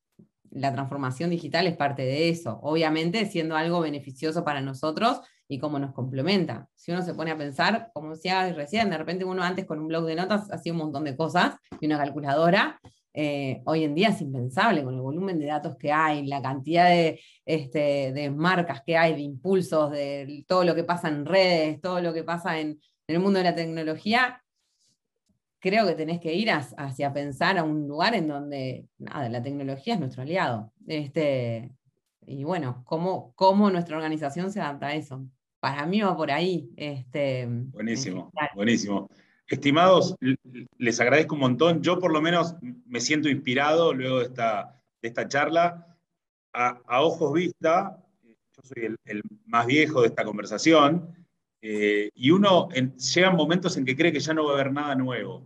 la 0.57 0.73
transformación 0.73 1.29
digital 1.29 1.67
es 1.67 1.77
parte 1.77 2.03
de 2.03 2.29
eso, 2.29 2.59
obviamente 2.61 3.25
siendo 3.25 3.55
algo 3.55 3.79
beneficioso 3.79 4.43
para 4.43 4.61
nosotros 4.61 5.21
y 5.47 5.59
cómo 5.59 5.79
nos 5.79 5.93
complementa. 5.93 6.67
Si 6.75 6.91
uno 6.91 7.01
se 7.01 7.13
pone 7.13 7.31
a 7.31 7.37
pensar, 7.37 7.91
como 7.93 8.11
decía 8.11 8.51
recién, 8.53 8.89
de 8.89 8.97
repente 8.97 9.25
uno 9.25 9.43
antes 9.43 9.65
con 9.65 9.79
un 9.79 9.87
blog 9.87 10.05
de 10.05 10.15
notas 10.15 10.51
hacía 10.51 10.73
un 10.73 10.79
montón 10.79 11.03
de 11.03 11.15
cosas 11.15 11.55
y 11.79 11.85
una 11.85 11.97
calculadora, 11.97 12.79
eh, 13.13 13.61
hoy 13.65 13.83
en 13.83 13.95
día 13.95 14.09
es 14.09 14.21
impensable 14.21 14.83
con 14.83 14.93
el 14.93 15.01
volumen 15.01 15.39
de 15.39 15.47
datos 15.47 15.75
que 15.77 15.91
hay, 15.91 16.27
la 16.27 16.41
cantidad 16.41 16.89
de, 16.89 17.19
este, 17.45 18.11
de 18.13 18.29
marcas 18.29 18.83
que 18.85 18.95
hay, 18.95 19.15
de 19.15 19.21
impulsos, 19.21 19.89
de 19.91 20.45
todo 20.47 20.63
lo 20.63 20.75
que 20.75 20.83
pasa 20.83 21.07
en 21.07 21.25
redes, 21.25 21.81
todo 21.81 21.99
lo 22.01 22.13
que 22.13 22.23
pasa 22.23 22.59
en 22.59 22.79
el 23.07 23.19
mundo 23.19 23.39
de 23.39 23.45
la 23.45 23.55
tecnología, 23.55 24.43
creo 25.59 25.85
que 25.87 25.95
tenés 25.95 26.19
que 26.19 26.33
ir 26.33 26.49
hacia 26.51 27.13
pensar 27.13 27.57
a 27.57 27.63
un 27.63 27.87
lugar 27.87 28.13
en 28.15 28.27
donde, 28.27 28.87
nada, 28.97 29.29
la 29.29 29.41
tecnología 29.41 29.95
es 29.95 29.99
nuestro 29.99 30.21
aliado. 30.21 30.71
Este, 30.87 31.71
y 32.25 32.43
bueno, 32.43 32.83
¿cómo, 32.85 33.33
cómo 33.35 33.69
nuestra 33.69 33.97
organización 33.97 34.51
se 34.51 34.61
adapta 34.61 34.87
a 34.87 34.95
eso? 34.95 35.25
Para 35.59 35.85
mí 35.85 36.01
va 36.01 36.15
por 36.15 36.31
ahí. 36.31 36.69
Este, 36.75 37.47
buenísimo, 37.47 38.31
buenísimo. 38.55 39.09
Estimados, 39.47 40.15
les 40.77 40.99
agradezco 40.99 41.35
un 41.35 41.41
montón. 41.41 41.81
Yo 41.81 41.99
por 41.99 42.11
lo 42.11 42.21
menos 42.21 42.55
me 42.61 42.99
siento 42.99 43.29
inspirado 43.29 43.93
luego 43.93 44.19
de 44.19 44.25
esta, 44.25 44.75
de 45.01 45.07
esta 45.07 45.27
charla. 45.27 45.97
A, 46.53 47.01
ojos 47.01 47.33
vista, 47.33 48.03
yo 48.23 48.61
soy 48.63 48.97
el, 49.05 49.21
más 49.45 49.67
viejo 49.67 50.01
de 50.01 50.07
esta 50.07 50.25
conversación, 50.25 51.15
eh, 51.61 52.09
y 52.13 52.31
uno 52.31 52.69
en, 52.73 52.95
llegan 52.97 53.35
momentos 53.35 53.77
en 53.77 53.85
que 53.85 53.95
cree 53.95 54.11
que 54.11 54.19
ya 54.19 54.33
no 54.33 54.45
va 54.45 54.51
a 54.51 54.53
haber 54.53 54.71
nada 54.71 54.95
nuevo 54.95 55.45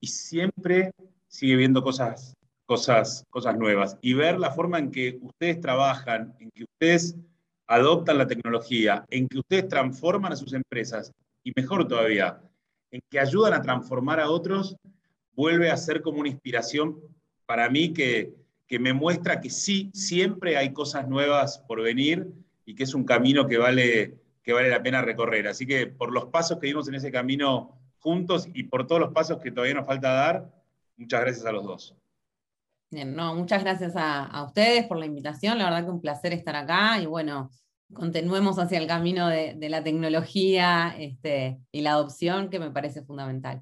y 0.00 0.06
siempre 0.08 0.92
sigue 1.28 1.56
viendo 1.56 1.82
cosas, 1.82 2.34
cosas, 2.66 3.24
cosas 3.30 3.56
nuevas. 3.58 3.96
Y 4.00 4.14
ver 4.14 4.38
la 4.38 4.50
forma 4.50 4.78
en 4.78 4.90
que 4.90 5.18
ustedes 5.20 5.60
trabajan, 5.60 6.34
en 6.40 6.50
que 6.50 6.64
ustedes 6.64 7.16
adoptan 7.66 8.18
la 8.18 8.26
tecnología, 8.26 9.04
en 9.10 9.28
que 9.28 9.38
ustedes 9.38 9.68
transforman 9.68 10.32
a 10.32 10.36
sus 10.36 10.52
empresas, 10.52 11.12
y 11.44 11.52
mejor 11.54 11.86
todavía, 11.86 12.40
en 12.90 13.00
que 13.10 13.20
ayudan 13.20 13.52
a 13.54 13.62
transformar 13.62 14.20
a 14.20 14.30
otros, 14.30 14.76
vuelve 15.32 15.70
a 15.70 15.76
ser 15.76 16.02
como 16.02 16.20
una 16.20 16.28
inspiración 16.28 17.00
para 17.46 17.68
mí 17.70 17.92
que, 17.92 18.34
que 18.66 18.78
me 18.78 18.92
muestra 18.92 19.40
que 19.40 19.50
sí, 19.50 19.90
siempre 19.94 20.56
hay 20.56 20.72
cosas 20.72 21.08
nuevas 21.08 21.58
por 21.58 21.82
venir 21.82 22.26
y 22.64 22.74
que 22.74 22.84
es 22.84 22.94
un 22.94 23.04
camino 23.04 23.46
que 23.46 23.56
vale, 23.56 24.18
que 24.48 24.54
vale 24.54 24.70
la 24.70 24.82
pena 24.82 25.02
recorrer. 25.02 25.46
Así 25.46 25.66
que 25.66 25.88
por 25.88 26.10
los 26.10 26.30
pasos 26.30 26.58
que 26.58 26.68
dimos 26.68 26.88
en 26.88 26.94
ese 26.94 27.12
camino 27.12 27.78
juntos 27.98 28.48
y 28.54 28.62
por 28.62 28.86
todos 28.86 28.98
los 28.98 29.12
pasos 29.12 29.42
que 29.42 29.50
todavía 29.50 29.74
nos 29.74 29.84
falta 29.84 30.10
dar. 30.10 30.50
Muchas 30.96 31.20
gracias 31.20 31.44
a 31.44 31.52
los 31.52 31.66
dos. 31.66 31.94
Bien, 32.90 33.14
no, 33.14 33.34
muchas 33.34 33.62
gracias 33.62 33.92
a, 33.94 34.42
ustedes 34.42 34.86
por 34.86 34.96
la 34.96 35.04
invitación. 35.04 35.58
La 35.58 35.64
verdad 35.64 35.84
que 35.84 35.90
un 35.90 36.00
placer 36.00 36.32
estar 36.32 36.56
acá 36.56 36.98
y 36.98 37.04
bueno, 37.04 37.50
continuemos 37.92 38.58
hacia 38.58 38.78
el 38.78 38.86
camino 38.86 39.28
de, 39.28 39.54
la 39.68 39.84
tecnología 39.84 40.94
este, 40.98 41.58
y 41.70 41.82
la 41.82 41.90
adopción 41.90 42.48
que 42.48 42.58
me 42.58 42.70
parece 42.70 43.02
fundamental. 43.02 43.60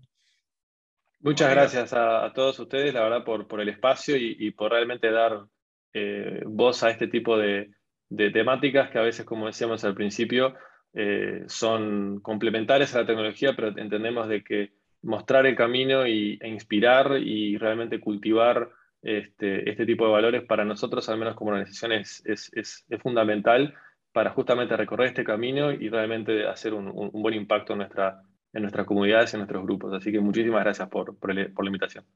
Muchas 1.19 1.51
gracias 1.51 1.93
a, 1.95 2.33
todos 2.33 2.61
ustedes, 2.61 2.95
la 2.95 3.03
verdad, 3.03 3.25
por, 3.25 3.49
por 3.49 3.61
el 3.61 3.71
espacio 3.71 4.17
y, 4.17 4.53
por 4.53 4.71
realmente 4.71 5.11
dar 5.11 5.47
eh, 5.93 6.45
voz 6.47 6.85
a 6.85 6.91
este 6.91 7.09
tipo 7.09 7.37
de, 7.37 7.73
de 8.09 8.31
temáticas 8.31 8.91
que 8.91 8.99
a 8.99 9.03
veces, 9.03 9.25
como 9.25 9.47
decíamos 9.47 9.85
al 9.85 9.97
principio, 9.97 10.55
eh, 10.99 11.45
son 11.47 12.21
complementarias 12.21 12.95
a 12.95 13.01
la 13.01 13.07
tecnología, 13.07 13.55
pero 13.55 13.69
entendemos 13.69 14.29
de 14.29 14.43
que 14.43 14.73
mostrar 15.03 15.45
el 15.45 15.55
camino 15.55 16.07
y, 16.07 16.39
e 16.41 16.49
inspirar 16.49 17.19
y 17.21 17.59
realmente 17.59 18.01
cultivar 18.01 18.71
este, 19.03 19.69
este, 19.71 19.85
tipo 19.85 20.07
de 20.07 20.13
valores 20.13 20.45
para 20.45 20.65
nosotros, 20.65 21.07
al 21.11 21.19
menos 21.19 21.37
como 21.37 21.51
organización, 21.51 21.93
es, 21.93 22.23
es, 22.25 22.51
es, 22.55 22.87
fundamental 23.03 23.75
para 24.11 24.31
justamente 24.31 24.75
recorrer 24.75 25.09
este 25.09 25.23
camino 25.23 25.71
y 25.71 25.91
realmente 25.91 26.47
hacer 26.47 26.73
un, 26.73 26.89
un, 26.89 27.11
buen 27.13 27.35
impacto 27.35 27.75
en, 27.75 27.81
nuestra, 27.81 28.23
en 28.55 28.63
nuestras 28.63 28.87
comunidades 28.87 29.33
y 29.33 29.37
en 29.37 29.41
nuestros 29.41 29.65
grupos. 29.65 29.93
Así 29.93 30.11
que 30.11 30.21
muchísimas 30.21 30.65
gracias 30.65 30.89
por, 30.89 31.19
por, 31.19 31.53
por 31.53 31.65
la 31.65 31.69
invitación. 31.69 32.07